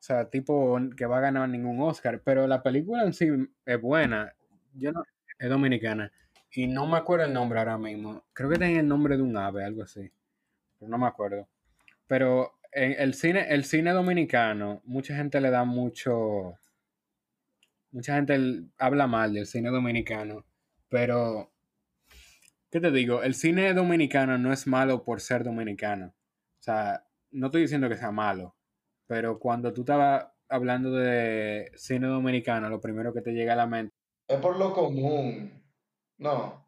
o 0.00 0.02
sea, 0.02 0.30
tipo 0.30 0.80
que 0.96 1.04
va 1.04 1.18
a 1.18 1.20
ganar 1.20 1.46
ningún 1.46 1.78
Oscar, 1.82 2.22
pero 2.24 2.46
la 2.46 2.62
película 2.62 3.02
en 3.02 3.12
sí 3.12 3.28
es 3.66 3.80
buena. 3.82 4.32
Yo 4.72 4.90
no, 4.92 5.04
es 5.38 5.50
dominicana. 5.50 6.10
Y 6.50 6.68
no 6.68 6.86
me 6.86 6.96
acuerdo 6.96 7.26
el 7.26 7.34
nombre 7.34 7.58
ahora 7.58 7.76
mismo. 7.76 8.24
Creo 8.32 8.48
que 8.48 8.56
tenía 8.56 8.80
el 8.80 8.88
nombre 8.88 9.18
de 9.18 9.22
un 9.24 9.36
ave, 9.36 9.62
algo 9.62 9.82
así. 9.82 10.10
Pero 10.78 10.90
no 10.90 10.96
me 10.96 11.06
acuerdo. 11.06 11.46
Pero 12.06 12.54
el 12.72 13.12
cine, 13.12 13.46
el 13.50 13.64
cine 13.64 13.90
dominicano, 13.90 14.80
mucha 14.86 15.14
gente 15.14 15.38
le 15.42 15.50
da 15.50 15.64
mucho. 15.64 16.58
Mucha 17.90 18.14
gente 18.14 18.62
habla 18.78 19.06
mal 19.06 19.34
del 19.34 19.44
cine 19.44 19.68
dominicano. 19.68 20.46
Pero. 20.88 21.52
¿Qué 22.70 22.80
te 22.80 22.90
digo? 22.90 23.22
El 23.22 23.34
cine 23.34 23.72
dominicano 23.72 24.36
no 24.36 24.52
es 24.52 24.66
malo 24.66 25.02
por 25.02 25.20
ser 25.20 25.42
dominicano. 25.42 26.08
O 26.08 26.62
sea, 26.62 27.04
no 27.30 27.46
estoy 27.46 27.62
diciendo 27.62 27.88
que 27.88 27.96
sea 27.96 28.10
malo. 28.10 28.56
Pero 29.06 29.38
cuando 29.38 29.72
tú 29.72 29.82
estabas 29.82 30.26
hablando 30.48 30.92
de 30.92 31.70
cine 31.76 32.08
dominicano, 32.08 32.68
lo 32.68 32.80
primero 32.80 33.14
que 33.14 33.22
te 33.22 33.32
llega 33.32 33.54
a 33.54 33.56
la 33.56 33.66
mente. 33.66 33.94
Es 34.28 34.38
por 34.40 34.58
lo 34.58 34.74
común. 34.74 35.62
No. 36.18 36.66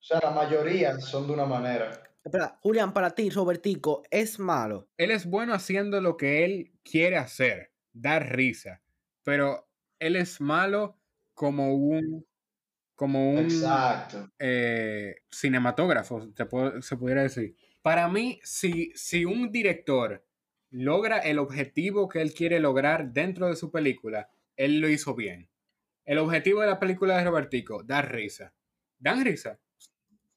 O 0.00 0.02
sea, 0.02 0.18
la 0.20 0.30
mayoría 0.30 0.98
son 0.98 1.28
de 1.28 1.34
una 1.34 1.46
manera. 1.46 2.02
Espera, 2.24 2.58
Julián, 2.60 2.92
para 2.92 3.10
ti, 3.10 3.30
Robertico, 3.30 4.02
¿es 4.10 4.38
malo? 4.38 4.88
Él 4.96 5.10
es 5.10 5.26
bueno 5.26 5.54
haciendo 5.54 6.00
lo 6.00 6.16
que 6.16 6.44
él 6.44 6.72
quiere 6.82 7.16
hacer, 7.16 7.72
dar 7.92 8.34
risa. 8.34 8.82
Pero 9.22 9.68
él 10.00 10.16
es 10.16 10.40
malo 10.40 10.98
como 11.34 11.74
un. 11.74 12.26
Como 13.00 13.30
un 13.30 13.38
Exacto. 13.38 14.30
eh, 14.38 15.22
cinematógrafo, 15.32 16.28
te 16.34 16.44
puedo- 16.44 16.82
se 16.82 16.98
pudiera 16.98 17.22
decir. 17.22 17.56
Para 17.80 18.08
mí, 18.08 18.38
si, 18.44 18.92
si 18.94 19.24
un 19.24 19.50
director 19.50 20.22
logra 20.68 21.16
el 21.20 21.38
objetivo 21.38 22.10
que 22.10 22.20
él 22.20 22.34
quiere 22.34 22.60
lograr 22.60 23.10
dentro 23.14 23.48
de 23.48 23.56
su 23.56 23.70
película, 23.70 24.28
él 24.54 24.80
lo 24.80 24.88
hizo 24.90 25.14
bien. 25.14 25.48
El 26.04 26.18
objetivo 26.18 26.60
de 26.60 26.66
la 26.66 26.78
película 26.78 27.16
de 27.16 27.24
Robertico, 27.24 27.82
dar 27.82 28.12
risa. 28.12 28.52
¿Dan 28.98 29.24
risa? 29.24 29.58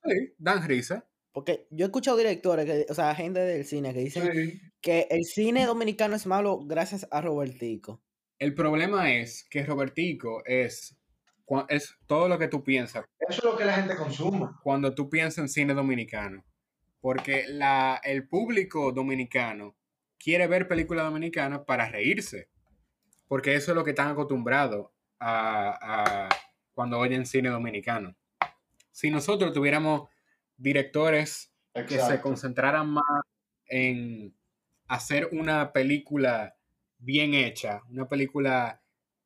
Sí, 0.06 0.34
dan 0.38 0.66
risa. 0.66 1.06
Porque 1.34 1.68
yo 1.70 1.86
he 1.86 1.88
escuchado 1.88 2.16
directores, 2.16 2.66
que, 2.66 2.86
o 2.90 2.94
sea, 2.94 3.14
gente 3.14 3.42
del 3.42 3.66
cine 3.66 3.94
que 3.94 4.00
dicen 4.00 4.32
Sí. 4.32 4.62
que 4.80 5.08
el 5.10 5.26
cine 5.26 5.66
dominicano 5.66 6.16
es 6.16 6.26
malo 6.28 6.60
gracias 6.66 7.06
a 7.12 7.20
Robertico. 7.20 8.02
El 8.40 8.54
problema 8.56 9.14
es 9.14 9.46
que 9.50 9.66
Robertico 9.66 10.44
es, 10.46 10.98
es 11.70 11.96
todo 12.08 12.28
lo 12.28 12.40
que 12.40 12.48
tú 12.48 12.64
piensas 12.64 13.06
Eso 13.20 13.40
es 13.40 13.44
lo 13.44 13.58
que 13.58 13.66
la 13.66 13.74
gente 13.74 13.96
consume. 13.96 14.48
cuando 14.64 14.94
tú 14.96 15.10
piensas 15.10 15.40
en 15.40 15.50
cine 15.50 15.74
dominicano. 15.74 16.44
Porque 17.02 17.46
la, 17.48 18.00
el 18.04 18.28
público 18.28 18.92
dominicano 18.94 19.76
quiere 20.18 20.48
ver 20.48 20.68
películas 20.68 21.06
dominicanas 21.06 21.62
para 21.68 21.90
reírse. 21.90 22.50
Porque 23.28 23.56
eso 23.56 23.72
es 23.72 23.76
lo 23.76 23.84
que 23.84 23.90
están 23.92 24.10
acostumbrados 24.10 24.88
a, 25.20 25.78
a 25.82 26.30
cuando 26.74 26.98
oyen 27.00 27.26
cine 27.26 27.50
dominicano. 27.50 28.16
Si 28.92 29.10
nosotros 29.10 29.54
tuviéramos 29.54 30.10
directores 30.56 31.54
que 31.74 32.00
se 32.00 32.22
concentraran 32.22 32.90
más 32.90 33.04
en 33.66 34.36
hacer 34.88 35.30
una 35.32 35.74
película 35.74 36.56
bien 37.00 37.34
hecha, 37.34 37.82
una 37.90 38.08
película 38.08 38.82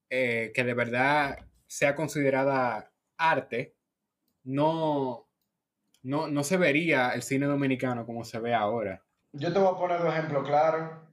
eh, 0.09 0.51
que 0.55 0.63
de 0.63 0.73
verdad 0.73 1.46
sea 1.67 1.95
considerada 1.95 2.91
arte, 3.17 3.75
no, 4.43 5.29
no, 6.03 6.27
no 6.27 6.43
se 6.43 6.57
vería 6.57 7.11
el 7.11 7.21
cine 7.21 7.45
dominicano 7.45 8.05
como 8.05 8.23
se 8.23 8.39
ve 8.39 8.53
ahora. 8.53 9.03
Yo 9.33 9.51
te 9.51 9.59
voy 9.59 9.73
a 9.73 9.77
poner 9.77 10.01
un 10.01 10.07
ejemplo 10.07 10.43
claro. 10.43 11.05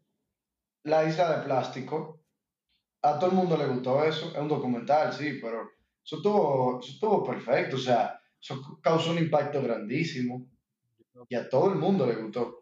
La 0.85 1.05
isla 1.05 1.37
de 1.37 1.45
plástico. 1.45 2.21
A 3.03 3.19
todo 3.19 3.31
el 3.31 3.37
mundo 3.37 3.57
le 3.57 3.67
gustó 3.67 4.05
eso. 4.05 4.31
Es 4.33 4.39
un 4.39 4.49
documental, 4.49 5.13
sí, 5.13 5.39
pero 5.43 5.71
eso 6.05 6.17
estuvo, 6.17 6.81
eso 6.81 6.93
estuvo 6.93 7.25
perfecto. 7.25 7.77
O 7.77 7.79
sea, 7.79 8.21
eso 8.41 8.79
causó 8.81 9.11
un 9.11 9.19
impacto 9.19 9.63
grandísimo. 9.63 10.47
Y 11.29 11.35
a 11.35 11.49
todo 11.49 11.73
el 11.73 11.79
mundo 11.79 12.07
le 12.07 12.15
gustó. 12.15 12.61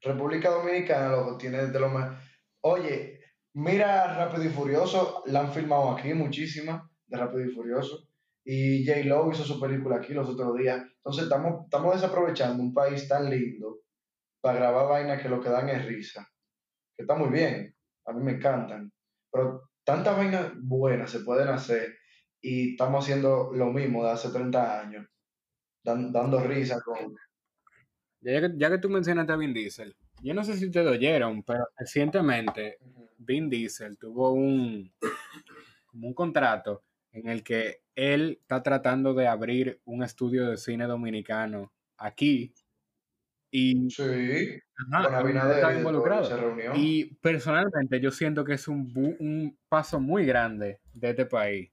República 0.00 0.50
Dominicana, 0.50 1.10
loco, 1.10 1.38
tiene 1.38 1.66
de 1.66 1.80
lo 1.80 1.88
más. 1.88 2.18
Oye, 2.62 3.20
mira 3.54 4.14
Rápido 4.14 4.44
y 4.44 4.48
Furioso. 4.48 5.22
La 5.26 5.40
han 5.40 5.52
filmado 5.52 5.92
aquí 5.92 6.12
muchísimas 6.12 6.82
de 7.12 7.18
Rápido 7.18 7.44
y 7.44 7.50
Furioso. 7.50 8.08
Y 8.44 8.84
J. 8.86 9.04
Lo 9.04 9.30
hizo 9.30 9.44
su 9.44 9.60
película 9.60 9.96
aquí 9.96 10.14
los 10.14 10.28
otros 10.28 10.56
días. 10.56 10.82
Entonces, 10.96 11.24
estamos, 11.24 11.64
estamos 11.64 11.94
desaprovechando 11.94 12.62
un 12.62 12.74
país 12.74 13.06
tan 13.06 13.30
lindo 13.30 13.82
para 14.40 14.58
grabar 14.58 14.88
vainas 14.88 15.22
que 15.22 15.28
lo 15.28 15.40
que 15.40 15.50
dan 15.50 15.68
es 15.68 15.84
risa. 15.84 16.28
Que 16.96 17.04
está 17.04 17.14
muy 17.14 17.30
bien, 17.30 17.74
a 18.06 18.12
mí 18.12 18.22
me 18.22 18.32
encantan. 18.32 18.92
Pero 19.30 19.70
tantas 19.84 20.16
vainas 20.16 20.52
buenas 20.60 21.10
se 21.10 21.20
pueden 21.20 21.48
hacer 21.48 21.94
y 22.40 22.72
estamos 22.72 23.04
haciendo 23.04 23.52
lo 23.54 23.72
mismo 23.72 24.04
de 24.04 24.10
hace 24.10 24.30
30 24.30 24.80
años, 24.80 25.06
dando 25.84 26.40
risa 26.40 26.80
con... 26.84 27.14
Ya 28.20 28.40
que, 28.40 28.52
ya 28.56 28.70
que 28.70 28.78
tú 28.78 28.88
mencionaste 28.88 29.32
a 29.32 29.36
Vin 29.36 29.54
Diesel, 29.54 29.96
yo 30.22 30.34
no 30.34 30.44
sé 30.44 30.56
si 30.56 30.66
ustedes 30.66 30.88
oyeron, 30.88 31.42
pero 31.44 31.68
recientemente 31.76 32.78
Vin 33.18 33.48
Diesel 33.48 33.96
tuvo 33.98 34.32
un, 34.32 34.92
como 35.86 36.08
un 36.08 36.14
contrato 36.14 36.84
en 37.12 37.28
el 37.28 37.42
que 37.42 37.82
él 37.94 38.38
está 38.40 38.62
tratando 38.62 39.14
de 39.14 39.28
abrir 39.28 39.80
un 39.84 40.02
estudio 40.02 40.48
de 40.48 40.56
cine 40.56 40.86
dominicano 40.86 41.72
aquí 41.98 42.54
y 43.50 43.90
sí, 43.90 44.02
está 44.02 45.74
involucrado. 45.76 46.56
Y 46.74 47.14
personalmente 47.16 48.00
yo 48.00 48.10
siento 48.10 48.44
que 48.44 48.54
es 48.54 48.66
un, 48.66 48.90
un 49.20 49.58
paso 49.68 50.00
muy 50.00 50.24
grande 50.24 50.80
de 50.94 51.10
este 51.10 51.26
país. 51.26 51.70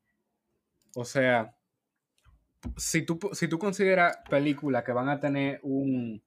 O 0.93 1.05
sea, 1.05 1.55
si 2.75 3.03
tú, 3.03 3.17
si 3.31 3.47
tú 3.47 3.57
consideras 3.57 4.17
películas 4.29 4.83
que 4.83 4.91
van 4.91 5.07
a 5.07 5.21
tener 5.21 5.61
un, 5.63 6.21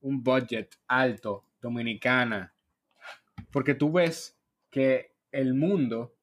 un 0.00 0.24
budget 0.24 0.74
alto, 0.88 1.44
dominicana, 1.62 2.52
porque 3.50 3.74
tú 3.74 3.92
ves 3.92 4.36
que 4.70 5.12
el 5.32 5.54
mundo, 5.54 6.14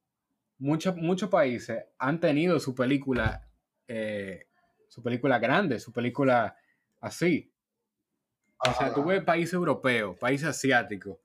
muchos 0.62 0.96
muchos 0.96 1.30
países 1.30 1.86
han 1.98 2.20
tenido 2.20 2.60
su 2.60 2.76
película, 2.76 3.48
eh, 3.88 4.48
su 4.88 5.02
película 5.02 5.40
grande, 5.40 5.80
su 5.80 5.92
película 5.92 6.56
así. 7.02 7.52
O 8.60 8.72
sea, 8.74 8.94
tú 8.94 9.04
ves 9.04 9.24
países 9.24 9.56
europeos, 9.56 10.18
países 10.20 10.48
asiáticos, 10.48 11.18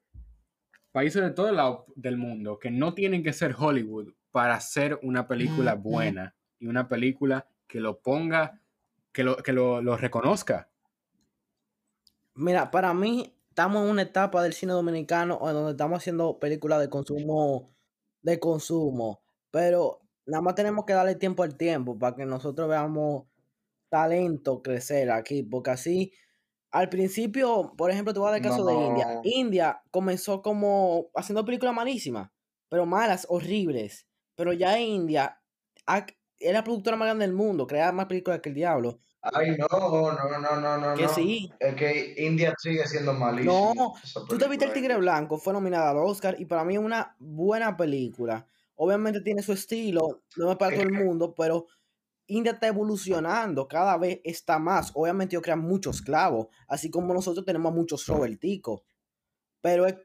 países 0.91 1.23
de 1.23 1.31
todo 1.31 1.51
el 1.51 1.57
lado 1.57 1.85
del 1.95 2.17
mundo 2.17 2.59
que 2.59 2.71
no 2.71 2.95
tienen 2.95 3.23
que 3.23 3.35
ser 3.35 3.55
Hollywood 3.57 4.15
para 4.31 4.55
hacer 4.55 4.99
una 5.03 5.29
película 5.29 5.75
buena 5.75 6.35
y 6.59 6.67
una 6.67 6.89
película 6.89 7.47
que 7.67 7.81
lo 7.81 8.01
ponga, 8.01 8.63
que 9.13 9.23
lo, 9.23 9.37
que 9.37 9.53
lo, 9.53 9.83
lo 9.83 9.99
reconozca. 9.99 10.71
Mira, 12.35 12.71
para 12.71 12.95
mí 12.95 13.35
estamos 13.51 13.85
en 13.85 13.91
una 13.91 14.03
etapa 14.03 14.43
del 14.43 14.55
cine 14.55 14.73
dominicano 14.73 15.39
en 15.47 15.55
donde 15.55 15.73
estamos 15.73 15.99
haciendo 15.99 16.39
películas 16.39 16.81
de 16.81 16.89
consumo, 16.89 17.75
de 18.23 18.41
consumo, 18.41 19.26
pero 19.51 20.01
nada 20.27 20.43
más 20.43 20.55
tenemos 20.55 20.85
que 20.85 20.93
darle 20.93 21.15
tiempo 21.15 21.43
al 21.43 21.57
tiempo 21.57 21.99
para 21.99 22.17
que 22.17 22.27
nosotros 22.27 22.69
veamos 22.69 23.25
talento 23.89 24.63
crecer 24.63 25.11
aquí, 25.11 25.43
porque 25.43 25.71
así, 25.71 26.13
al 26.71 26.89
principio, 26.89 27.73
por 27.77 27.91
ejemplo, 27.91 28.13
te 28.13 28.19
voy 28.19 28.29
a 28.29 28.33
dar 28.33 28.41
el 28.41 28.47
caso 28.47 28.65
de 28.65 28.75
India. 28.75 29.21
India 29.23 29.83
comenzó 29.91 30.43
como 30.43 31.09
haciendo 31.15 31.45
películas 31.45 31.75
malísimas, 31.75 32.31
pero 32.69 32.85
malas, 32.85 33.27
horribles. 33.31 34.07
Pero 34.35 34.53
ya 34.53 34.79
India 34.79 35.41
es 36.39 36.53
la 36.53 36.65
productora 36.65 36.97
más 36.97 37.07
grande 37.07 37.25
del 37.25 37.35
mundo, 37.35 37.67
crea 37.67 37.93
más 37.93 38.07
películas 38.07 38.41
que 38.41 38.51
el 38.51 38.55
diablo. 38.57 38.99
Ay, 39.23 39.57
no, 39.57 39.67
no, 39.69 40.39
no, 40.39 40.61
no, 40.61 40.79
no. 40.79 40.95
Que 40.95 41.09
sí. 41.09 41.51
Es 41.59 41.75
que 41.75 42.15
India 42.19 42.55
sigue 42.59 42.87
siendo 42.87 43.13
malísimo. 43.15 43.73
No, 43.75 44.25
tú 44.29 44.37
te 44.37 44.47
viste 44.47 44.67
El 44.67 44.73
Tigre 44.73 44.97
Blanco, 44.97 45.39
fue 45.39 45.53
nominada 45.53 45.91
al 45.91 45.99
Oscar 45.99 46.37
y 46.39 46.45
para 46.45 46.65
mí 46.65 46.75
es 46.75 46.81
una 46.81 47.17
buena 47.19 47.77
película. 47.77 48.47
Obviamente 48.77 49.21
tiene 49.21 49.43
su 49.43 49.53
estilo, 49.53 50.23
no 50.37 50.53
es 50.53 50.57
para 50.57 50.77
todo 50.77 50.83
el 50.83 50.93
mundo, 51.05 51.35
pero 51.37 51.67
India 52.29 52.53
está 52.53 52.69
evolucionando, 52.69 53.67
cada 53.69 53.97
vez 53.99 54.21
está 54.25 54.59
más. 54.59 54.93
Obviamente 54.95 55.35
ellos 55.35 55.43
crean 55.43 55.61
muchos 55.61 56.03
clavos, 56.03 56.49
así 56.69 56.91
como 56.91 57.13
nosotros 57.13 57.45
tenemos 57.45 57.75
muchos 57.75 58.07
Roberticos. 58.07 58.83
Pero 59.61 59.87
es... 59.87 59.97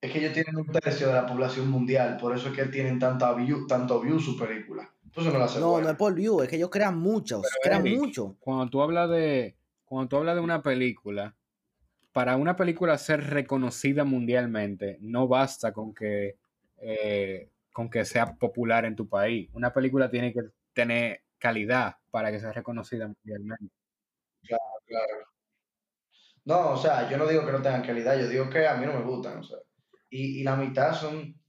Es 0.00 0.10
que 0.10 0.18
ellos 0.18 0.32
tienen 0.32 0.56
un 0.56 0.66
tercio 0.66 1.06
de 1.06 1.12
la 1.12 1.26
población 1.26 1.70
mundial, 1.70 2.16
por 2.16 2.36
eso 2.36 2.48
es 2.48 2.54
que 2.54 2.64
tienen 2.66 2.98
tanta 2.98 3.32
view, 3.34 3.66
tanto 3.68 4.00
view 4.00 4.18
su 4.18 4.36
película 4.36 4.92
no 5.16 5.80
no, 5.80 5.90
es 5.90 5.96
por 5.96 6.14
view, 6.14 6.40
es 6.42 6.48
que 6.48 6.56
ellos 6.56 6.70
crean 6.70 6.98
muchos, 6.98 7.42
crean 7.62 7.84
mucho. 7.84 8.36
Cuando 8.40 8.68
tú 8.70 8.82
hablas 8.82 9.10
de, 9.10 9.56
cuando 9.84 10.08
tú 10.08 10.16
hablas 10.16 10.36
de 10.36 10.40
una 10.40 10.62
película, 10.62 11.34
para 12.12 12.36
una 12.36 12.56
película 12.56 12.96
ser 12.98 13.28
reconocida 13.28 14.04
mundialmente, 14.04 14.98
no 15.00 15.28
basta 15.28 15.72
con 15.72 15.94
que, 15.94 16.36
eh, 16.78 17.50
con 17.72 17.90
que 17.90 18.04
sea 18.04 18.34
popular 18.36 18.84
en 18.84 18.96
tu 18.96 19.08
país. 19.08 19.50
Una 19.52 19.72
película 19.72 20.10
tiene 20.10 20.32
que 20.32 20.40
tener 20.72 21.22
calidad 21.38 21.96
para 22.10 22.30
que 22.30 22.38
sea 22.38 22.52
reconocida 22.52 23.08
mundialmente. 23.08 23.74
Claro, 24.42 24.62
claro. 24.86 25.26
No, 26.44 26.70
o 26.72 26.76
sea, 26.76 27.08
yo 27.08 27.16
no 27.16 27.26
digo 27.26 27.44
que 27.46 27.52
no 27.52 27.62
tengan 27.62 27.82
calidad, 27.82 28.18
yo 28.18 28.28
digo 28.28 28.50
que 28.50 28.66
a 28.66 28.74
mí 28.74 28.86
no 28.86 28.92
me 28.92 29.04
gustan, 29.04 29.38
o 29.38 29.42
sea. 29.42 29.58
Y, 30.10 30.40
y 30.40 30.42
la 30.42 30.56
mitad 30.56 30.92
son 30.92 31.40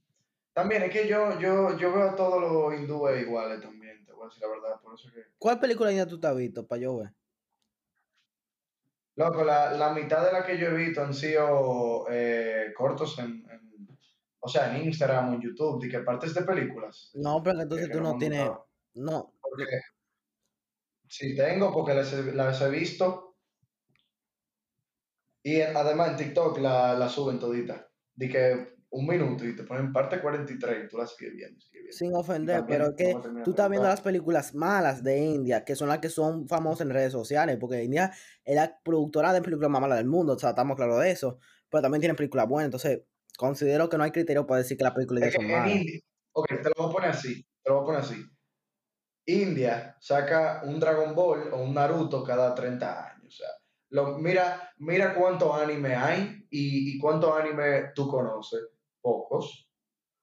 también 0.54 0.84
es 0.84 0.90
que 0.92 1.08
yo, 1.08 1.38
yo, 1.40 1.76
yo 1.76 1.92
veo 1.92 2.10
a 2.10 2.14
todos 2.14 2.40
los 2.40 2.78
hindúes 2.78 3.20
iguales 3.20 3.60
también, 3.60 4.06
te 4.06 4.12
voy 4.12 4.22
a 4.22 4.26
decir 4.26 4.40
la 4.40 4.48
verdad. 4.48 4.80
Por 4.80 4.94
eso 4.94 5.10
que... 5.12 5.24
¿Cuál 5.36 5.58
película 5.58 5.90
ya 5.90 6.06
tú 6.06 6.20
te 6.20 6.28
has 6.28 6.36
visto 6.36 6.64
para 6.64 6.80
yo 6.80 6.98
ver? 6.98 7.10
Loco, 9.16 9.44
la, 9.44 9.72
la 9.72 9.92
mitad 9.92 10.24
de 10.24 10.32
las 10.32 10.46
que 10.46 10.56
yo 10.56 10.68
he 10.68 10.74
visto 10.74 11.02
han 11.02 11.12
sido 11.12 12.06
eh, 12.08 12.72
cortos 12.76 13.18
en, 13.18 13.44
o 14.44 14.48
sea, 14.48 14.76
en 14.76 14.84
Instagram 14.84 15.30
o 15.30 15.34
en 15.34 15.40
YouTube, 15.40 15.80
de 15.80 15.88
que 15.88 16.00
partes 16.00 16.34
de 16.34 16.42
películas. 16.42 17.10
No, 17.14 17.42
pero 17.42 17.62
entonces 17.62 17.90
tú 17.90 18.02
no 18.02 18.18
tienes, 18.18 18.46
no. 18.92 19.32
Porque 19.40 19.64
sí 21.08 21.34
tengo, 21.34 21.72
porque 21.72 21.94
las, 21.94 22.12
las 22.12 22.60
he 22.60 22.68
visto. 22.68 23.36
Y 25.42 25.62
además 25.62 26.10
en 26.10 26.16
TikTok 26.16 26.58
la, 26.58 26.92
la 26.92 27.08
suben 27.08 27.38
toditas. 27.38 27.86
De 28.14 28.28
que 28.28 28.74
un 28.90 29.06
minuto 29.06 29.46
y 29.46 29.56
te 29.56 29.64
ponen 29.64 29.92
parte 29.94 30.20
43 30.20 30.84
y 30.84 30.88
tú 30.88 30.98
la 30.98 31.06
sigues 31.06 31.34
viendo. 31.34 31.58
Sin 31.90 32.14
ofender, 32.14 32.64
pero 32.68 32.88
es 32.88 32.94
que 32.96 33.16
tú 33.44 33.50
estás 33.50 33.70
viendo 33.70 33.88
las 33.88 34.02
películas 34.02 34.54
malas 34.54 35.02
de 35.02 35.18
India, 35.24 35.64
que 35.64 35.74
son 35.74 35.88
las 35.88 36.00
que 36.00 36.10
son 36.10 36.46
famosas 36.46 36.82
en 36.82 36.90
redes 36.92 37.12
sociales, 37.12 37.56
porque 37.58 37.82
India 37.82 38.12
es 38.44 38.54
la 38.54 38.78
productora 38.84 39.32
de 39.32 39.40
películas 39.40 39.70
más 39.70 39.80
malas 39.80 39.98
del 39.98 40.06
mundo, 40.06 40.34
o 40.34 40.38
sea, 40.38 40.50
estamos 40.50 40.76
claros 40.76 41.00
de 41.00 41.10
eso, 41.10 41.38
pero 41.70 41.80
también 41.80 42.00
tienen 42.00 42.16
películas 42.16 42.46
buenas, 42.46 42.66
entonces 42.66 43.02
considero 43.36 43.88
que 43.88 43.98
no 43.98 44.04
hay 44.04 44.10
criterio 44.10 44.46
para 44.46 44.58
decir 44.62 44.76
que 44.76 44.84
las 44.84 44.94
películas 44.94 45.32
son 45.32 45.48
malas. 45.48 45.82
ok, 46.32 46.48
te 46.48 46.68
lo 46.68 46.74
voy 46.76 46.88
a 46.88 46.92
poner 46.92 47.10
así, 47.10 47.42
te 47.62 47.70
lo 47.70 47.76
voy 47.76 47.82
a 47.82 47.86
poner 47.86 48.00
así. 48.00 48.24
India 49.26 49.96
saca 50.00 50.62
un 50.64 50.78
Dragon 50.78 51.14
Ball 51.14 51.52
o 51.52 51.62
un 51.62 51.74
Naruto 51.74 52.22
cada 52.22 52.54
30 52.54 53.10
años, 53.10 53.26
o 53.26 53.30
sea, 53.30 53.48
lo, 53.90 54.18
mira, 54.18 54.72
mira 54.78 55.14
cuántos 55.14 55.54
anime 55.54 55.94
hay 55.94 56.46
y, 56.50 56.96
y 56.96 56.98
cuántos 56.98 57.38
anime 57.38 57.92
tú 57.94 58.08
conoces 58.08 58.60
pocos. 59.00 59.68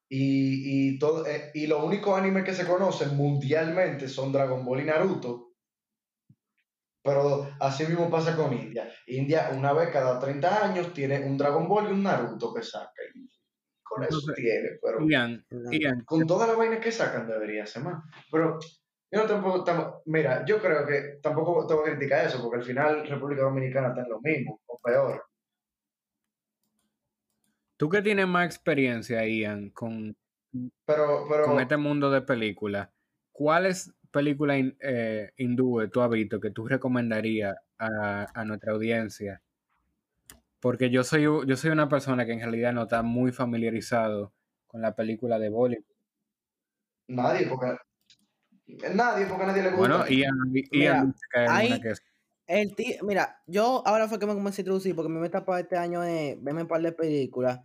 Y, 0.10 0.90
y, 0.90 1.00
todo, 1.00 1.26
eh, 1.26 1.52
y 1.54 1.68
los 1.68 1.82
únicos 1.82 2.20
animes 2.20 2.44
que 2.44 2.54
se 2.54 2.68
conocen 2.68 3.16
mundialmente 3.16 4.10
son 4.10 4.34
Dragon 4.34 4.66
Ball 4.66 4.82
y 4.82 4.84
Naruto. 4.84 5.51
Pero 7.04 7.50
así 7.60 7.86
mismo 7.86 8.10
pasa 8.10 8.36
con 8.36 8.54
India. 8.54 8.90
India, 9.08 9.50
una 9.58 9.74
vez 9.74 9.90
cada 9.90 10.20
30 10.20 10.66
años, 10.66 10.94
tiene 10.94 11.20
un 11.22 11.38
Dragon 11.38 11.68
Ball 11.68 11.90
y 11.90 11.94
un 11.94 12.04
Naruto 12.04 12.54
que 12.54 12.62
saca. 12.62 12.92
Y 13.16 13.28
con 13.82 14.04
eso 14.04 14.20
tiene. 14.36 14.80
Pero 14.82 15.00
con 16.06 16.28
todas 16.28 16.48
las 16.48 16.58
vainas 16.58 16.80
que 16.80 16.92
sacan 16.92 17.28
debería 17.28 17.66
ser 17.66 17.84
más. 17.84 18.04
Pero 18.32 18.60
yo 19.12 19.20
no 19.20 19.26
tampoco. 19.26 20.04
mira, 20.06 20.46
yo 20.46 20.62
creo 20.62 20.86
que 20.86 21.20
tampoco 21.22 21.68
tengo 21.68 21.84
que 21.84 21.92
criticar 21.92 22.26
eso, 22.26 22.42
porque 22.42 22.60
al 22.60 22.64
final 22.64 23.08
República 23.08 23.42
Dominicana 23.42 23.90
está 23.90 24.02
en 24.02 24.10
lo 24.10 24.22
mismo, 24.22 24.62
o 24.68 24.80
peor. 24.80 25.26
Tú 27.76 27.90
que 27.90 28.02
tienes 28.02 28.28
más 28.28 28.46
experiencia, 28.46 29.28
Ian, 29.28 29.72
con, 29.72 30.16
pero, 30.86 31.26
con 31.46 31.60
este 31.60 31.78
mundo 31.78 32.12
de 32.12 32.22
películas, 32.22 32.90
¿cuáles 34.12 34.36
películas 34.36 34.74
eh, 34.82 35.32
hindúes 35.38 35.90
tú 35.92 36.02
has 36.02 36.10
visto 36.10 36.40
que 36.40 36.52
tú 36.52 36.68
recomendarías 36.68 37.56
a, 37.78 38.44
nuestra 38.46 38.74
audiencia? 38.74 39.42
Porque 40.60 40.90
yo 40.90 41.04
soy, 41.04 41.24
yo 41.24 41.58
soy 41.58 41.72
una 41.72 41.90
persona 41.90 42.26
que 42.26 42.34
en 42.34 42.40
realidad 42.40 42.74
no 42.74 42.84
está 42.84 43.02
muy 43.02 43.32
familiarizado 43.32 44.34
con 44.68 44.82
la 44.82 44.96
película 44.96 45.40
de 45.40 45.50
Bollywood. 45.50 45.84
Nadie, 47.08 47.48
porque 47.48 47.78
nadie, 48.94 49.26
porque 49.26 49.46
nadie 49.46 49.64
le 49.64 49.70
gusta. 49.72 49.88
Bueno, 49.88 50.08
Ian, 50.08 50.36
Ian 50.72 51.16
mira, 51.34 51.80
que 51.82 51.94
el 52.48 52.76
mira, 53.04 53.42
yo 53.48 53.82
ahora 53.86 54.08
fue 54.08 54.20
que 54.20 54.26
me 54.26 54.34
comencé 54.34 54.62
a 54.62 54.64
introducir 54.64 54.96
porque 54.96 55.12
mi 55.12 55.20
meta 55.20 55.44
para 55.44 55.62
este 55.62 55.78
año 55.78 56.04
es 56.04 56.42
verme 56.42 56.62
un 56.62 56.68
par 56.68 56.82
de 56.82 56.92
películas 56.92 57.62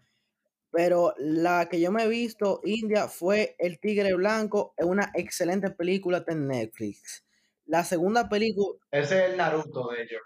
pero 0.76 1.14
la 1.16 1.70
que 1.70 1.80
yo 1.80 1.90
me 1.90 2.04
he 2.04 2.08
visto, 2.08 2.60
India, 2.62 3.08
fue 3.08 3.56
El 3.58 3.80
Tigre 3.80 4.12
Blanco, 4.12 4.74
es 4.76 4.84
una 4.84 5.10
excelente 5.14 5.70
película 5.70 6.20
de 6.20 6.34
Netflix. 6.34 7.24
La 7.64 7.82
segunda 7.82 8.28
película... 8.28 8.78
Ese 8.90 9.24
es 9.24 9.30
el 9.30 9.38
Naruto 9.38 9.88
de 9.88 10.02
ellos. 10.02 10.20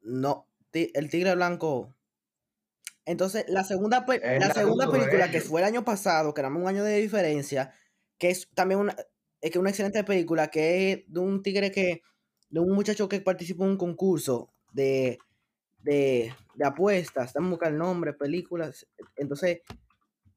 No, 0.00 0.48
El 0.72 1.08
Tigre 1.08 1.36
Blanco... 1.36 1.94
Entonces, 3.04 3.44
la 3.46 3.62
segunda, 3.62 4.04
la 4.08 4.52
segunda 4.52 4.90
película 4.90 5.30
que 5.30 5.40
fue 5.40 5.60
el 5.60 5.66
año 5.68 5.84
pasado, 5.84 6.34
que 6.34 6.40
era 6.40 6.48
un 6.48 6.66
año 6.66 6.82
de 6.82 7.00
diferencia, 7.00 7.72
que 8.18 8.30
es 8.30 8.48
también 8.52 8.80
una, 8.80 8.96
es 9.40 9.52
que 9.52 9.60
una 9.60 9.70
excelente 9.70 10.02
película, 10.02 10.48
que 10.48 10.90
es 10.90 11.04
de 11.06 11.20
un 11.20 11.40
tigre 11.40 11.70
que, 11.70 12.02
de 12.50 12.58
un 12.58 12.72
muchacho 12.72 13.08
que 13.08 13.20
participó 13.20 13.62
en 13.62 13.70
un 13.70 13.76
concurso 13.76 14.52
de, 14.72 15.18
de, 15.78 16.34
de 16.56 16.66
apuestas, 16.66 17.26
estamos 17.26 17.50
buscando 17.50 17.74
el 17.74 17.78
nombre, 17.78 18.12
películas. 18.12 18.88
Entonces, 19.14 19.60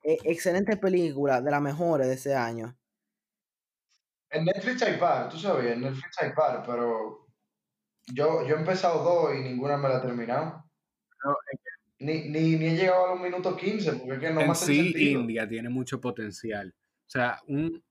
e- 0.08 0.20
excelente 0.24 0.78
película, 0.78 1.41
de 1.41 1.51
las 1.51 1.62
mejores 1.62 2.08
de 2.08 2.14
ese 2.14 2.34
año. 2.34 2.76
En 4.30 4.45
Netflix 4.45 4.82
hay 4.84 4.97
par, 4.97 5.30
tú 5.30 5.38
sabes, 5.38 5.72
en 5.74 5.82
Netflix 5.82 6.18
hay 6.22 6.32
par, 6.34 6.64
pero 6.66 7.28
yo, 8.14 8.45
yo 8.47 8.55
he 8.55 8.60
empezado 8.60 9.03
dos 9.03 9.36
y 9.36 9.41
ninguna 9.41 9.78
me 9.78 9.89
la 9.89 9.97
he 9.97 10.01
terminado. 10.01 10.64
No, 11.24 11.36
Ni, 11.99 12.30
ni, 12.30 12.55
ni 12.55 12.68
he 12.68 12.76
llegado 12.76 13.05
a 13.08 13.10
los 13.12 13.20
minutos 13.22 13.58
15, 13.58 13.93
porque 13.93 14.14
es 14.14 14.20
que 14.20 14.30
no 14.30 14.36
me 14.36 14.43
en 14.45 14.51
hace 14.51 14.66
sí, 14.66 14.84
sentido. 14.84 15.22
India 15.22 15.47
tiene 15.47 15.70
mucho 15.70 15.99
potencial. 15.99 16.74
O 16.78 17.10
sea, 17.10 17.41
un- 17.47 17.84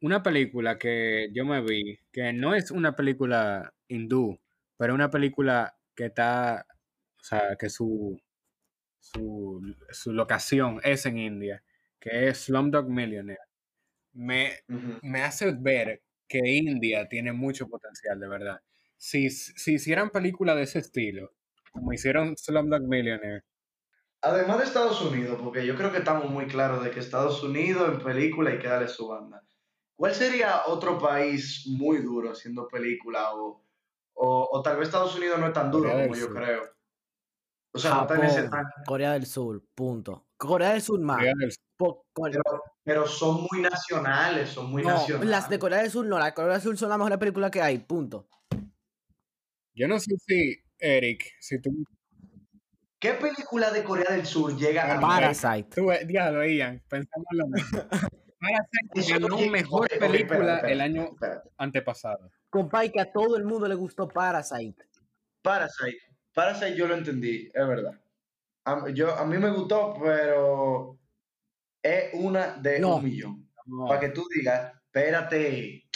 una 0.00 0.22
película 0.22 0.78
que 0.78 1.28
yo 1.32 1.44
me 1.44 1.60
vi, 1.62 1.98
que 2.12 2.32
no 2.32 2.54
es 2.54 2.70
una 2.70 2.96
película 2.96 3.72
hindú, 3.88 4.38
pero 4.76 4.94
una 4.94 5.10
película 5.10 5.76
que 5.94 6.06
está, 6.06 6.66
o 7.20 7.22
sea, 7.24 7.56
que 7.58 7.68
su, 7.68 8.18
su, 9.00 9.60
su 9.90 10.12
locación 10.12 10.80
es 10.84 11.06
en 11.06 11.18
India, 11.18 11.64
que 11.98 12.28
es 12.28 12.44
Slumdog 12.44 12.88
Millionaire, 12.88 13.42
me, 14.12 14.52
Ujú. 14.68 15.00
me 15.02 15.22
hace 15.22 15.52
ver 15.52 16.02
que 16.28 16.40
India 16.40 17.08
tiene 17.08 17.32
mucho 17.32 17.68
potencial, 17.68 18.20
de 18.20 18.28
verdad. 18.28 18.60
Si, 18.96 19.30
si 19.30 19.74
hicieran 19.74 20.10
películas 20.10 20.56
de 20.56 20.62
ese 20.64 20.80
estilo, 20.80 21.32
como 21.72 21.92
hicieron 21.92 22.36
Slumdog 22.36 22.82
Millionaire, 22.82 23.44
Además 24.22 24.58
de 24.58 24.64
Estados 24.64 25.00
Unidos, 25.00 25.38
porque 25.42 25.64
yo 25.66 25.74
creo 25.76 25.90
que 25.92 25.98
estamos 25.98 26.28
muy 26.30 26.46
claros 26.46 26.84
de 26.84 26.90
que 26.90 27.00
Estados 27.00 27.42
Unidos 27.42 27.88
en 27.90 28.04
película 28.04 28.50
hay 28.50 28.58
que 28.58 28.68
darle 28.68 28.88
su 28.88 29.08
banda. 29.08 29.42
¿Cuál 29.96 30.14
sería 30.14 30.62
otro 30.66 30.98
país 30.98 31.66
muy 31.66 31.98
duro 31.98 32.32
haciendo 32.32 32.68
película? 32.68 33.34
O, 33.34 33.64
o, 34.14 34.48
o 34.52 34.62
tal 34.62 34.76
vez 34.76 34.88
Estados 34.88 35.16
Unidos 35.16 35.38
no 35.38 35.46
es 35.46 35.52
tan 35.54 35.70
duro 35.70 35.90
Corea 35.90 36.02
como 36.02 36.16
yo 36.16 36.30
creo. 36.30 36.62
O 37.72 37.78
sea, 37.78 37.94
no 37.94 38.02
está 38.02 38.14
en 38.16 38.24
ese. 38.24 38.50
Corea 38.86 39.12
del 39.12 39.26
Sur, 39.26 39.62
punto. 39.74 40.26
Corea 40.36 40.70
del 40.70 40.82
Sur 40.82 41.00
más. 41.00 41.18
Corea 41.18 41.34
del 41.38 41.52
Sur. 41.52 41.60
Pero, 42.14 42.42
pero 42.82 43.06
son 43.06 43.46
muy 43.50 43.62
nacionales, 43.62 44.50
son 44.50 44.70
muy 44.70 44.82
no, 44.82 44.90
nacionales. 44.90 45.30
las 45.30 45.48
de 45.48 45.58
Corea 45.58 45.82
del 45.82 45.90
Sur 45.90 46.06
no, 46.06 46.18
las 46.18 46.28
de 46.28 46.34
Corea 46.34 46.52
del 46.52 46.62
Sur 46.62 46.76
son 46.76 46.88
las 46.90 46.98
mejores 46.98 47.18
películas 47.18 47.50
que 47.50 47.62
hay, 47.62 47.78
punto. 47.78 48.28
Yo 49.74 49.88
no 49.88 49.98
sé 49.98 50.14
si, 50.26 50.56
Eric, 50.78 51.24
si 51.40 51.60
tú... 51.60 51.70
¿Qué 52.98 53.14
película 53.14 53.70
de 53.70 53.82
Corea 53.82 54.10
del 54.10 54.26
Sur 54.26 54.54
llega 54.56 54.94
a 54.94 55.00
Parasite. 55.00 55.70
tú 55.74 55.88
diablo, 56.06 56.44
Ian, 56.44 56.82
pensamos 56.86 57.28
lo 57.32 57.46
mismo. 57.46 57.80
Parasite 58.40 59.12
ganó 59.12 59.38
mejor 59.50 59.88
película 59.88 60.12
espérate, 60.12 60.22
espérate, 60.22 60.72
el 60.72 60.80
año 60.80 61.10
antepasado. 61.56 62.30
Compay, 62.50 62.90
que 62.90 63.00
a 63.00 63.10
todo 63.10 63.36
el 63.36 63.44
mundo 63.44 63.68
le 63.68 63.74
gustó 63.74 64.08
Parasite. 64.08 64.84
Parasite. 65.42 66.09
Parasite 66.40 66.74
yo 66.74 66.88
lo 66.88 66.94
entendí, 66.94 67.50
es 67.52 67.68
verdad. 67.68 68.00
A, 68.64 68.88
yo, 68.94 69.14
a 69.14 69.26
mí 69.26 69.36
me 69.36 69.50
gustó, 69.50 69.94
pero 70.02 70.98
es 71.82 72.14
una 72.14 72.56
de 72.56 72.78
No. 72.78 72.96
un 72.96 73.04
millón. 73.04 73.46
No, 73.66 73.86
Para 73.86 74.00
que 74.00 74.08
tú 74.08 74.26
digas, 74.34 74.72
espérate. 74.86 75.86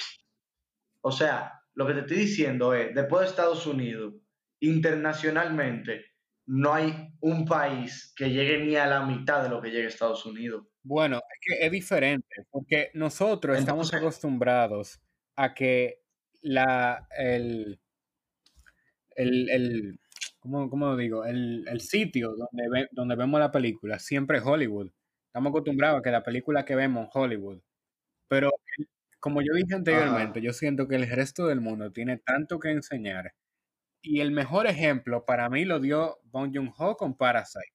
O 1.00 1.10
sea, 1.10 1.62
lo 1.72 1.86
que 1.86 1.94
te 1.94 2.00
estoy 2.00 2.16
diciendo 2.18 2.74
es, 2.74 2.94
después 2.94 3.22
de 3.22 3.28
Estados 3.28 3.66
Unidos, 3.66 4.16
internacionalmente, 4.60 6.04
no 6.44 6.74
hay 6.74 7.08
un 7.20 7.46
país 7.46 8.12
que 8.14 8.28
llegue 8.28 8.58
ni 8.66 8.76
a 8.76 8.86
la 8.86 9.06
mitad 9.06 9.42
de 9.42 9.48
lo 9.48 9.62
que 9.62 9.70
llega 9.70 9.86
a 9.86 9.88
Estados 9.88 10.26
Unidos. 10.26 10.66
Bueno, 10.82 11.16
es 11.16 11.40
que 11.40 11.64
es 11.64 11.72
diferente, 11.72 12.44
porque 12.50 12.90
nosotros 12.92 13.58
estamos 13.58 13.94
acostumbrados 13.94 15.00
a 15.36 15.54
que 15.54 16.02
la, 16.42 17.08
el, 17.16 17.80
el, 19.16 19.48
el 19.48 20.00
¿cómo, 20.44 20.70
cómo 20.70 20.86
lo 20.88 20.96
digo? 20.98 21.26
El, 21.26 21.66
el 21.68 21.82
sitio 21.82 22.30
donde, 22.36 22.70
ve- 22.70 22.88
donde 22.92 23.16
vemos 23.16 23.40
la 23.40 23.52
película 23.52 23.98
siempre 23.98 24.38
es 24.38 24.44
Hollywood. 24.46 24.92
Estamos 25.28 25.50
acostumbrados 25.50 26.00
a 26.00 26.02
que 26.04 26.12
la 26.12 26.22
película 26.24 26.64
que 26.66 26.76
vemos 26.76 27.08
es 27.08 27.16
Hollywood. 27.16 27.60
Pero, 28.28 28.50
como 29.20 29.42
yo 29.42 29.54
dije 29.54 29.74
anteriormente, 29.74 30.42
yo 30.42 30.52
siento 30.54 30.88
que 30.88 30.96
el 30.96 31.08
resto 31.10 31.46
del 31.48 31.60
mundo 31.62 31.92
tiene 31.92 32.18
tanto 32.18 32.58
que 32.60 32.70
enseñar. 32.72 33.34
Y 34.02 34.20
el 34.20 34.32
mejor 34.32 34.66
ejemplo 34.66 35.24
para 35.26 35.50
mí 35.50 35.64
lo 35.64 35.80
dio 35.80 36.18
Bong 36.24 36.52
Joon-ho 36.54 36.96
con 36.96 37.16
Parasite. 37.16 37.72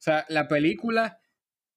O 0.00 0.02
sea, 0.02 0.26
la 0.28 0.48
película 0.48 1.20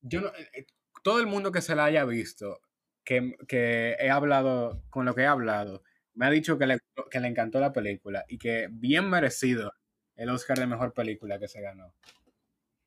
yo 0.01 0.21
no- 0.21 0.29
eh, 0.29 0.49
eh, 0.55 0.65
todo 1.03 1.19
el 1.19 1.27
mundo 1.27 1.51
que 1.51 1.61
se 1.61 1.75
la 1.75 1.85
haya 1.85 2.05
visto, 2.05 2.59
que, 3.05 3.35
que 3.47 3.95
he 3.99 4.09
hablado, 4.11 4.83
con 4.89 5.05
lo 5.05 5.15
que 5.15 5.23
he 5.23 5.27
hablado, 5.27 5.83
me 6.15 6.25
ha 6.27 6.31
dicho 6.31 6.57
que 6.59 6.67
le, 6.67 6.79
que 7.11 7.19
le 7.21 7.27
encantó 7.29 7.59
la 7.59 7.73
película 7.73 8.25
y 8.29 8.37
que 8.39 8.69
bien 8.71 9.09
merecido 9.09 9.73
el 10.15 10.29
Oscar 10.29 10.57
de 10.59 10.67
Mejor 10.67 10.93
Película 10.93 11.39
que 11.39 11.47
se 11.47 11.61
ganó. 11.61 11.93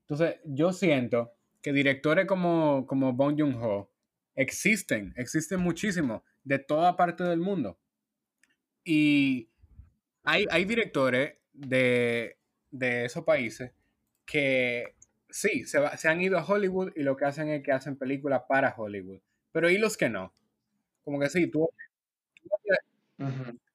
Entonces, 0.02 0.40
yo 0.44 0.72
siento 0.72 1.32
que 1.62 1.72
directores 1.72 2.26
como, 2.26 2.86
como 2.86 3.12
Bong 3.12 3.36
Joon-ho 3.38 3.90
existen, 4.34 5.12
existen 5.16 5.60
muchísimo 5.60 6.24
de 6.44 6.58
toda 6.58 6.96
parte 6.96 7.24
del 7.24 7.40
mundo. 7.40 7.78
Y 8.84 9.48
hay, 10.24 10.46
hay 10.50 10.64
directores 10.64 11.34
de, 11.52 12.38
de 12.70 13.04
esos 13.06 13.24
países 13.24 13.72
que 14.26 14.94
sí, 15.30 15.64
se, 15.66 15.80
va- 15.80 15.96
se 15.96 16.08
han 16.08 16.22
ido 16.22 16.38
a 16.38 16.46
Hollywood 16.46 16.92
y 16.96 17.02
lo 17.02 17.16
que 17.16 17.26
hacen 17.26 17.48
es 17.50 17.62
que 17.62 17.72
hacen 17.72 17.96
películas 17.96 18.44
para 18.48 18.74
Hollywood. 18.76 19.20
Pero 19.52 19.70
¿y 19.70 19.78
los 19.78 19.96
que 19.96 20.08
no? 20.10 20.34
Como 21.04 21.20
que 21.20 21.30
sí, 21.30 21.48
tú, 21.48 21.70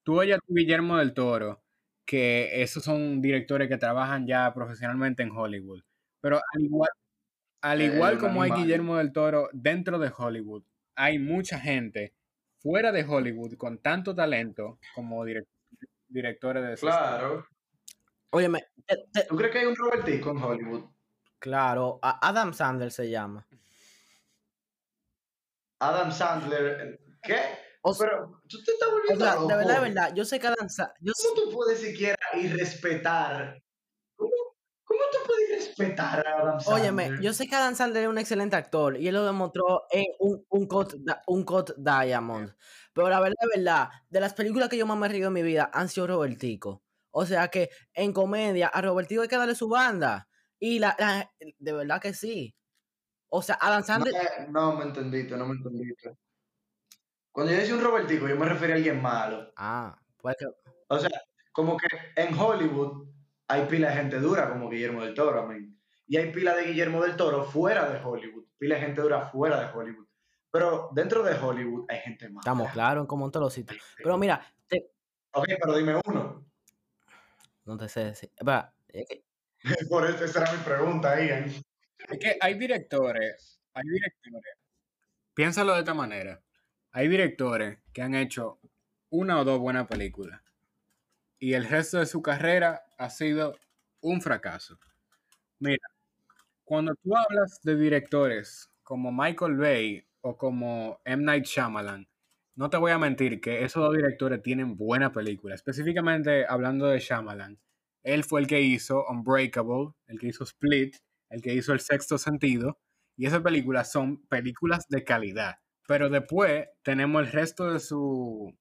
tú 0.03 0.19
oyes 0.19 0.37
a 0.37 0.39
tu 0.39 0.53
Guillermo 0.53 0.97
del 0.97 1.13
Toro, 1.13 1.61
que 2.05 2.61
esos 2.61 2.83
son 2.83 3.21
directores 3.21 3.69
que 3.69 3.77
trabajan 3.77 4.27
ya 4.27 4.53
profesionalmente 4.53 5.23
en 5.23 5.31
Hollywood. 5.31 5.81
Pero 6.21 6.37
al 6.53 6.61
igual, 6.61 6.89
al 7.61 7.81
Eh, 7.81 7.85
igual 7.85 8.17
como 8.19 8.41
hay. 8.43 8.51
Guillermo 8.51 8.97
del 8.97 9.11
Toro 9.13 9.49
dentro 9.53 9.99
de 9.99 10.11
Hollywood, 10.15 10.63
hay 10.95 11.19
mucha 11.19 11.59
gente 11.59 12.13
fuera 12.59 12.91
de 12.91 13.03
Hollywood 13.03 13.55
con 13.57 13.77
tanto 13.79 14.13
talento 14.15 14.79
como 14.95 15.25
direc- 15.25 15.47
directores 16.09 16.63
de. 16.67 16.75
Claro. 16.77 17.47
Óyeme, 18.31 18.65
te- 18.85 19.05
te- 19.11 19.23
¿Tú 19.25 19.35
crees 19.35 19.51
que 19.51 19.59
hay 19.59 19.65
un 19.65 19.75
Robertico 19.75 20.31
en 20.31 20.37
Hollywood? 20.37 20.85
claro, 21.39 21.99
a- 22.01 22.27
Adam 22.27 22.53
Sandler 22.53 22.91
se 22.91 23.09
llama. 23.09 23.47
Adam 25.79 26.11
Sandler. 26.11 26.99
¿Qué? 27.23 27.39
O 27.83 27.93
sea, 27.93 28.07
Pero 28.09 28.41
tú 28.47 28.63
te 28.63 28.71
estás 28.73 28.89
o 28.89 28.91
volviendo 28.91 29.25
sea, 29.25 29.33
de 29.33 29.39
loco. 29.41 29.47
verdad, 29.57 29.73
de 29.75 29.81
verdad, 29.81 30.13
yo 30.15 30.25
sé 30.25 30.39
que 30.39 30.47
Adam 30.47 30.69
Sa- 30.69 30.93
yo 30.99 31.13
sé- 31.15 31.27
¿Cómo 31.35 31.41
tú 31.49 31.55
puedes 31.55 31.79
siquiera 31.79 32.17
irrespetar? 32.35 33.61
¿Cómo, 34.15 34.31
cómo 34.83 34.99
tú 35.11 35.17
puedes 35.25 35.49
irrespetar 35.49 36.27
a 36.27 36.41
Adam 36.41 36.59
Sandler? 36.59 36.81
Óyeme, 36.81 37.23
yo 37.23 37.33
sé 37.33 37.47
que 37.47 37.55
Adam 37.55 37.75
Sandler 37.75 38.03
es 38.03 38.09
un 38.09 38.17
excelente 38.17 38.55
actor 38.55 38.97
y 38.97 39.07
él 39.07 39.15
lo 39.15 39.25
demostró 39.25 39.83
en 39.91 40.05
un, 40.19 40.45
un, 40.49 40.67
Di- 40.67 41.13
un 41.27 41.43
Cut 41.43 41.71
Diamond. 41.77 42.53
Pero 42.93 43.09
la 43.09 43.19
verdad, 43.19 43.35
de 43.41 43.57
verdad, 43.59 43.89
de 44.09 44.19
las 44.19 44.33
películas 44.33 44.69
que 44.69 44.77
yo 44.77 44.85
más 44.85 44.97
me 44.97 45.07
he 45.07 45.09
reído 45.09 45.27
en 45.27 45.33
mi 45.33 45.41
vida 45.41 45.69
han 45.73 45.89
sido 45.89 46.07
Robertico. 46.07 46.83
O 47.09 47.25
sea 47.25 47.47
que 47.49 47.69
en 47.93 48.13
comedia 48.13 48.67
a 48.67 48.81
Robertico 48.81 49.21
hay 49.23 49.27
que 49.27 49.37
darle 49.37 49.55
su 49.55 49.67
banda. 49.69 50.27
Y 50.59 50.77
la, 50.79 50.95
la- 50.99 51.31
de 51.39 51.73
verdad 51.73 51.99
que 51.99 52.13
sí. 52.13 52.55
O 53.29 53.41
sea, 53.41 53.57
Adam 53.59 53.79
No, 53.79 53.85
Sandler. 53.87 54.13
eh, 54.15 54.47
no 54.49 54.75
me 54.75 54.83
entendiste, 54.85 55.35
no 55.35 55.45
me 55.47 55.55
entendiste. 55.55 56.15
Cuando 57.31 57.51
yo 57.53 57.59
decía 57.59 57.75
un 57.75 57.81
Robertico, 57.83 58.27
yo 58.27 58.35
me 58.35 58.45
refería 58.45 58.75
a 58.75 58.77
alguien 58.77 59.01
malo. 59.01 59.51
Ah, 59.55 59.97
pues. 60.17 60.35
O 60.87 60.99
sea, 60.99 61.09
como 61.53 61.77
que 61.77 61.87
en 62.15 62.37
Hollywood 62.37 63.07
hay 63.47 63.65
pila 63.65 63.89
de 63.89 63.95
gente 63.95 64.19
dura 64.19 64.49
como 64.49 64.69
Guillermo 64.69 65.03
del 65.03 65.13
Toro, 65.13 65.41
amén. 65.41 65.77
Y 66.07 66.17
hay 66.17 66.31
pila 66.31 66.55
de 66.55 66.65
Guillermo 66.65 67.01
del 67.03 67.15
Toro 67.15 67.45
fuera 67.45 67.89
de 67.89 67.99
Hollywood. 68.03 68.45
Pila 68.57 68.75
de 68.75 68.81
gente 68.81 69.01
dura 69.01 69.21
fuera 69.29 69.59
de 69.61 69.71
Hollywood. 69.77 70.07
Pero 70.51 70.89
dentro 70.93 71.23
de 71.23 71.33
Hollywood 71.39 71.85
hay 71.89 71.99
gente 71.99 72.27
mala. 72.27 72.41
Estamos 72.41 72.71
claros 72.71 73.01
en 73.03 73.07
como 73.07 73.25
en 73.25 73.31
todos 73.31 73.45
los 73.45 73.53
sitios. 73.53 73.81
Pero 73.97 74.17
mira, 74.17 74.45
te- 74.67 74.91
Ok, 75.33 75.47
pero 75.61 75.77
dime 75.77 75.99
uno. 76.05 76.45
no 77.63 77.77
te 77.77 77.87
sé 77.87 78.05
decir. 78.05 78.29
Espera, 78.35 78.73
es 78.89 79.07
que- 79.07 79.23
Por 79.89 80.05
eso 80.09 80.25
esa 80.25 80.41
era 80.41 80.51
mi 80.51 80.57
pregunta, 80.63 81.23
Ian. 81.23 81.45
Es 81.45 82.19
que 82.19 82.35
hay 82.41 82.55
directores, 82.55 83.61
hay 83.73 83.83
directores, 83.87 84.55
piénsalo 85.33 85.73
de 85.73 85.79
esta 85.79 85.93
manera, 85.93 86.41
hay 86.91 87.07
directores 87.07 87.79
que 87.93 88.01
han 88.01 88.15
hecho 88.15 88.59
una 89.09 89.39
o 89.39 89.45
dos 89.45 89.59
buenas 89.59 89.87
películas 89.87 90.41
y 91.41 91.53
el 91.53 91.65
resto 91.65 91.97
de 91.97 92.05
su 92.05 92.21
carrera 92.21 92.83
ha 92.99 93.09
sido 93.09 93.57
un 94.01 94.21
fracaso. 94.21 94.77
Mira, 95.59 95.83
cuando 96.63 96.93
tú 97.03 97.15
hablas 97.17 97.59
de 97.63 97.75
directores 97.75 98.69
como 98.83 99.11
Michael 99.11 99.57
Bay 99.57 100.05
o 100.21 100.37
como 100.37 101.01
M. 101.03 101.23
Night 101.23 101.45
Shyamalan, 101.45 102.07
no 102.55 102.69
te 102.69 102.77
voy 102.77 102.91
a 102.91 102.99
mentir 102.99 103.41
que 103.41 103.63
esos 103.63 103.83
dos 103.83 103.95
directores 103.95 104.43
tienen 104.43 104.77
buena 104.77 105.11
película. 105.11 105.55
Específicamente 105.55 106.45
hablando 106.47 106.85
de 106.87 106.99
Shyamalan, 106.99 107.59
él 108.03 108.23
fue 108.23 108.41
el 108.41 108.47
que 108.47 108.61
hizo 108.61 109.03
Unbreakable, 109.09 109.93
el 110.07 110.19
que 110.19 110.27
hizo 110.27 110.43
Split, 110.43 110.95
el 111.29 111.41
que 111.41 111.55
hizo 111.55 111.73
El 111.73 111.79
Sexto 111.79 112.19
Sentido, 112.19 112.79
y 113.17 113.25
esas 113.25 113.41
películas 113.41 113.91
son 113.91 114.25
películas 114.27 114.85
de 114.89 115.03
calidad. 115.03 115.55
Pero 115.91 116.09
después 116.09 116.69
tenemos 116.83 117.21
el 117.21 117.31
resto 117.33 117.73
de 117.73 117.79
su 117.81 118.55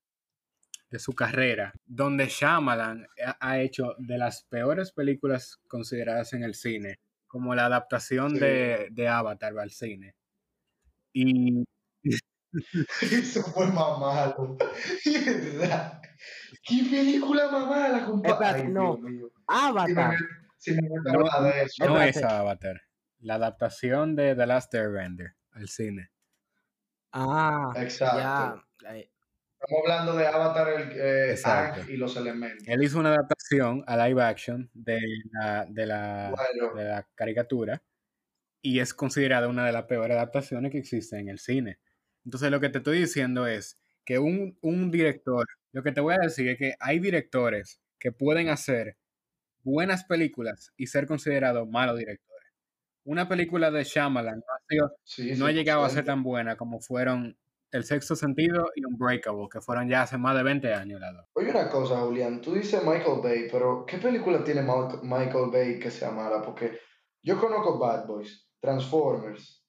de 0.91 0.99
su 0.99 1.13
carrera, 1.13 1.73
donde 1.87 2.27
Shyamalan 2.27 3.07
ha- 3.39 3.61
hecho 3.61 3.95
de 3.99 4.19
las 4.19 4.43
peores 4.51 4.91
películas 4.91 5.61
consideradas 5.69 6.33
en 6.33 6.43
el 6.43 6.55
cine, 6.57 6.99
como 7.29 7.55
la 7.55 7.67
adaptación 7.67 8.33
Sí. 8.33 8.41
de, 8.41 8.89
de 8.91 9.07
Avatar 9.07 9.57
al 9.61 9.71
cine. 9.71 10.17
Y 11.13 11.63
Eso 13.03 13.43
fue 13.45 13.67
más 13.69 13.99
malo. 14.01 14.57
¿Verdad? 15.07 16.03
¿Qué 16.65 16.85
película 16.91 17.49
más 17.53 17.69
mala, 17.69 18.05
compadre? 18.05 18.65
No. 18.65 18.97
Dios 18.97 19.09
mío. 19.09 19.29
Si 19.29 19.45
me, 19.45 19.45
Avatar. 19.47 20.17
si 20.59 20.73
me 20.73 20.81
No, 20.89 21.27
hablar 21.31 21.55
de 21.55 21.63
eso. 21.63 21.85
no 21.87 22.03
esa 22.03 22.41
Avatar, 22.41 22.81
la 23.21 23.35
adaptación 23.37 24.17
de 24.17 24.35
The 24.35 24.47
Last 24.47 24.75
Airbender 24.75 25.37
al 25.53 25.69
cine. 25.69 26.11
Ah, 27.13 27.73
Exacto. 27.77 28.19
ya. 28.19 28.65
Estamos 29.63 29.85
hablando 29.85 30.17
de 30.17 30.27
Avatar, 30.27 30.69
el, 30.81 30.93
eh, 30.95 31.35
y 31.89 31.97
los 31.97 32.17
elementos. 32.17 32.67
Él 32.67 32.83
hizo 32.83 32.99
una 32.99 33.11
adaptación 33.11 33.85
a 33.87 34.09
live 34.09 34.23
action 34.23 34.71
de 34.73 35.01
la, 35.33 35.67
de 35.69 35.87
la, 35.87 36.33
Bueno, 36.35 36.75
de 36.75 36.85
la 36.85 37.09
caricatura 37.15 37.83
y 38.63 38.81
es 38.81 38.95
considerada 38.95 39.49
una 39.49 39.67
de 39.67 39.73
las 39.73 39.85
peores 39.85 40.17
adaptaciones 40.17 40.73
que 40.73 40.79
existen 40.79 41.21
en 41.21 41.29
el 41.29 41.39
cine. 41.39 41.79
Entonces 42.25 42.51
lo 42.51 42.61
que 42.61 42.69
te 42.71 42.79
estoy 42.79 43.01
diciendo 43.01 43.47
es 43.47 43.81
que 44.05 44.19
un, 44.19 44.59
un 44.63 44.91
director, 44.91 45.47
lo 45.73 45.83
que 45.83 45.93
te 45.93 46.01
voy 46.01 46.15
a 46.15 46.25
decir 46.25 46.49
es 46.49 46.59
que 46.59 46.75
hay 46.81 46.99
directores 46.99 47.81
que 47.99 48.13
pueden 48.13 48.49
hacer 48.49 48.97
buenas 49.63 50.05
películas 50.05 50.73
y 50.77 50.87
ser 50.87 51.07
considerados 51.07 51.69
malos 51.69 51.99
directores. 51.99 52.30
Una 53.05 53.29
película 53.29 53.71
de 53.71 53.85
Shyamalan 53.85 54.37
no 54.39 54.45
ha, 54.55 54.59
sido- 54.69 54.93
sí, 55.05 55.33
no 55.39 55.47
ha 55.47 55.53
llegado 55.53 55.85
a 55.85 55.89
ser 55.89 56.05
100%. 56.05 56.07
tan 56.07 56.23
buena 56.23 56.57
como 56.57 56.81
fueron 56.81 57.37
El 57.73 57.85
Sexto 57.85 58.15
Sentido 58.17 58.69
y 58.75 58.85
Unbreakable, 58.85 59.49
que 59.51 59.61
fueron 59.61 59.89
ya 59.89 60.03
hace 60.03 60.19
más 60.19 60.37
de 60.37 60.43
20 60.43 60.75
años 60.75 61.01
las 61.01 61.15
dos. 61.15 61.27
Oye, 61.35 61.51
una 61.51 61.69
cosa, 61.69 62.01
Julián. 62.01 62.41
Tú 62.41 62.55
dices 62.55 62.83
Michael 62.85 63.21
Bay, 63.23 63.49
pero 63.51 63.85
¿qué 63.87 63.99
película 63.99 64.43
tiene 64.45 64.63
Michael 64.63 65.51
Bay 65.53 65.79
que 65.79 65.91
sea 65.91 66.11
mala? 66.11 66.43
Porque 66.43 66.79
yo 67.23 67.39
conozco 67.39 67.79
Bad 67.79 68.07
Boys, 68.07 68.49
Transformers, 68.61 69.65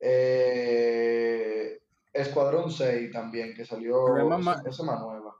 eh, 0.00 1.80
Escuadrón 2.12 2.70
6 2.70 3.10
también, 3.12 3.54
que 3.54 3.64
salió. 3.64 4.16
Esa, 4.16 4.82
más 4.84 5.00
nueva. 5.00 5.34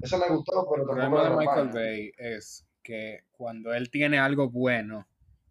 Esa 0.00 0.18
me 0.18 0.28
gustó, 0.34 0.66
pero 0.70 0.82
El 0.82 0.88
tampoco 0.88 1.22
problema 1.22 1.30
de 1.30 1.36
Michael. 1.36 1.68
Bay 1.72 2.12
es 2.16 2.66
que 2.82 3.24
cuando 3.32 3.72
él 3.74 3.90
tiene 3.90 4.18
algo 4.18 4.50
bueno, 4.50 5.06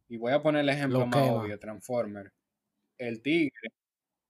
y 0.08 0.18
voy 0.18 0.34
a 0.34 0.42
poner 0.42 0.62
el 0.62 0.70
ejemplo 0.70 1.00
Lo 1.00 1.08
más 1.08 1.24
quema. 1.24 1.44
obvio, 1.44 1.60
Transformer, 1.60 2.32
el 2.98 3.22
tigre, 3.22 3.70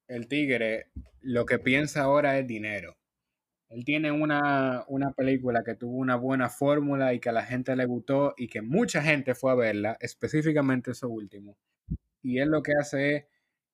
el 0.08 0.28
tigre 0.28 0.88
lo 1.22 1.46
que 1.46 1.60
piensa 1.60 2.04
ahora 2.04 2.40
es 2.40 2.48
dinero. 2.48 2.98
Él 3.70 3.84
tiene 3.86 4.12
una, 4.12 4.86
una 4.88 5.12
película 5.12 5.64
que 5.64 5.76
tuvo 5.76 5.98
una 5.98 6.16
buena 6.16 6.50
fórmula 6.50 7.14
y 7.14 7.20
que 7.20 7.30
a 7.30 7.34
la 7.34 7.44
gente 7.44 7.76
le 7.76 7.86
gustó 7.86 8.34
y 8.38 8.48
que 8.48 8.62
mucha 8.62 9.02
gente 9.02 9.36
fue 9.36 9.52
a 9.52 9.56
verla, 9.56 9.98
específicamente 10.00 10.92
eso 10.92 11.10
último. 11.10 11.58
Y 12.22 12.40
él 12.40 12.50
lo 12.50 12.64
que 12.64 12.74
hace 12.80 13.16
es 13.16 13.26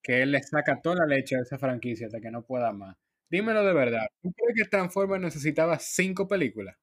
que 0.01 0.23
él 0.23 0.31
le 0.31 0.41
saca 0.43 0.81
toda 0.81 0.97
la 0.97 1.15
leche 1.15 1.35
a 1.35 1.41
esa 1.41 1.57
franquicia 1.59 2.07
hasta 2.07 2.21
que 2.21 2.31
no 2.31 2.43
pueda 2.43 2.71
más. 2.73 2.97
Dímelo 3.29 3.65
de 3.65 3.73
verdad, 3.73 4.07
¿tú 4.21 4.31
crees 4.33 4.55
que 4.55 4.69
Transformers 4.69 5.21
necesitaba 5.21 5.79
cinco 5.79 6.27
películas? 6.27 6.75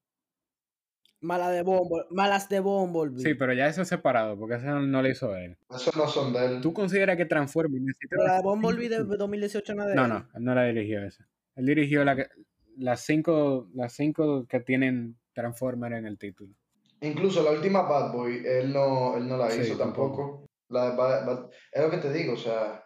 Mala 1.21 1.51
de 1.51 1.63
Bumble, 1.63 2.05
malas 2.11 2.49
de 2.49 2.61
Bumblebee. 2.61 3.21
Sí, 3.23 3.35
pero 3.35 3.53
ya 3.53 3.67
eso 3.67 3.83
es 3.83 3.89
separado, 3.89 4.39
porque 4.39 4.55
eso 4.55 4.67
no 4.81 5.03
lo 5.03 5.09
hizo 5.09 5.35
él. 5.35 5.57
Esos 5.75 5.97
no 5.97 6.07
son 6.07 6.33
de 6.33 6.47
él. 6.47 6.61
¿Tú 6.61 6.73
consideras 6.73 7.17
que 7.17 7.25
Transformers 7.27 7.73
Pero 7.75 7.87
necesitaba 7.87 8.25
la 8.25 8.37
de 8.37 8.43
Bumblebee 8.43 8.89
de 8.89 8.97
películas? 8.99 9.19
2018 9.19 9.75
no 9.75 9.87
de 9.87 9.95
No, 9.97 10.03
él. 10.05 10.09
no, 10.11 10.17
él 10.35 10.45
no 10.45 10.55
la 10.55 10.65
dirigió 10.65 11.03
esa. 11.05 11.27
Él 11.57 11.67
dirigió 11.67 12.05
la 12.05 12.15
que- 12.15 12.29
las 12.77 13.01
cinco, 13.01 13.69
las 13.75 13.93
cinco 13.95 14.47
que 14.47 14.61
tienen 14.61 15.19
Transformers 15.33 15.97
en 15.97 16.07
el 16.07 16.19
título. 16.19 16.55
Incluso 17.01 17.43
la 17.43 17.51
última 17.51 17.83
Bad 17.83 18.13
Boy, 18.13 18.43
él 18.47 18.73
no, 18.73 19.17
él 19.17 19.27
no 19.29 19.37
la 19.37 19.51
Sí, 19.51 19.63
hizo 19.63 19.77
tampoco. 19.77 20.17
tampoco. 20.17 20.47
La 20.69 20.91
de 20.91 20.97
Bad- 20.97 21.27
Bad- 21.27 21.51
es 21.73 21.83
lo 21.83 21.91
que 21.91 21.97
te 21.99 22.13
digo, 22.13 22.35
o 22.35 22.37
sea, 22.37 22.85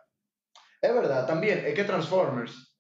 es 0.81 0.95
verdad, 0.95 1.27
también, 1.27 1.65
es 1.67 1.75
que 1.75 1.85
Transformers 1.85 2.72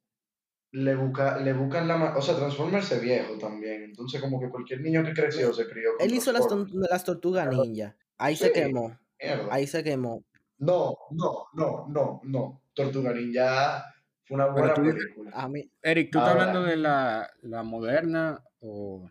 le, 0.72 0.94
busca, 0.94 1.38
le 1.38 1.52
buscan 1.52 1.86
la... 1.86 2.16
O 2.16 2.22
sea, 2.22 2.34
Transformers 2.36 2.90
es 2.92 3.00
viejo 3.00 3.38
también, 3.38 3.82
entonces 3.84 4.20
como 4.20 4.40
que 4.40 4.48
cualquier 4.48 4.80
niño 4.80 5.04
que 5.04 5.12
creció 5.12 5.52
se 5.52 5.68
crió 5.68 5.90
con 5.96 6.06
Él 6.06 6.14
hizo 6.14 6.32
las, 6.32 6.46
las 6.90 7.04
tortugas 7.04 7.48
ninja. 7.48 7.96
Ahí 8.18 8.36
se 8.36 8.46
Sí. 8.46 8.52
quemó. 8.52 8.98
Mierda. 9.20 9.46
Ahí 9.50 9.66
se 9.66 9.84
quemó. 9.84 10.24
No, 10.58 10.96
no, 11.10 11.46
no, 11.54 11.86
no, 11.88 12.20
no. 12.24 12.62
Tortuga 12.74 13.12
Ninja 13.12 13.84
fue 14.24 14.36
una 14.36 14.46
buena 14.46 14.74
tú 14.74 14.82
película. 14.82 15.30
A 15.34 15.48
mí, 15.48 15.70
Eric, 15.82 16.10
¿tú 16.10 16.18
estás 16.18 16.32
hablando 16.32 16.62
de 16.62 16.76
la, 16.76 17.30
la 17.42 17.62
moderna 17.62 18.42
o...? 18.60 19.10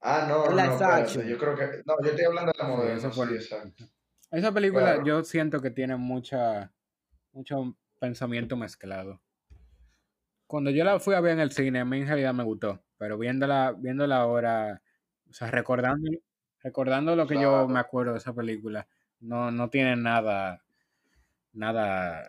Ah, 0.00 0.26
no, 0.28 0.50
la 0.54 0.66
no, 0.66 1.22
yo 1.24 1.38
creo 1.38 1.56
que... 1.56 1.82
No, 1.84 1.94
yo 2.02 2.10
estoy 2.10 2.24
hablando 2.24 2.52
de 2.52 2.58
la 2.58 2.64
Sí, 2.64 2.70
moderna, 2.70 2.96
eso 2.98 3.10
sí, 3.10 3.16
fue- 3.16 3.34
exacto. 3.34 3.84
Esa 4.30 4.52
película 4.52 4.94
Claro. 4.94 5.04
yo 5.04 5.24
siento 5.24 5.60
que 5.60 5.70
tiene 5.70 5.96
mucha, 5.96 6.72
mucho 7.32 7.76
pensamiento 7.98 8.56
mezclado. 8.56 9.20
Cuando 10.48 10.70
yo 10.70 10.82
la 10.82 10.98
fui 10.98 11.14
a 11.14 11.20
ver 11.20 11.32
en 11.34 11.40
el 11.40 11.52
cine, 11.52 11.80
a 11.80 11.84
mí 11.84 11.98
en 11.98 12.06
realidad 12.06 12.32
me 12.32 12.42
gustó, 12.42 12.82
pero 12.96 13.18
viéndola, 13.18 13.74
viéndola 13.76 14.16
ahora, 14.16 14.82
o 15.28 15.32
sea, 15.34 15.50
recordando, 15.50 16.10
recordando 16.62 17.14
lo 17.14 17.26
que 17.26 17.38
yo 17.38 17.68
me 17.68 17.78
acuerdo 17.78 18.12
de 18.12 18.18
esa 18.18 18.32
película, 18.32 18.88
no, 19.20 19.50
no 19.50 19.68
tiene 19.68 19.94
nada, 19.94 20.64
nada 21.52 22.24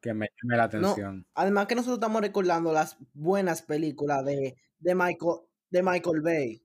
que 0.00 0.14
me 0.14 0.28
llame 0.42 0.56
la 0.56 0.64
atención. 0.64 1.26
además 1.34 1.66
que 1.66 1.74
nosotros 1.74 1.98
estamos 1.98 2.22
recordando 2.22 2.72
las 2.72 2.96
buenas 3.12 3.60
películas 3.60 4.24
de, 4.24 4.56
de, 4.78 4.94
Michael, 4.94 5.40
de 5.68 5.82
Michael 5.82 6.22
Bay. 6.22 6.64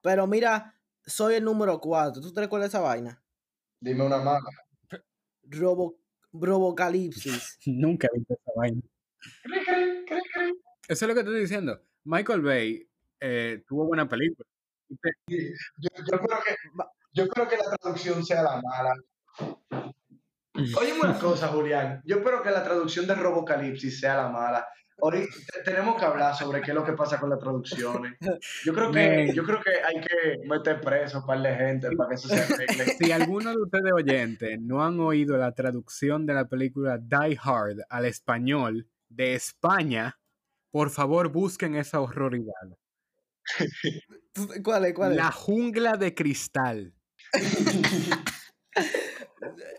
Pero 0.00 0.28
mira, 0.28 0.78
soy 1.04 1.34
el 1.34 1.44
número 1.44 1.80
4. 1.80 2.22
¿Tú 2.22 2.32
te 2.32 2.40
recuerdas 2.40 2.68
esa 2.68 2.80
vaina? 2.80 3.20
Dime 3.80 4.06
una 4.06 4.18
mala. 4.18 4.48
Robo, 5.42 5.98
Robocalipsis. 6.32 7.58
Nunca 7.66 8.06
he 8.06 8.16
visto 8.16 8.34
esa 8.34 8.52
vaina. 8.54 8.80
Eso 10.88 11.04
es 11.04 11.08
lo 11.08 11.08
que 11.08 11.22
te 11.22 11.28
estoy 11.28 11.40
diciendo. 11.40 11.80
Michael 12.04 12.42
Bay 12.42 12.88
eh, 13.20 13.62
tuvo 13.66 13.86
buena 13.86 14.08
película. 14.08 14.46
Yo, 15.28 15.38
yo 16.10 16.18
creo 16.18 16.38
que, 16.44 16.54
yo 17.12 17.28
creo 17.28 17.48
que 17.48 17.56
la 17.56 17.76
traducción 17.76 18.24
sea 18.24 18.42
la 18.42 18.60
mala. 18.60 18.92
Oye, 20.54 20.92
una 21.00 21.18
cosa, 21.18 21.48
Julián. 21.48 22.02
Yo 22.04 22.16
espero 22.16 22.42
que 22.42 22.50
la 22.50 22.62
traducción 22.62 23.06
de 23.06 23.14
Robocalipsis 23.14 24.00
sea 24.00 24.16
la 24.16 24.28
mala. 24.28 24.66
Te- 25.10 25.62
tenemos 25.64 25.96
que 25.98 26.04
hablar 26.04 26.34
sobre 26.36 26.60
qué 26.60 26.70
es 26.70 26.74
lo 26.74 26.84
que 26.84 26.92
pasa 26.92 27.18
con 27.18 27.30
las 27.30 27.38
traducciones. 27.40 28.12
Yo 28.64 28.72
creo 28.74 28.92
que, 28.92 29.32
yo 29.34 29.42
creo 29.44 29.60
que 29.60 29.70
hay 29.82 30.00
que 30.00 30.46
meter 30.46 30.80
preso 30.80 31.16
a 31.16 31.20
un 31.22 31.26
par 31.26 31.40
de 31.40 31.54
gente 31.56 31.88
para 31.96 32.10
que 32.10 32.14
eso 32.16 32.28
se 32.28 32.38
arregle. 32.38 32.84
Si 32.98 33.10
alguno 33.10 33.50
de 33.50 33.56
ustedes 33.56 33.92
oyentes 33.92 34.60
no 34.60 34.84
han 34.84 35.00
oído 35.00 35.36
la 35.38 35.52
traducción 35.52 36.26
de 36.26 36.34
la 36.34 36.48
película 36.48 36.98
Die 36.98 37.38
Hard 37.42 37.78
al 37.88 38.04
español 38.04 38.86
de 39.14 39.34
España, 39.34 40.18
por 40.70 40.90
favor 40.90 41.28
busquen 41.30 41.74
esa 41.76 42.00
horroridad. 42.00 42.52
¿Tú- 44.32 44.48
¿Cuál 44.62 44.86
es? 44.86 44.94
¿Cuál 44.94 45.12
es? 45.12 45.16
La 45.18 45.30
jungla 45.32 45.96
de 45.96 46.14
cristal. 46.14 46.94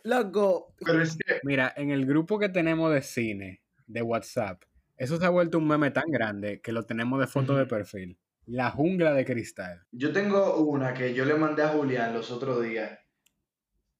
Loco, 0.03 0.75
Pero 0.85 1.01
es 1.01 1.15
que, 1.17 1.39
Mira, 1.43 1.73
en 1.77 1.89
el 1.91 2.05
grupo 2.05 2.37
que 2.37 2.49
tenemos 2.49 2.93
de 2.93 3.01
cine, 3.01 3.63
de 3.87 4.01
WhatsApp, 4.01 4.61
eso 4.97 5.17
se 5.17 5.25
ha 5.25 5.29
vuelto 5.29 5.57
un 5.57 5.67
meme 5.67 5.91
tan 5.91 6.09
grande 6.11 6.61
que 6.61 6.71
lo 6.73 6.85
tenemos 6.85 7.19
de 7.19 7.27
foto 7.27 7.55
de 7.55 7.65
perfil. 7.65 8.19
La 8.45 8.69
jungla 8.71 9.13
de 9.13 9.23
cristal. 9.25 9.85
yo 9.91 10.11
tengo 10.11 10.57
una 10.57 10.93
que 10.93 11.13
yo 11.13 11.23
le 11.23 11.35
mandé 11.35 11.63
a 11.63 11.69
Julián 11.69 12.13
los 12.13 12.29
otros 12.29 12.61
días. 12.61 12.99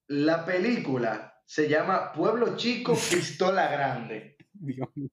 La 0.08 0.46
película 0.46 1.42
se 1.46 1.70
llama 1.70 2.12
Pueblo 2.12 2.58
Chico, 2.58 2.94
Pistola 3.10 3.72
Grande. 3.72 4.36
Dios 4.52 4.90
mío. 4.96 5.10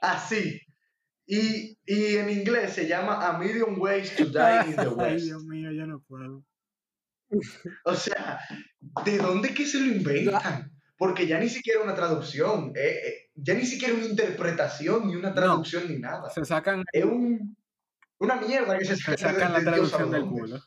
Así. 0.00 0.60
Y, 1.26 1.78
y 1.86 2.16
en 2.16 2.30
inglés 2.30 2.72
se 2.74 2.86
llama 2.88 3.26
A 3.26 3.38
Million 3.38 3.74
Ways 3.78 4.16
to 4.16 4.24
Die 4.26 4.70
in 4.70 4.78
the 4.78 4.88
Ay, 4.98 5.14
West. 5.14 5.24
Dios 5.26 5.44
mío, 5.44 5.70
yo 5.72 5.86
no 5.86 6.00
puedo. 6.08 6.44
O 7.84 7.94
sea, 7.94 8.40
¿de 9.04 9.18
dónde 9.18 9.52
que 9.54 9.66
se 9.66 9.80
lo 9.80 9.86
inventan? 9.86 10.72
Porque 10.96 11.26
ya 11.26 11.38
ni 11.38 11.48
siquiera 11.48 11.82
una 11.82 11.94
traducción, 11.94 12.72
eh, 12.74 12.88
eh, 13.06 13.14
ya 13.34 13.54
ni 13.54 13.64
siquiera 13.66 13.94
una 13.94 14.06
interpretación, 14.06 15.06
ni 15.06 15.14
una 15.16 15.34
traducción, 15.34 15.88
ni 15.88 15.98
nada. 15.98 16.30
Se 16.30 16.44
sacan, 16.44 16.84
Es 16.92 17.04
un, 17.04 17.56
una 18.18 18.36
mierda 18.40 18.78
que 18.78 18.84
se 18.86 18.96
se 18.96 19.16
saca 19.16 19.16
sacan 19.16 19.52
la 19.52 19.60
de 19.60 19.64
traducción 19.66 20.10
del 20.10 20.26
culo. 20.26 20.58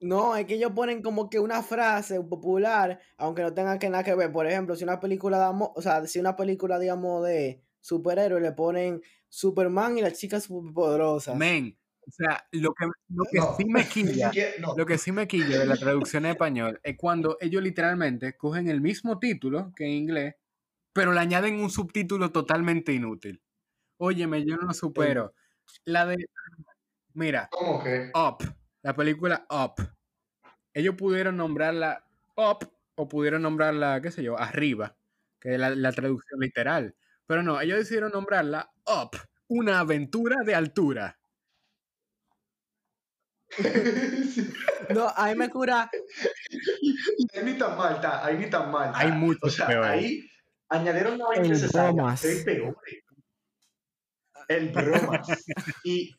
no, 0.00 0.34
es 0.36 0.46
que 0.46 0.54
ellos 0.54 0.72
ponen 0.74 1.02
como 1.02 1.28
que 1.28 1.38
una 1.40 1.62
frase 1.62 2.20
popular, 2.22 3.00
aunque 3.18 3.42
no 3.42 3.52
tenga 3.54 3.78
que 3.78 3.90
nada 3.90 4.04
que 4.04 4.14
ver. 4.14 4.32
Por 4.32 4.46
ejemplo, 4.46 4.74
si 4.76 4.84
una 4.84 4.98
película 5.00 5.38
de 5.38 5.44
amor, 5.44 5.72
o 5.74 5.82
sea, 5.82 6.06
si 6.06 6.18
una 6.18 6.36
película, 6.36 6.78
digamos, 6.78 7.24
de 7.26 7.62
superhéroes, 7.80 8.42
le 8.42 8.52
ponen 8.52 9.02
Superman 9.28 9.98
y 9.98 10.02
la 10.02 10.12
chica 10.12 10.40
superpoderosa. 10.40 11.34
Men, 11.34 11.78
o 12.06 12.10
sea, 12.10 12.46
lo 12.52 12.72
que, 12.74 12.86
lo 13.08 13.24
que 13.30 13.38
No, 13.38 13.56
sí 13.56 13.64
me 13.66 13.84
quilla, 13.88 14.30
no. 14.60 14.74
lo 14.76 14.86
que 14.86 14.98
sí 14.98 15.12
me 15.12 15.28
quilla 15.28 15.58
de 15.58 15.66
la 15.66 15.76
traducción 15.76 16.24
en 16.24 16.32
español 16.32 16.80
es 16.82 16.96
cuando 16.96 17.36
ellos 17.40 17.62
literalmente 17.62 18.36
cogen 18.36 18.68
el 18.68 18.80
mismo 18.80 19.18
título 19.18 19.72
que 19.76 19.84
en 19.84 19.92
inglés, 19.92 20.34
pero 20.92 21.12
le 21.12 21.20
añaden 21.20 21.60
un 21.60 21.70
subtítulo 21.70 22.32
totalmente 22.32 22.92
inútil. 22.92 23.42
Óyeme, 23.98 24.44
yo 24.46 24.56
no 24.56 24.68
lo 24.68 24.74
supero. 24.74 25.34
La 25.84 26.06
de. 26.06 26.16
Mira, 27.14 27.48
¿Cómo 27.50 27.82
que? 27.82 28.10
Up, 28.14 28.38
la 28.82 28.94
película 28.94 29.46
Up. 29.50 29.74
Ellos 30.74 30.94
pudieron 30.96 31.36
nombrarla 31.36 32.04
Up 32.36 32.70
o 32.96 33.08
pudieron 33.08 33.42
nombrarla, 33.42 34.00
qué 34.02 34.10
sé 34.10 34.22
yo, 34.22 34.38
Arriba, 34.38 34.96
que 35.40 35.54
es 35.54 35.60
la, 35.60 35.70
la 35.70 35.92
traducción 35.92 36.40
literal. 36.40 36.94
Pero 37.30 37.44
no, 37.44 37.60
ellos 37.60 37.78
decidieron 37.78 38.10
nombrarla 38.10 38.72
Up, 38.86 39.10
una 39.46 39.78
aventura 39.78 40.38
de 40.44 40.52
altura. 40.52 41.16
No, 44.88 45.08
a 45.08 45.26
mí 45.28 45.36
me 45.36 45.48
cura. 45.48 45.88
ahí 47.32 47.44
ni 47.44 47.56
tan 47.56 47.76
mal 47.76 47.94
está, 47.94 48.26
ahí 48.26 48.36
ni 48.36 48.50
tan 48.50 48.68
mal. 48.72 48.90
Hay 48.96 49.12
muchos 49.12 49.40
O 49.44 49.48
sea, 49.50 49.68
peores. 49.68 49.90
ahí 49.90 50.28
añadieron 50.68 51.14
una 51.14 51.26
vaina 51.28 51.56
bromas. 51.72 52.24
Hay 52.24 52.42
peores. 52.42 53.04
El 54.48 54.70
bromas. 54.70 55.28
Y 55.84 56.12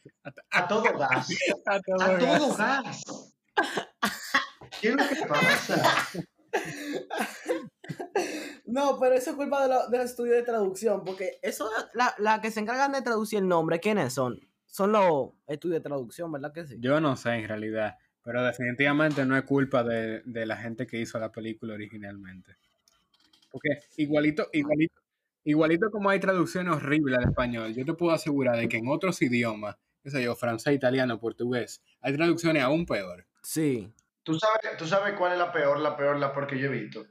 a 0.52 0.68
todo 0.70 0.98
gas. 0.98 1.28
A 1.66 1.76
A 1.76 1.82
todo 1.82 2.18
todo 2.20 2.56
gas. 2.56 3.04
gas. 3.04 3.34
¿Qué 4.80 4.88
es 4.88 4.96
lo 4.96 5.10
que 5.10 5.26
pasa? 5.28 6.08
No, 8.72 8.98
pero 9.00 9.16
eso 9.16 9.32
es 9.32 9.36
culpa 9.36 9.64
de 9.64 9.70
lo- 9.70 9.88
del 9.90 10.02
estudio 10.02 10.34
de 10.34 10.44
traducción, 10.44 11.04
porque 11.04 11.40
eso, 11.42 11.70
la, 11.94 12.14
la 12.18 12.40
que 12.42 12.52
se 12.52 12.62
encargan 12.62 12.92
de 12.94 13.02
traducir 13.02 13.40
el 13.40 13.48
nombre, 13.48 13.80
¿quiénes 13.80 14.14
son? 14.14 14.40
Son 14.66 14.92
los 14.94 15.32
estudios 15.48 15.80
de 15.84 15.90
traducción, 15.90 16.32
¿verdad 16.32 16.54
que 16.54 16.66
sí? 16.66 16.78
Yo 16.80 17.00
no 17.02 17.18
sé 17.18 17.32
en 17.36 17.48
realidad, 17.50 17.98
pero 18.24 18.42
definitivamente 18.44 19.26
no 19.26 19.36
es 19.36 19.44
culpa 19.44 19.84
de, 19.84 20.22
de 20.24 20.46
la 20.46 20.56
gente 20.56 20.88
que 20.88 21.00
hizo 21.02 21.20
la 21.20 21.32
película 21.32 21.74
originalmente. 21.74 22.56
Porque 23.52 23.80
igualito, 23.98 24.48
igualito, 24.54 24.96
igualito 25.44 25.92
como 25.92 26.10
hay 26.10 26.20
traducciones 26.22 26.74
horribles 26.74 27.18
al 27.18 27.26
español, 27.30 27.74
yo 27.74 27.84
te 27.84 27.94
puedo 27.94 28.14
asegurar 28.14 28.56
de 28.56 28.70
que 28.70 28.78
en 28.78 28.88
otros 28.88 29.22
idiomas, 29.22 29.76
qué 30.02 30.10
sé 30.12 30.24
yo, 30.24 30.36
francés, 30.36 30.74
italiano, 30.74 31.20
portugués, 31.20 31.82
hay 32.00 32.16
traducciones 32.16 32.64
aún 32.64 32.86
peor. 32.86 33.26
Sí. 33.44 33.92
¿Tú 34.24 34.40
sabes, 34.40 34.78
¿Tú 34.78 34.86
sabes 34.88 35.16
cuál 35.18 35.34
es 35.34 35.40
la 35.40 35.52
peor, 35.52 35.80
la 35.80 35.98
peor, 35.98 36.18
la 36.18 36.32
peor 36.32 36.48
que 36.48 36.58
yo 36.60 36.68
he 36.68 36.72
visto? 36.72 37.06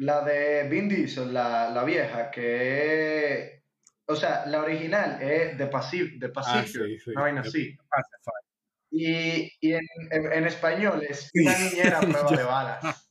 La 0.00 0.24
de 0.24 0.66
Vin 0.68 0.88
Diesel, 0.88 1.32
la, 1.32 1.70
la 1.70 1.84
vieja, 1.84 2.30
que 2.30 3.34
es... 3.34 3.62
O 4.06 4.16
sea, 4.16 4.46
la 4.46 4.62
original 4.62 5.22
es 5.22 5.56
de 5.58 5.66
Pacific, 5.66 6.18
de 6.18 6.26
Ah, 6.26 6.32
Pacific, 6.32 6.86
sí, 6.86 6.98
sí. 6.98 7.10
una 7.10 7.20
vaina 7.20 7.40
así. 7.42 7.76
Pacifier. 7.88 8.50
Y, 8.90 9.52
y 9.60 9.74
en, 9.74 9.86
en, 10.10 10.32
en 10.32 10.46
español 10.46 11.04
es 11.08 11.30
una 11.34 11.56
niñera 11.58 11.98
a 11.98 12.00
prueba 12.00 12.30
de 12.36 12.42
balas. 12.42 13.10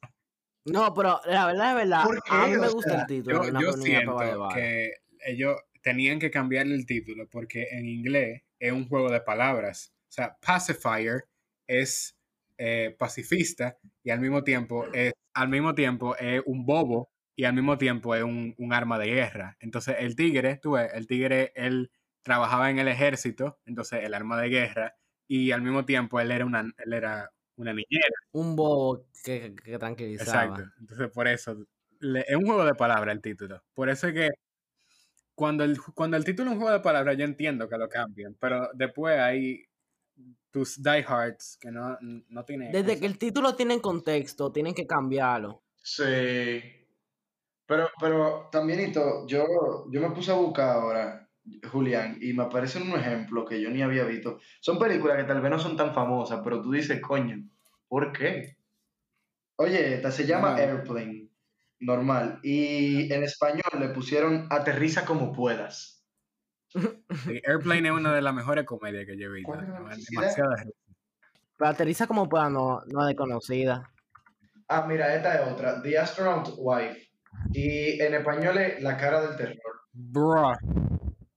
No, 0.65 0.93
pero 0.93 1.21
la 1.25 1.45
verdad 1.45 1.69
es 1.69 1.75
verdad. 1.75 2.03
¿Por 2.03 2.23
qué? 2.23 2.31
A 2.31 2.47
mí 2.47 2.57
me 2.57 2.67
O 2.67 2.71
gusta 2.73 2.91
sea, 2.91 3.01
el 3.01 3.07
título. 3.07 3.59
Yo, 3.61 3.73
siento 3.73 4.17
que 4.53 4.93
ellos 5.25 5.57
tenían 5.81 6.19
que 6.19 6.31
cambiarle 6.31 6.75
el 6.75 6.85
título 6.85 7.29
porque 7.29 7.67
en 7.71 7.85
inglés 7.87 8.41
es 8.59 8.71
un 8.71 8.87
juego 8.89 9.09
de 9.09 9.21
palabras. 9.21 9.93
O 10.09 10.11
sea, 10.11 10.37
pacifier 10.41 11.25
es 11.67 12.17
eh, 12.57 12.95
pacifista 12.97 13.77
y 14.03 14.09
al 14.09 14.19
mismo 14.19 14.43
tiempo 14.43 14.85
es 14.91 15.13
al 15.33 15.49
mismo 15.49 15.75
tiempo 15.75 16.15
es 16.17 16.41
un 16.45 16.65
bobo 16.65 17.11
y 17.35 17.45
al 17.45 17.53
mismo 17.53 17.77
tiempo 17.77 18.15
es 18.15 18.23
un, 18.23 18.53
un 18.57 18.73
arma 18.73 18.99
de 18.99 19.07
guerra. 19.07 19.55
Entonces 19.59 19.95
el 19.99 20.15
tigre, 20.15 20.57
tú 20.61 20.71
ves, 20.73 20.91
el 20.93 21.07
tigre 21.07 21.51
él 21.55 21.91
trabajaba 22.21 22.69
en 22.69 22.79
el 22.79 22.87
ejército, 22.87 23.59
entonces 23.65 24.03
el 24.03 24.13
arma 24.13 24.39
de 24.41 24.49
guerra 24.49 24.95
y 25.27 25.51
al 25.51 25.61
mismo 25.61 25.85
tiempo 25.85 26.19
él 26.19 26.31
era 26.31 26.45
una 26.45 26.61
él 26.77 26.93
era 26.93 27.31
una 27.55 27.73
niñera. 27.73 28.15
Un 28.31 28.55
bobo 28.55 29.05
que, 29.23 29.53
que 29.63 29.77
tranquilizaba. 29.79 30.43
Exacto. 30.57 30.71
Entonces, 30.79 31.09
por 31.11 31.27
eso, 31.27 31.65
le- 31.99 32.25
es 32.27 32.35
un 32.35 32.45
juego 32.45 32.65
de 32.65 32.73
palabras 32.75 33.13
el 33.15 33.21
título. 33.21 33.63
Por 33.73 33.89
eso 33.89 34.07
es 34.07 34.13
que 34.13 34.29
cuando 35.35 35.63
el, 35.63 35.79
cuando 35.95 36.17
el 36.17 36.25
título 36.25 36.49
es 36.49 36.55
un 36.55 36.61
juego 36.61 36.77
de 36.77 36.83
palabras, 36.83 37.17
yo 37.17 37.23
entiendo 37.25 37.69
que 37.69 37.77
lo 37.77 37.87
cambien, 37.89 38.35
pero 38.39 38.69
después 38.73 39.17
hay 39.19 39.63
tus 40.51 40.81
diehards 40.81 41.57
que 41.59 41.71
no, 41.71 41.97
no 42.01 42.45
tienen... 42.45 42.71
Desde 42.71 42.93
eso. 42.93 43.01
que 43.01 43.05
el 43.05 43.17
título 43.17 43.55
tiene 43.55 43.79
contexto, 43.79 44.51
tienen 44.51 44.73
que 44.73 44.87
cambiarlo. 44.87 45.63
Sí. 45.81 46.61
Pero, 47.65 47.89
pero 47.99 48.49
también, 48.51 48.91
yo, 49.27 49.45
yo 49.91 50.01
me 50.01 50.11
puse 50.11 50.31
a 50.31 50.35
buscar 50.35 50.69
ahora, 50.69 51.29
Julián, 51.71 52.17
y 52.19 52.33
me 52.33 52.43
aparece 52.43 52.81
un 52.81 52.91
ejemplo 52.91 53.45
que 53.45 53.61
yo 53.61 53.69
ni 53.69 53.81
había 53.81 54.05
visto. 54.05 54.39
Son 54.59 54.79
películas 54.79 55.17
que 55.17 55.25
tal 55.25 55.41
vez 55.41 55.51
no 55.51 55.59
son 55.59 55.77
tan 55.77 55.93
famosas, 55.93 56.41
pero 56.43 56.61
tú 56.61 56.71
dices, 56.71 56.99
coño, 56.99 57.47
¿por 57.87 58.11
qué? 58.11 58.57
Oye, 59.57 59.95
esta 59.95 60.09
se 60.09 60.25
llama 60.25 60.51
Normal. 60.51 60.69
Airplane, 60.69 61.29
normal. 61.79 62.39
Y 62.43 63.11
en 63.13 63.23
español 63.23 63.71
le 63.77 63.89
pusieron 63.89 64.47
Aterriza 64.49 65.05
como 65.05 65.31
puedas. 65.31 65.98
Airplane 67.45 67.89
es 67.89 67.93
una 67.93 68.13
de 68.13 68.21
las 68.21 68.33
mejores 68.33 68.65
comedias 68.65 69.05
que 69.05 69.17
yo 69.17 69.27
he 69.27 69.31
visto. 69.31 69.53
Pero 71.57 71.69
aterriza 71.69 72.07
como 72.07 72.29
pueda, 72.29 72.49
no, 72.49 72.81
no 72.87 73.01
es 73.01 73.07
desconocida. 73.07 73.91
Ah, 74.67 74.85
mira, 74.87 75.13
esta 75.15 75.35
es 75.35 75.51
otra, 75.51 75.81
The 75.81 75.97
Astronaut 75.97 76.53
Wife. 76.57 77.09
Y 77.51 78.01
en 78.01 78.13
español 78.13 78.57
es 78.57 78.81
La 78.81 78.97
cara 78.97 79.21
del 79.21 79.35
terror. 79.35 79.81
Bruh. 79.91 80.55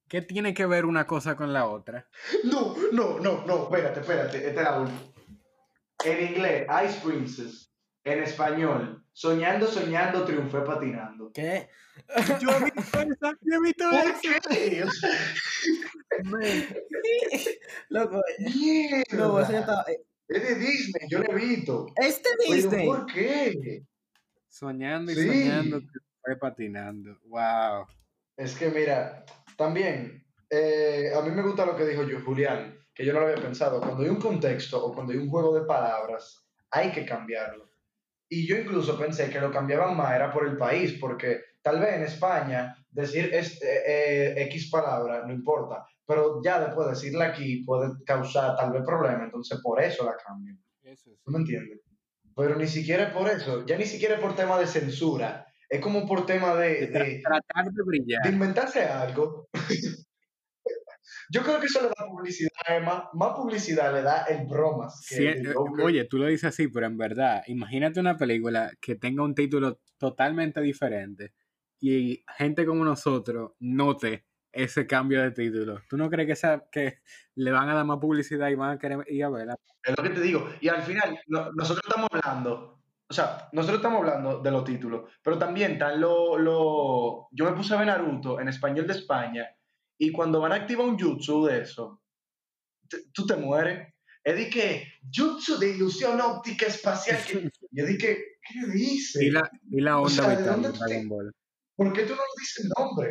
¿Qué 0.09 0.21
tiene 0.21 0.53
que 0.53 0.67
ver 0.67 0.85
una 0.85 1.07
cosa 1.07 1.35
con 1.37 1.53
la 1.53 1.67
otra? 1.67 2.07
No, 2.45 2.75
no, 2.93 3.19
no, 3.19 3.47
no, 3.47 3.63
espérate, 3.65 4.01
espérate, 4.01 4.47
esta 4.47 4.61
es 4.61 4.67
la 4.69 4.79
última. 4.79 5.01
En 6.05 6.29
inglés, 6.29 6.67
Ice 6.85 7.01
Princess. 7.03 7.73
En 8.05 8.23
español, 8.23 9.03
Soñando, 9.15 9.67
soñando, 9.67 10.25
triunfé 10.25 10.61
patinando. 10.63 11.12
¿Qué? 11.35 11.69
Yo 12.41 12.51
he 12.51 12.65
visto 12.65 13.01
esa, 13.01 13.33
yo 13.41 13.57
he 13.57 13.61
visto 13.61 13.85
¿Por 13.91 14.53
esa. 14.53 15.09
Loco, 17.89 18.21
mierda. 18.39 19.05
no, 19.13 19.41
eso 19.41 19.53
ya 19.53 19.61
está- 19.61 19.85
eh, 19.89 20.01
Es 20.29 20.43
de 20.43 20.55
Disney, 20.55 21.09
yo 21.11 21.19
lo 21.19 21.33
he 21.33 21.35
visto. 21.35 21.87
Este 21.97 22.29
Pero 22.39 22.55
Disney. 22.55 22.87
¿por 22.87 23.07
qué? 23.07 23.83
Soñando 24.49 25.13
y 25.13 25.15
Sí. 25.15 25.27
soñando, 25.27 25.81
que 25.81 25.99
fue 26.23 26.37
patinando. 26.39 27.19
Wow. 27.25 27.87
Es 28.37 28.55
que 28.57 28.71
mira, 28.71 29.25
también, 29.57 30.25
eh, 30.51 31.13
a 31.15 31.21
mí 31.23 31.31
me 31.31 31.43
gusta 31.43 31.67
lo 31.67 31.77
que 31.77 31.87
dijo 31.87 32.05
yo, 32.05 32.21
Julián, 32.23 32.79
que 32.95 33.05
yo 33.05 33.13
no 33.13 33.21
lo 33.21 33.27
había 33.29 33.43
pensado. 33.43 33.81
Cuando 33.81 34.03
hay 34.03 34.09
un 34.11 34.21
contexto 34.21 34.83
o 34.85 34.95
cuando 34.95 35.13
hay 35.13 35.19
un 35.19 35.29
juego 35.29 35.59
de 35.59 35.67
palabras, 35.67 36.47
hay 36.71 36.91
que 36.93 37.05
cambiarlo. 37.05 37.71
Y 38.35 38.47
yo 38.47 38.57
incluso 38.57 38.99
pensé 38.99 39.29
que 39.29 39.39
lo 39.41 39.51
cambiaban 39.53 39.95
más 39.95 40.15
era 40.15 40.33
por 40.33 40.47
el 40.49 40.57
país, 40.57 40.97
porque 40.99 41.41
tal 41.61 41.79
vez 41.81 41.97
en 41.97 42.03
España 42.05 42.75
decir 42.91 43.29
es- 43.33 43.61
eh, 43.63 44.35
X 44.49 44.71
palabra 44.71 45.27
no 45.27 45.35
importa, 45.35 45.85
pero 46.07 46.41
ya 46.43 46.59
después 46.65 46.89
decirla 46.89 47.27
aquí 47.27 47.63
puede 47.63 47.91
causar 48.07 48.57
tal 48.57 48.73
vez 48.73 48.83
problema, 48.87 49.25
entonces 49.25 49.61
por 49.63 49.83
eso 49.83 50.05
la 50.07 50.17
cambian. 50.17 50.59
Eso 50.83 51.11
sí. 51.11 51.21
¿No 51.27 51.33
me 51.33 51.39
entiendes? 51.41 51.81
Pero 52.35 52.57
ni 52.57 52.67
siquiera 52.67 53.09
es 53.09 53.13
por 53.13 53.29
eso, 53.29 53.67
ya 53.67 53.77
ni 53.77 53.85
siquiera 53.85 54.15
es 54.15 54.21
por 54.21 54.35
tema 54.35 54.59
de 54.59 54.67
censura, 54.67 55.47
es 55.69 55.81
como 55.83 56.07
por 56.07 56.25
tema 56.25 56.55
de- 56.55 56.87
de, 56.87 57.21
Tratar 57.23 57.67
de 57.71 57.83
brillar. 57.85 58.23
de 58.23 58.31
inventarse 58.31 58.83
algo. 58.85 59.47
Yo 61.33 61.43
creo 61.43 61.59
que 61.59 61.67
eso 61.67 61.81
le 61.81 61.89
da 61.89 62.07
publicidad, 62.07 62.51
Emma. 62.69 63.09
Más 63.15 63.31
publicidad 63.35 63.93
le 63.95 64.03
da 64.03 64.25
el 64.25 64.47
bromas. 64.47 65.07
Que 65.09 65.15
Sí, 65.15 65.27
el 65.27 65.47
eh, 65.47 65.55
oye, 65.83 66.05
tú 66.05 66.19
lo 66.19 66.27
dices 66.27 66.45
así, 66.51 66.69
pero 66.69 66.85
en 66.87 66.99
verdad, 66.99 67.43
imagínate 67.47 68.01
una 68.01 68.19
película 68.19 68.71
que 68.81 68.97
tenga 68.97 69.23
un 69.23 69.35
título 69.35 69.81
totalmente 69.97 70.61
diferente 70.61 71.33
y 71.81 72.23
gente 72.37 72.67
como 72.67 72.85
nosotros 72.85 73.53
note 73.61 74.27
ese 74.53 74.87
cambio 74.87 75.23
de 75.23 75.31
título. 75.31 75.81
¿Tú 75.89 75.97
no 75.97 76.11
crees 76.11 76.27
que, 76.27 76.33
esa, 76.33 76.65
que 76.71 76.99
le 77.37 77.51
van 77.51 77.71
a 77.71 77.75
dar 77.75 77.87
más 77.87 77.99
publicidad 77.99 78.49
y 78.51 78.55
van 78.55 78.73
a 78.77 78.79
querer 78.79 78.99
ir 79.09 79.25
a 79.25 79.31
verla? 79.31 79.57
Es 79.83 79.97
lo 79.97 80.03
que 80.03 80.11
te 80.11 80.21
digo. 80.21 80.47
Y 80.61 80.69
al 80.69 80.83
final, 80.83 81.19
no- 81.29 81.51
nosotros 81.53 81.83
estamos 81.89 82.09
hablando, 82.13 82.83
o 83.09 83.15
sea, 83.15 83.49
nosotros 83.53 83.79
estamos 83.79 84.01
hablando 84.01 84.41
de 84.41 84.51
los 84.51 84.65
títulos, 84.65 85.11
pero 85.23 85.39
también 85.39 85.73
están 85.73 85.99
los... 85.99 86.39
Lo... 86.39 87.29
Yo 87.33 87.47
me 87.47 87.53
puse 87.57 87.73
a 87.75 87.79
ver 87.79 87.87
Naruto 87.87 88.39
en 88.39 88.49
español 88.49 88.87
de 88.87 88.93
España 88.93 89.49
y 89.99 90.11
cuando 90.13 90.41
van 90.41 90.53
a 90.53 90.57
activar 90.57 90.87
un 90.87 90.99
jutsu 90.99 91.45
de 91.47 91.63
eso, 91.63 92.03
tú 93.13 93.27
te 93.27 93.37
mueres. 93.37 93.93
Es 94.25 94.37
de 94.37 94.49
que 94.51 94.87
jutsu 95.13 95.59
de 95.59 95.71
ilusión 95.71 96.21
óptica 96.21 96.67
espacial. 96.67 97.19
Yo 97.71 97.87
dije, 97.87 98.19
¿qué 98.41 98.67
dice? 98.73 99.25
Y 99.25 99.31
la, 99.31 99.51
y 99.71 99.81
la 99.81 99.99
O 99.99 100.03
onda 100.05 100.15
sea, 100.15 100.29
¿de 100.29 100.37
vital 100.37 100.53
dónde 100.55 100.69
de 100.69 100.75
tú 100.75 100.81
Dragon 100.85 101.09
te-. 101.09 101.39
¿Por 101.77 101.93
qué 101.93 102.03
tú 102.03 102.11
no 102.15 102.21
le 102.23 102.41
dices 102.41 102.65
el 102.65 102.71
nombre? 102.79 103.09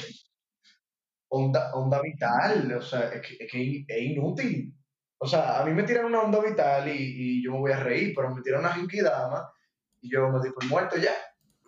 Onda, 1.29 1.73
onda 1.73 2.01
vital, 2.01 2.73
o 2.73 2.81
sea, 2.81 3.09
es 3.13 3.21
que, 3.25 3.43
es 3.45 3.51
que 3.51 3.85
es 3.87 4.01
inútil. 4.03 4.73
O 5.17 5.27
sea, 5.27 5.61
a 5.61 5.65
mí 5.65 5.71
me 5.73 5.83
tiran 5.83 6.05
una 6.05 6.21
onda 6.21 6.41
vital 6.41 6.87
y, 6.89 7.37
y 7.39 7.43
yo 7.43 7.53
me 7.53 7.59
voy 7.59 7.71
a 7.71 7.79
reír, 7.79 8.13
pero 8.15 8.33
me 8.35 8.41
tiran 8.41 8.61
una 8.61 8.73
Genkidama 8.73 9.49
y 10.01 10.11
yo 10.11 10.27
me 10.29 10.39
doy 10.39 10.51
por 10.51 10.65
muerto 10.65 10.97
ya. 10.97 11.13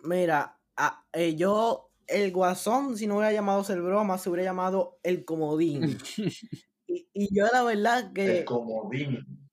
Mira, 0.02 0.58
a- 0.76 1.06
eh, 1.12 1.34
yo, 1.34 1.90
el 2.08 2.32
guasón, 2.32 2.96
si 2.96 3.06
no 3.06 3.16
hubiera 3.16 3.32
llamado 3.32 3.64
ser 3.64 3.80
broma, 3.82 4.18
se 4.18 4.30
hubiera 4.30 4.44
llamado 4.44 4.98
el 5.02 5.24
comodín. 5.24 5.82
y, 6.86 7.08
y 7.12 7.34
yo 7.34 7.46
la 7.52 7.62
verdad 7.62 8.12
que 8.12 8.38
El 8.40 8.44
comodín. 8.44 9.48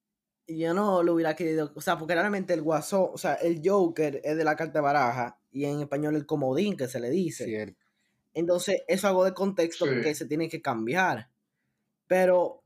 yo 0.48 0.74
no 0.74 1.04
lo 1.04 1.14
hubiera 1.14 1.36
querido, 1.36 1.72
o 1.76 1.82
sea, 1.82 1.98
porque 1.98 2.16
realmente 2.16 2.54
el 2.54 2.62
guasón, 2.62 3.10
o 3.14 3.18
sea, 3.18 3.36
el 3.36 3.62
Joker 3.64 4.22
es 4.24 4.38
de 4.38 4.44
la 4.44 4.56
carta 4.56 4.80
de 4.80 4.84
baraja 4.84 5.40
y 5.52 5.66
en 5.66 5.82
español 5.82 6.16
el 6.16 6.26
comodín 6.26 6.76
que 6.78 6.88
se 6.88 7.00
le 7.00 7.10
dice. 7.10 7.46
Cierto. 7.46 7.80
Entonces, 8.34 8.82
eso 8.88 9.08
hago 9.08 9.26
de 9.26 9.34
contexto 9.34 9.86
Sí. 9.86 10.02
que 10.02 10.16
se 10.16 10.26
tiene 10.26 10.48
que 10.50 10.62
cambiar. 10.62 11.30
Pero 12.08 12.64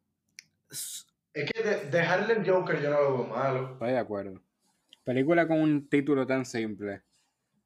Es 0.69 1.05
que 1.33 1.63
de- 1.63 1.89
dejarle 1.89 2.33
el 2.33 2.49
Joker 2.49 2.81
yo 2.81 2.89
no 2.91 3.01
lo 3.01 3.17
veo 3.17 3.27
malo. 3.27 3.73
Estoy 3.73 3.91
de 3.91 3.97
acuerdo. 3.97 4.41
Película 5.03 5.47
con 5.47 5.59
un 5.59 5.87
título 5.89 6.25
tan 6.25 6.45
simple. 6.45 7.03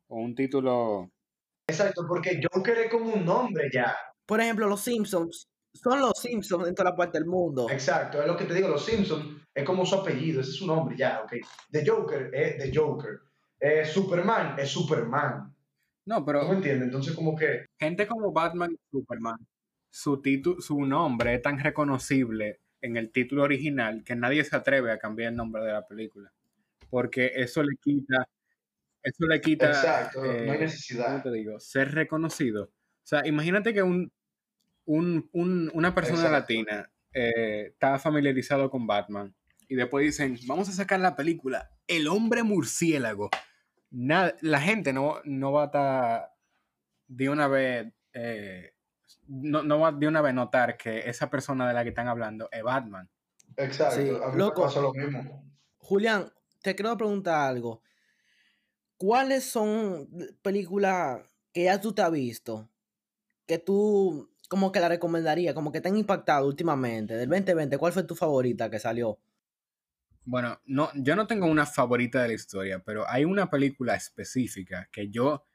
O 0.08 0.18
un 0.18 0.34
título. 0.36 1.12
Exacto, 1.70 2.06
porque 2.08 2.42
Joker 2.52 2.78
es 2.80 2.92
como 2.92 3.14
un 3.14 3.26
nombre 3.26 3.70
ya. 3.72 3.96
Por 4.26 4.42
ejemplo, 4.42 4.68
los 4.68 4.82
Simpsons 4.82 5.48
son 5.74 6.00
los 6.02 6.14
Simpsons 6.20 6.68
en 6.68 6.76
toda 6.76 6.92
la 6.92 6.96
parte 6.96 7.20
del 7.20 7.28
mundo. 7.28 7.68
Exacto, 7.70 8.22
es 8.22 8.28
lo 8.28 8.36
que 8.36 8.46
te 8.46 8.54
digo, 8.54 8.68
los 8.68 8.84
Simpsons 8.86 9.42
es 9.54 9.64
como 9.64 9.86
su 9.86 9.96
apellido, 9.96 10.42
ese 10.42 10.52
es 10.52 10.56
su 10.58 10.68
nombre 10.68 10.96
ya, 10.98 11.22
ok. 11.24 11.34
The 11.72 11.86
Joker 11.86 12.32
es 12.34 12.58
The 12.58 12.72
Joker. 12.78 13.20
Eh, 13.60 13.86
Superman 13.86 14.58
es 14.58 14.70
Superman. 14.70 15.54
No, 16.06 16.16
¿Tú 16.16 16.22
me 16.22 16.26
pero 16.26 16.54
entiendes? 16.54 16.86
Entonces 16.88 17.14
como 17.14 17.36
que, 17.36 17.66
gente 17.80 18.08
como 18.08 18.32
Batman 18.32 18.72
y 18.72 18.78
Superman, 18.92 19.38
su, 19.92 20.22
titu- 20.22 20.60
su 20.62 20.80
nombre 20.86 21.36
es 21.36 21.42
tan 21.42 21.60
reconocible 21.60 22.60
en 22.82 22.98
el 22.98 23.12
título 23.12 23.44
original 23.44 24.04
que 24.04 24.16
nadie 24.16 24.44
se 24.44 24.56
atreve 24.56 24.92
a 24.92 24.98
cambiar 24.98 25.32
el 25.32 25.36
nombre 25.36 25.64
de 25.64 25.74
la 25.74 25.86
película. 25.86 26.32
Porque 26.90 27.32
eso 27.36 27.62
le 27.62 27.76
quita. 27.82 28.26
Eso 29.04 29.26
le 29.26 29.40
quita. 29.42 29.68
exacto, 29.68 30.24
no 30.24 30.32
eh, 30.32 30.52
hay 30.52 30.60
necesidad. 30.60 31.08
¿cómo 31.08 31.24
te 31.24 31.32
digo? 31.32 31.60
Ser 31.60 31.94
reconocido. 31.94 32.64
O 32.66 33.06
sea, 33.10 33.26
imagínate 33.26 33.74
que 33.74 33.82
un, 33.82 34.12
un- 34.86 35.30
un- 35.34 35.72
una 35.74 35.96
persona 35.96 36.18
Exacto. 36.20 36.40
latina 36.40 36.92
eh, 37.14 37.68
está 37.72 37.98
familiarizado 37.98 38.70
con 38.70 38.86
Batman 38.86 39.34
y 39.68 39.76
después 39.76 40.04
dicen, 40.06 40.38
vamos 40.48 40.70
a 40.70 40.72
sacar 40.74 41.00
la 41.00 41.16
película 41.16 41.72
El 41.88 42.08
hombre 42.08 42.44
murciélago. 42.44 43.30
Nada- 43.92 44.36
la 44.42 44.62
gente 44.62 44.94
no, 44.94 45.16
no 45.24 45.52
va 45.52 45.64
a 45.64 45.66
estar 45.66 46.30
de 47.08 47.30
una 47.30 47.48
vez, 47.48 47.92
eh, 48.14 48.74
no, 49.28 49.64
no 49.64 49.80
va 49.80 49.92
de 49.92 50.08
una 50.08 50.22
vez 50.22 50.34
notar 50.34 50.78
que 50.78 51.10
esa 51.10 51.30
persona 51.30 51.68
de 51.68 51.74
la 51.74 51.84
que 51.84 51.90
están 51.90 52.08
hablando 52.08 52.48
es 52.52 52.62
Batman. 52.62 53.10
Exacto, 53.58 53.96
Sí, 53.96 54.10
a 54.10 54.28
mí 54.30 54.38
loco. 54.38 54.62
me 54.62 54.68
pasó 54.68 54.82
lo 54.82 54.94
mismo. 54.94 55.52
Julián, 55.78 56.32
te 56.62 56.76
quiero 56.76 56.96
preguntar 56.98 57.50
algo. 57.50 57.82
¿Cuáles 59.00 59.46
son 59.46 60.10
películas 60.42 61.22
que 61.54 61.64
ya 61.64 61.80
tú 61.80 61.94
te 61.94 62.02
has 62.02 62.12
visto? 62.12 62.70
Que 63.46 63.58
tú 63.58 64.30
como 64.50 64.74
que 64.74 64.82
la 64.82 64.90
recomendaría, 64.90 65.54
como 65.54 65.72
que 65.72 65.80
te 65.80 65.88
han 65.88 65.96
impactado 65.96 66.46
últimamente, 66.46 67.16
del 67.16 67.30
2020, 67.30 67.78
¿cuál 67.78 67.94
fue 67.94 68.04
tu 68.04 68.14
favorita 68.14 68.70
que 68.70 68.78
salió? 68.78 69.18
Bueno, 70.26 70.60
no, 70.66 70.90
yo 70.96 71.16
no 71.16 71.28
tengo 71.28 71.46
una 71.46 71.66
favorita 71.66 72.22
de 72.22 72.28
la 72.28 72.34
historia, 72.34 72.84
pero 72.86 73.10
hay 73.10 73.24
una 73.24 73.50
película 73.50 73.96
específica 73.96 74.90
que 74.92 75.08
yo, 75.08 75.46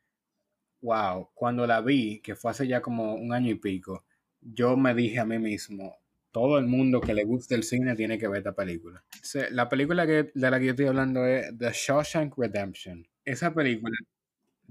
wow, 0.81 1.29
cuando 1.35 1.67
la 1.67 1.83
vi, 1.83 2.23
que 2.23 2.37
fue 2.37 2.51
hace 2.51 2.67
ya 2.67 2.81
como 2.81 3.15
un 3.15 3.35
año 3.35 3.51
y 3.51 3.57
pico, 3.57 4.07
yo 4.41 4.75
me 4.75 4.95
dije 4.95 5.21
a 5.21 5.27
mí 5.27 5.39
mismo, 5.39 5.99
todo 6.31 6.59
el 6.59 6.67
mundo 6.67 7.03
que 7.03 7.13
le 7.13 7.25
guste 7.25 7.57
el 7.57 7.65
cine 7.65 7.95
tiene 7.95 8.17
que 8.17 8.27
ver 8.27 8.39
esta 8.39 8.55
película. 8.55 9.05
La 9.51 9.69
película 9.69 10.07
que, 10.07 10.33
de 10.35 10.51
la 10.51 10.59
que 10.59 10.65
yo 10.65 10.71
estoy 10.71 10.87
hablando 10.87 11.27
es 11.27 11.53
The 11.59 11.73
Shawshank 11.75 12.39
Redemption. 12.39 13.07
Esa 13.25 13.53
película, 13.55 13.97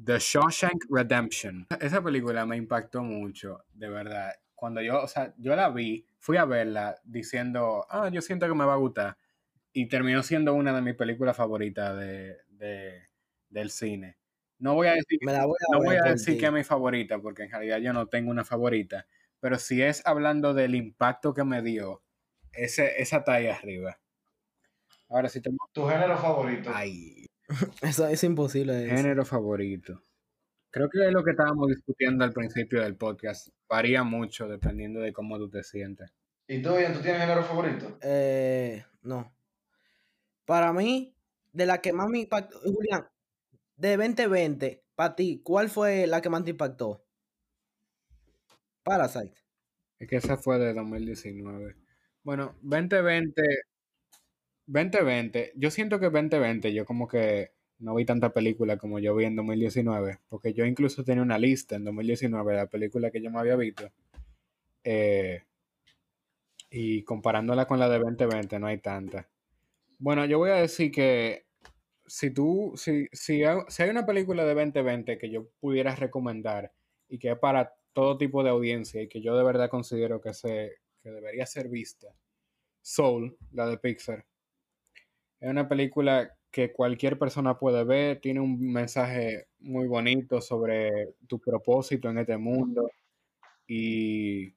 The 0.03 0.19
Shawshank 0.19 0.85
Redemption, 0.89 1.67
esa 1.79 2.03
película 2.03 2.45
me 2.45 2.57
impactó 2.57 3.03
mucho, 3.03 3.65
de 3.73 3.89
verdad. 3.89 4.33
Cuando 4.55 4.81
yo, 4.81 5.03
o 5.03 5.07
sea, 5.07 5.33
yo 5.37 5.55
la 5.55 5.69
vi, 5.69 6.05
fui 6.19 6.37
a 6.37 6.45
verla 6.45 6.95
diciendo, 7.03 7.85
ah, 7.89 8.09
yo 8.11 8.21
siento 8.21 8.47
que 8.47 8.55
me 8.55 8.65
va 8.65 8.73
a 8.73 8.77
gustar 8.77 9.17
y 9.73 9.87
terminó 9.87 10.23
siendo 10.23 10.53
una 10.53 10.73
de 10.73 10.81
mis 10.81 10.95
películas 10.95 11.35
favoritas 11.37 11.97
de, 11.97 12.37
de- 12.49 13.09
del 13.49 13.69
cine. 13.71 14.17
No 14.59 14.75
voy 14.75 14.87
a 14.87 14.93
decir, 14.93 15.19
Me 15.21 15.33
la 15.33 15.45
voy 15.45 15.57
a 15.69 15.73
no 15.73 15.83
voy 15.83 15.97
a 15.97 16.11
decir 16.11 16.37
que 16.39 16.45
es 16.47 16.51
mi 16.53 16.63
favorita, 16.63 17.19
porque 17.19 17.43
en 17.43 17.51
realidad 17.51 17.79
yo 17.79 17.93
no 17.93 18.07
tengo 18.07 18.31
una 18.31 18.45
favorita, 18.45 19.07
pero 19.39 19.57
si 19.59 19.81
es 19.81 20.05
hablando 20.05 20.53
del 20.53 20.75
impacto 20.75 21.33
que 21.33 21.43
me 21.43 21.61
dio, 21.61 22.03
ese, 22.53 23.01
esa 23.01 23.23
ahí 23.27 23.47
arriba. 23.47 23.99
Ahora 25.09 25.29
sí 25.29 25.41
tengo... 25.41 25.57
Tu 25.73 25.85
género 25.87 26.17
favorito. 26.17 26.69
Ay, 26.73 27.22
Eso 27.81 28.07
es 28.07 28.23
imposible. 28.23 28.73
decir. 28.73 28.97
género 28.97 29.25
favorito. 29.25 30.03
Creo 30.69 30.89
que 30.89 31.05
es 31.05 31.13
lo 31.13 31.23
que 31.23 31.31
estábamos 31.31 31.67
discutiendo 31.67 32.23
al 32.23 32.33
principio 32.33 32.81
del 32.81 32.95
podcast. 32.95 33.49
Varía 33.69 34.03
mucho 34.03 34.47
dependiendo 34.47 34.99
de 35.01 35.13
cómo 35.13 35.37
tú 35.37 35.49
te 35.49 35.63
sientes. 35.63 36.11
¿Y 36.47 36.61
tú, 36.61 36.79
Ian, 36.79 36.93
tú 36.93 37.01
tienes 37.01 37.21
género 37.21 37.43
favorito? 37.43 37.97
Eh, 38.01 38.83
no. 39.03 39.31
Para 40.45 40.73
mí, 40.73 41.15
de 41.51 41.65
la 41.65 41.79
que 41.79 41.93
más 41.93 42.09
me 42.09 42.21
impactó, 42.21 42.59
Julián, 42.59 43.07
de 43.77 43.97
2020, 43.97 44.83
para 44.95 45.15
ti, 45.15 45.41
¿cuál 45.43 45.69
fue 45.69 46.07
la 46.07 46.21
que 46.21 46.29
más 46.29 46.43
te 46.43 46.51
impactó? 46.51 47.05
Parasite. 48.83 49.37
Es 49.99 50.07
que 50.07 50.17
esa 50.17 50.37
fue 50.37 50.59
de 50.59 50.73
2019. 50.73 51.75
Bueno, 52.23 52.55
2020, 52.61 53.41
2020, 54.67 55.53
yo 55.55 55.71
siento 55.71 55.99
que 55.99 56.09
2020 56.09 56.73
yo 56.73 56.85
como 56.85 57.07
que 57.07 57.51
no 57.79 57.95
vi 57.95 58.05
tanta 58.05 58.33
película 58.33 58.77
como 58.77 58.99
yo 58.99 59.15
vi 59.15 59.25
en 59.25 59.35
2019, 59.35 60.19
porque 60.29 60.53
yo 60.53 60.65
incluso 60.65 61.03
tenía 61.03 61.23
una 61.23 61.37
lista 61.39 61.75
en 61.75 61.83
2019 61.85 62.51
de 62.53 62.57
la 62.57 62.67
película 62.67 63.11
que 63.11 63.21
yo 63.21 63.31
me 63.31 63.39
había 63.39 63.55
visto. 63.55 63.91
eh, 64.83 65.43
y 66.69 67.03
comparándola 67.03 67.67
con 67.67 67.79
la 67.79 67.87
de 67.89 67.99
2020 67.99 68.59
no 68.59 68.67
hay 68.67 68.79
tanta. 68.79 69.29
Bueno, 69.99 70.25
yo 70.25 70.39
voy 70.39 70.49
a 70.51 70.55
decir 70.55 70.91
que 70.91 71.45
si 72.07 72.31
tú, 72.31 72.73
si, 72.75 73.07
si, 73.11 73.43
si 73.67 73.83
hay 73.83 73.89
una 73.89 74.05
película 74.05 74.43
de 74.45 74.53
2020 74.55 75.17
que 75.17 75.29
yo 75.29 75.49
pudiera 75.59 75.95
recomendar 75.95 76.73
y 77.07 77.19
que 77.19 77.31
es 77.31 77.39
para 77.39 77.75
todo 77.93 78.17
tipo 78.17 78.43
de 78.43 78.49
audiencia 78.49 79.01
y 79.01 79.07
que 79.07 79.21
yo 79.21 79.37
de 79.37 79.43
verdad 79.43 79.69
considero 79.69 80.19
que, 80.21 80.33
se, 80.33 80.77
que 81.01 81.11
debería 81.11 81.45
ser 81.45 81.69
vista, 81.69 82.07
Soul, 82.81 83.37
la 83.51 83.67
de 83.67 83.77
Pixar. 83.77 84.25
Es 85.43 85.49
una 85.49 85.67
película 85.67 86.37
que 86.49 86.71
cualquier 86.71 87.19
persona 87.19 87.59
puede 87.59 87.83
ver, 87.83 88.21
tiene 88.21 88.39
un 88.39 88.71
mensaje 88.71 89.47
muy 89.59 89.87
bonito 89.87 90.39
sobre 90.39 91.15
tu 91.27 91.37
propósito 91.37 92.09
en 92.09 92.19
este 92.19 92.37
mundo 92.37 92.89
y 93.67 94.53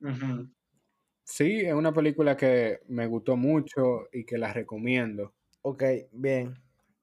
sí, 1.24 1.58
es 1.58 1.74
una 1.74 1.92
película 1.92 2.36
que 2.36 2.78
me 2.86 3.08
gustó 3.08 3.36
mucho 3.36 4.06
y 4.12 4.24
que 4.24 4.38
la 4.38 4.52
recomiendo. 4.52 5.34
Ok, 5.62 5.82
bien, 6.12 6.54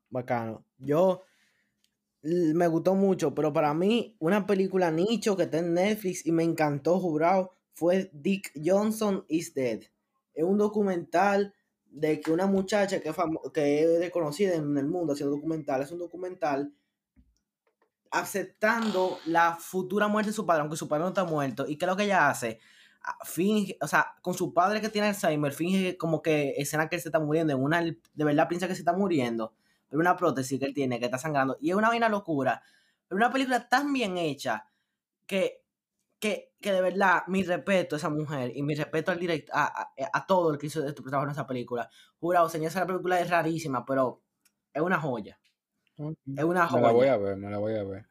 bacano. 0.10 0.64
Yo 0.78 1.24
me 2.22 2.68
gustó 2.68 2.96
mucho, 2.96 3.36
pero 3.36 3.52
para 3.52 3.74
mí 3.74 4.16
una 4.20 4.48
película 4.48 4.92
nicho 4.92 5.36
que 5.36 5.44
está 5.44 5.58
en 5.58 5.74
Netflix 5.74 6.26
y 6.26 6.32
me 6.32 6.44
encantó, 6.44 7.02
jurado, 7.02 7.58
fue 7.74 8.10
Dick 8.14 8.50
Johnson 8.56 9.26
is 9.28 9.54
Dead. 9.54 9.82
Es 10.34 10.46
un 10.46 10.58
documental 10.58 11.54
de 11.94 12.20
que 12.20 12.32
una 12.32 12.48
muchacha 12.48 13.00
que 13.00 13.14
que 13.54 13.84
es 13.84 14.00
reconocida 14.00 14.56
en 14.56 14.78
el 14.78 14.88
mundo 14.88 15.14
haciendo 15.14 15.36
documental, 15.36 15.82
es 15.82 15.92
un 15.92 16.00
documental 16.00 16.74
aceptando 18.12 19.20
la 19.26 19.56
futura 19.56 20.08
muerte 20.08 20.30
de 20.30 20.36
su 20.36 20.46
padre, 20.46 20.62
aunque 20.62 20.78
su 20.78 20.88
padre 20.88 21.04
no 21.04 21.10
está 21.10 21.24
muerto. 21.24 21.66
¿Y 21.68 21.78
qué 21.78 21.86
es 21.86 21.90
lo 21.90 21.98
que 21.98 22.04
ella 22.04 22.30
hace? 22.30 22.60
Ah, 23.04 23.18
Finge, 23.26 23.78
o 23.82 23.88
sea, 23.88 24.16
con 24.22 24.34
su 24.34 24.54
padre 24.54 24.82
que 24.82 24.90
tiene 24.90 25.08
Alzheimer, 25.10 25.52
finge 25.52 25.98
como 25.98 26.22
que 26.22 26.54
escena 26.58 26.90
que 26.90 26.96
él 26.96 27.02
se 27.02 27.10
está 27.10 27.20
muriendo, 27.20 27.54
en 27.54 27.62
una 27.62 27.82
de 27.82 28.24
verdad 28.24 28.48
piensa 28.48 28.68
que 28.68 28.76
se 28.76 28.82
está 28.82 28.94
muriendo, 28.94 29.56
pero 29.90 30.00
una 30.00 30.16
prótesis 30.16 30.60
que 30.60 30.66
él 30.66 30.74
tiene, 30.74 31.00
que 31.00 31.06
está 31.06 31.18
sangrando, 31.18 31.58
y 31.60 31.72
es 31.72 31.76
una 31.76 31.90
vaina 31.90 32.08
locura, 32.08 32.62
pero 33.08 33.18
una 33.18 33.32
película 33.32 33.68
tan 33.68 33.92
bien 33.92 34.18
hecha 34.18 34.68
que, 35.26 35.63
que, 36.24 36.54
que 36.62 36.72
de 36.72 36.80
verdad, 36.80 37.24
mi 37.28 37.44
respeto 37.44 37.96
a 37.96 37.98
esa 37.98 38.10
mujer 38.10 38.54
y 38.56 38.64
mi 38.64 38.76
respeto 38.76 39.12
al 39.12 39.20
direct, 39.20 39.50
a, 39.52 39.66
a, 39.66 39.94
a 40.14 40.26
todo 40.26 40.54
el 40.54 40.58
que 40.58 40.68
hizo 40.68 40.80
este 40.88 41.02
trabajo 41.04 41.26
en 41.26 41.32
esa 41.32 41.46
película. 41.46 41.90
Jurado, 42.18 42.48
señor, 42.48 42.68
esa 42.70 42.88
película 42.88 43.20
es 43.20 43.30
rarísima, 43.30 43.86
pero 43.86 44.22
es 44.74 44.82
una 44.82 45.02
joya. 45.02 45.38
Es 45.98 46.46
una 46.46 46.70
Me 46.72 46.82
la 46.82 46.92
voy 46.94 47.08
joya. 47.08 47.14
a 47.14 47.18
ver, 47.18 47.36
me 47.36 47.52
la 47.52 47.58
voy 47.58 47.76
a 47.76 47.84
ver. 47.84 48.06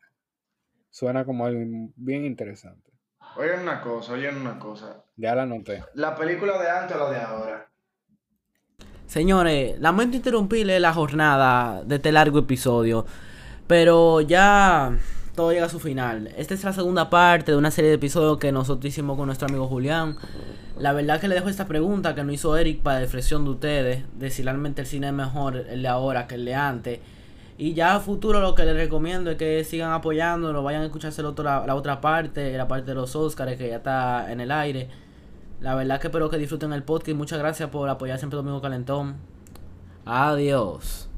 Suena 0.90 1.24
como 1.24 1.46
algo 1.46 1.60
bien 1.96 2.26
interesante. 2.26 2.92
Oigan 3.38 3.62
una 3.62 3.80
cosa, 3.80 4.12
oigan 4.12 4.36
una 4.36 4.58
cosa. 4.58 5.02
Ya 5.16 5.34
la 5.34 5.46
noté. 5.46 5.82
¿La 5.94 6.14
película 6.14 6.60
de 6.60 6.68
antes 6.68 6.94
o 6.94 7.00
la 7.00 7.10
de 7.10 7.16
ahora? 7.16 7.72
Señores, 9.06 9.80
lamento 9.80 10.18
interrumpirle 10.18 10.78
la 10.80 10.92
jornada 10.92 11.82
de 11.82 11.94
este 11.96 12.12
largo 12.12 12.40
episodio, 12.40 13.06
pero 13.66 14.20
ya 14.20 14.98
todo 15.34 15.52
llega 15.52 15.66
a 15.66 15.68
su 15.70 15.80
final. 15.80 16.28
Esta 16.36 16.54
es 16.54 16.62
la 16.64 16.72
segunda 16.72 17.08
parte 17.10 17.52
de 17.52 17.58
una 17.58 17.70
serie 17.70 17.88
de 17.90 17.96
episodios 17.96 18.38
que 18.38 18.52
nosotros 18.52 18.84
hicimos 18.86 19.16
con 19.16 19.26
nuestro 19.26 19.48
amigo 19.48 19.66
Julián. 19.66 20.16
La 20.78 20.92
verdad 20.92 21.20
que 21.20 21.28
le 21.28 21.34
dejo 21.34 21.48
esta 21.48 21.66
pregunta 21.66 22.14
que 22.14 22.22
nos 22.24 22.34
hizo 22.34 22.56
Eric 22.56 22.82
para 22.82 23.00
reflexión 23.00 23.44
de 23.44 23.50
ustedes, 23.50 24.04
de 24.18 24.42
realmente 24.42 24.82
el 24.82 24.86
cine 24.86 25.08
es 25.08 25.12
mejor 25.12 25.56
el 25.56 25.82
de 25.82 25.88
ahora 25.88 26.26
que 26.26 26.34
el 26.34 26.44
de 26.44 26.54
antes. 26.54 27.00
Y 27.58 27.74
ya 27.74 27.94
a 27.96 28.00
futuro 28.00 28.40
lo 28.40 28.54
que 28.54 28.64
les 28.64 28.74
recomiendo 28.76 29.30
es 29.30 29.36
que 29.36 29.62
sigan 29.64 29.92
apoyándonos, 29.92 30.64
vayan 30.64 30.82
a 30.82 30.86
escucharse 30.86 31.20
el 31.20 31.26
otro- 31.28 31.44
la, 31.44 31.64
la 31.66 31.74
otra 31.76 32.00
parte, 32.00 32.56
la 32.56 32.66
parte 32.66 32.86
de 32.86 32.94
los 32.94 33.14
Oscars 33.14 33.56
que 33.56 33.68
ya 33.68 33.76
está 33.76 34.32
en 34.32 34.40
el 34.40 34.50
aire. 34.50 34.88
La 35.60 35.74
verdad 35.74 36.00
que 36.00 36.08
espero 36.08 36.28
que 36.28 36.38
disfruten 36.38 36.72
el 36.72 36.82
podcast 36.82 37.16
muchas 37.16 37.38
gracias 37.38 37.68
por 37.70 37.88
apoyar 37.88 38.18
siempre 38.18 38.36
Domingo 38.36 38.60
Calentón. 38.60 39.16
Adiós. 40.04 41.08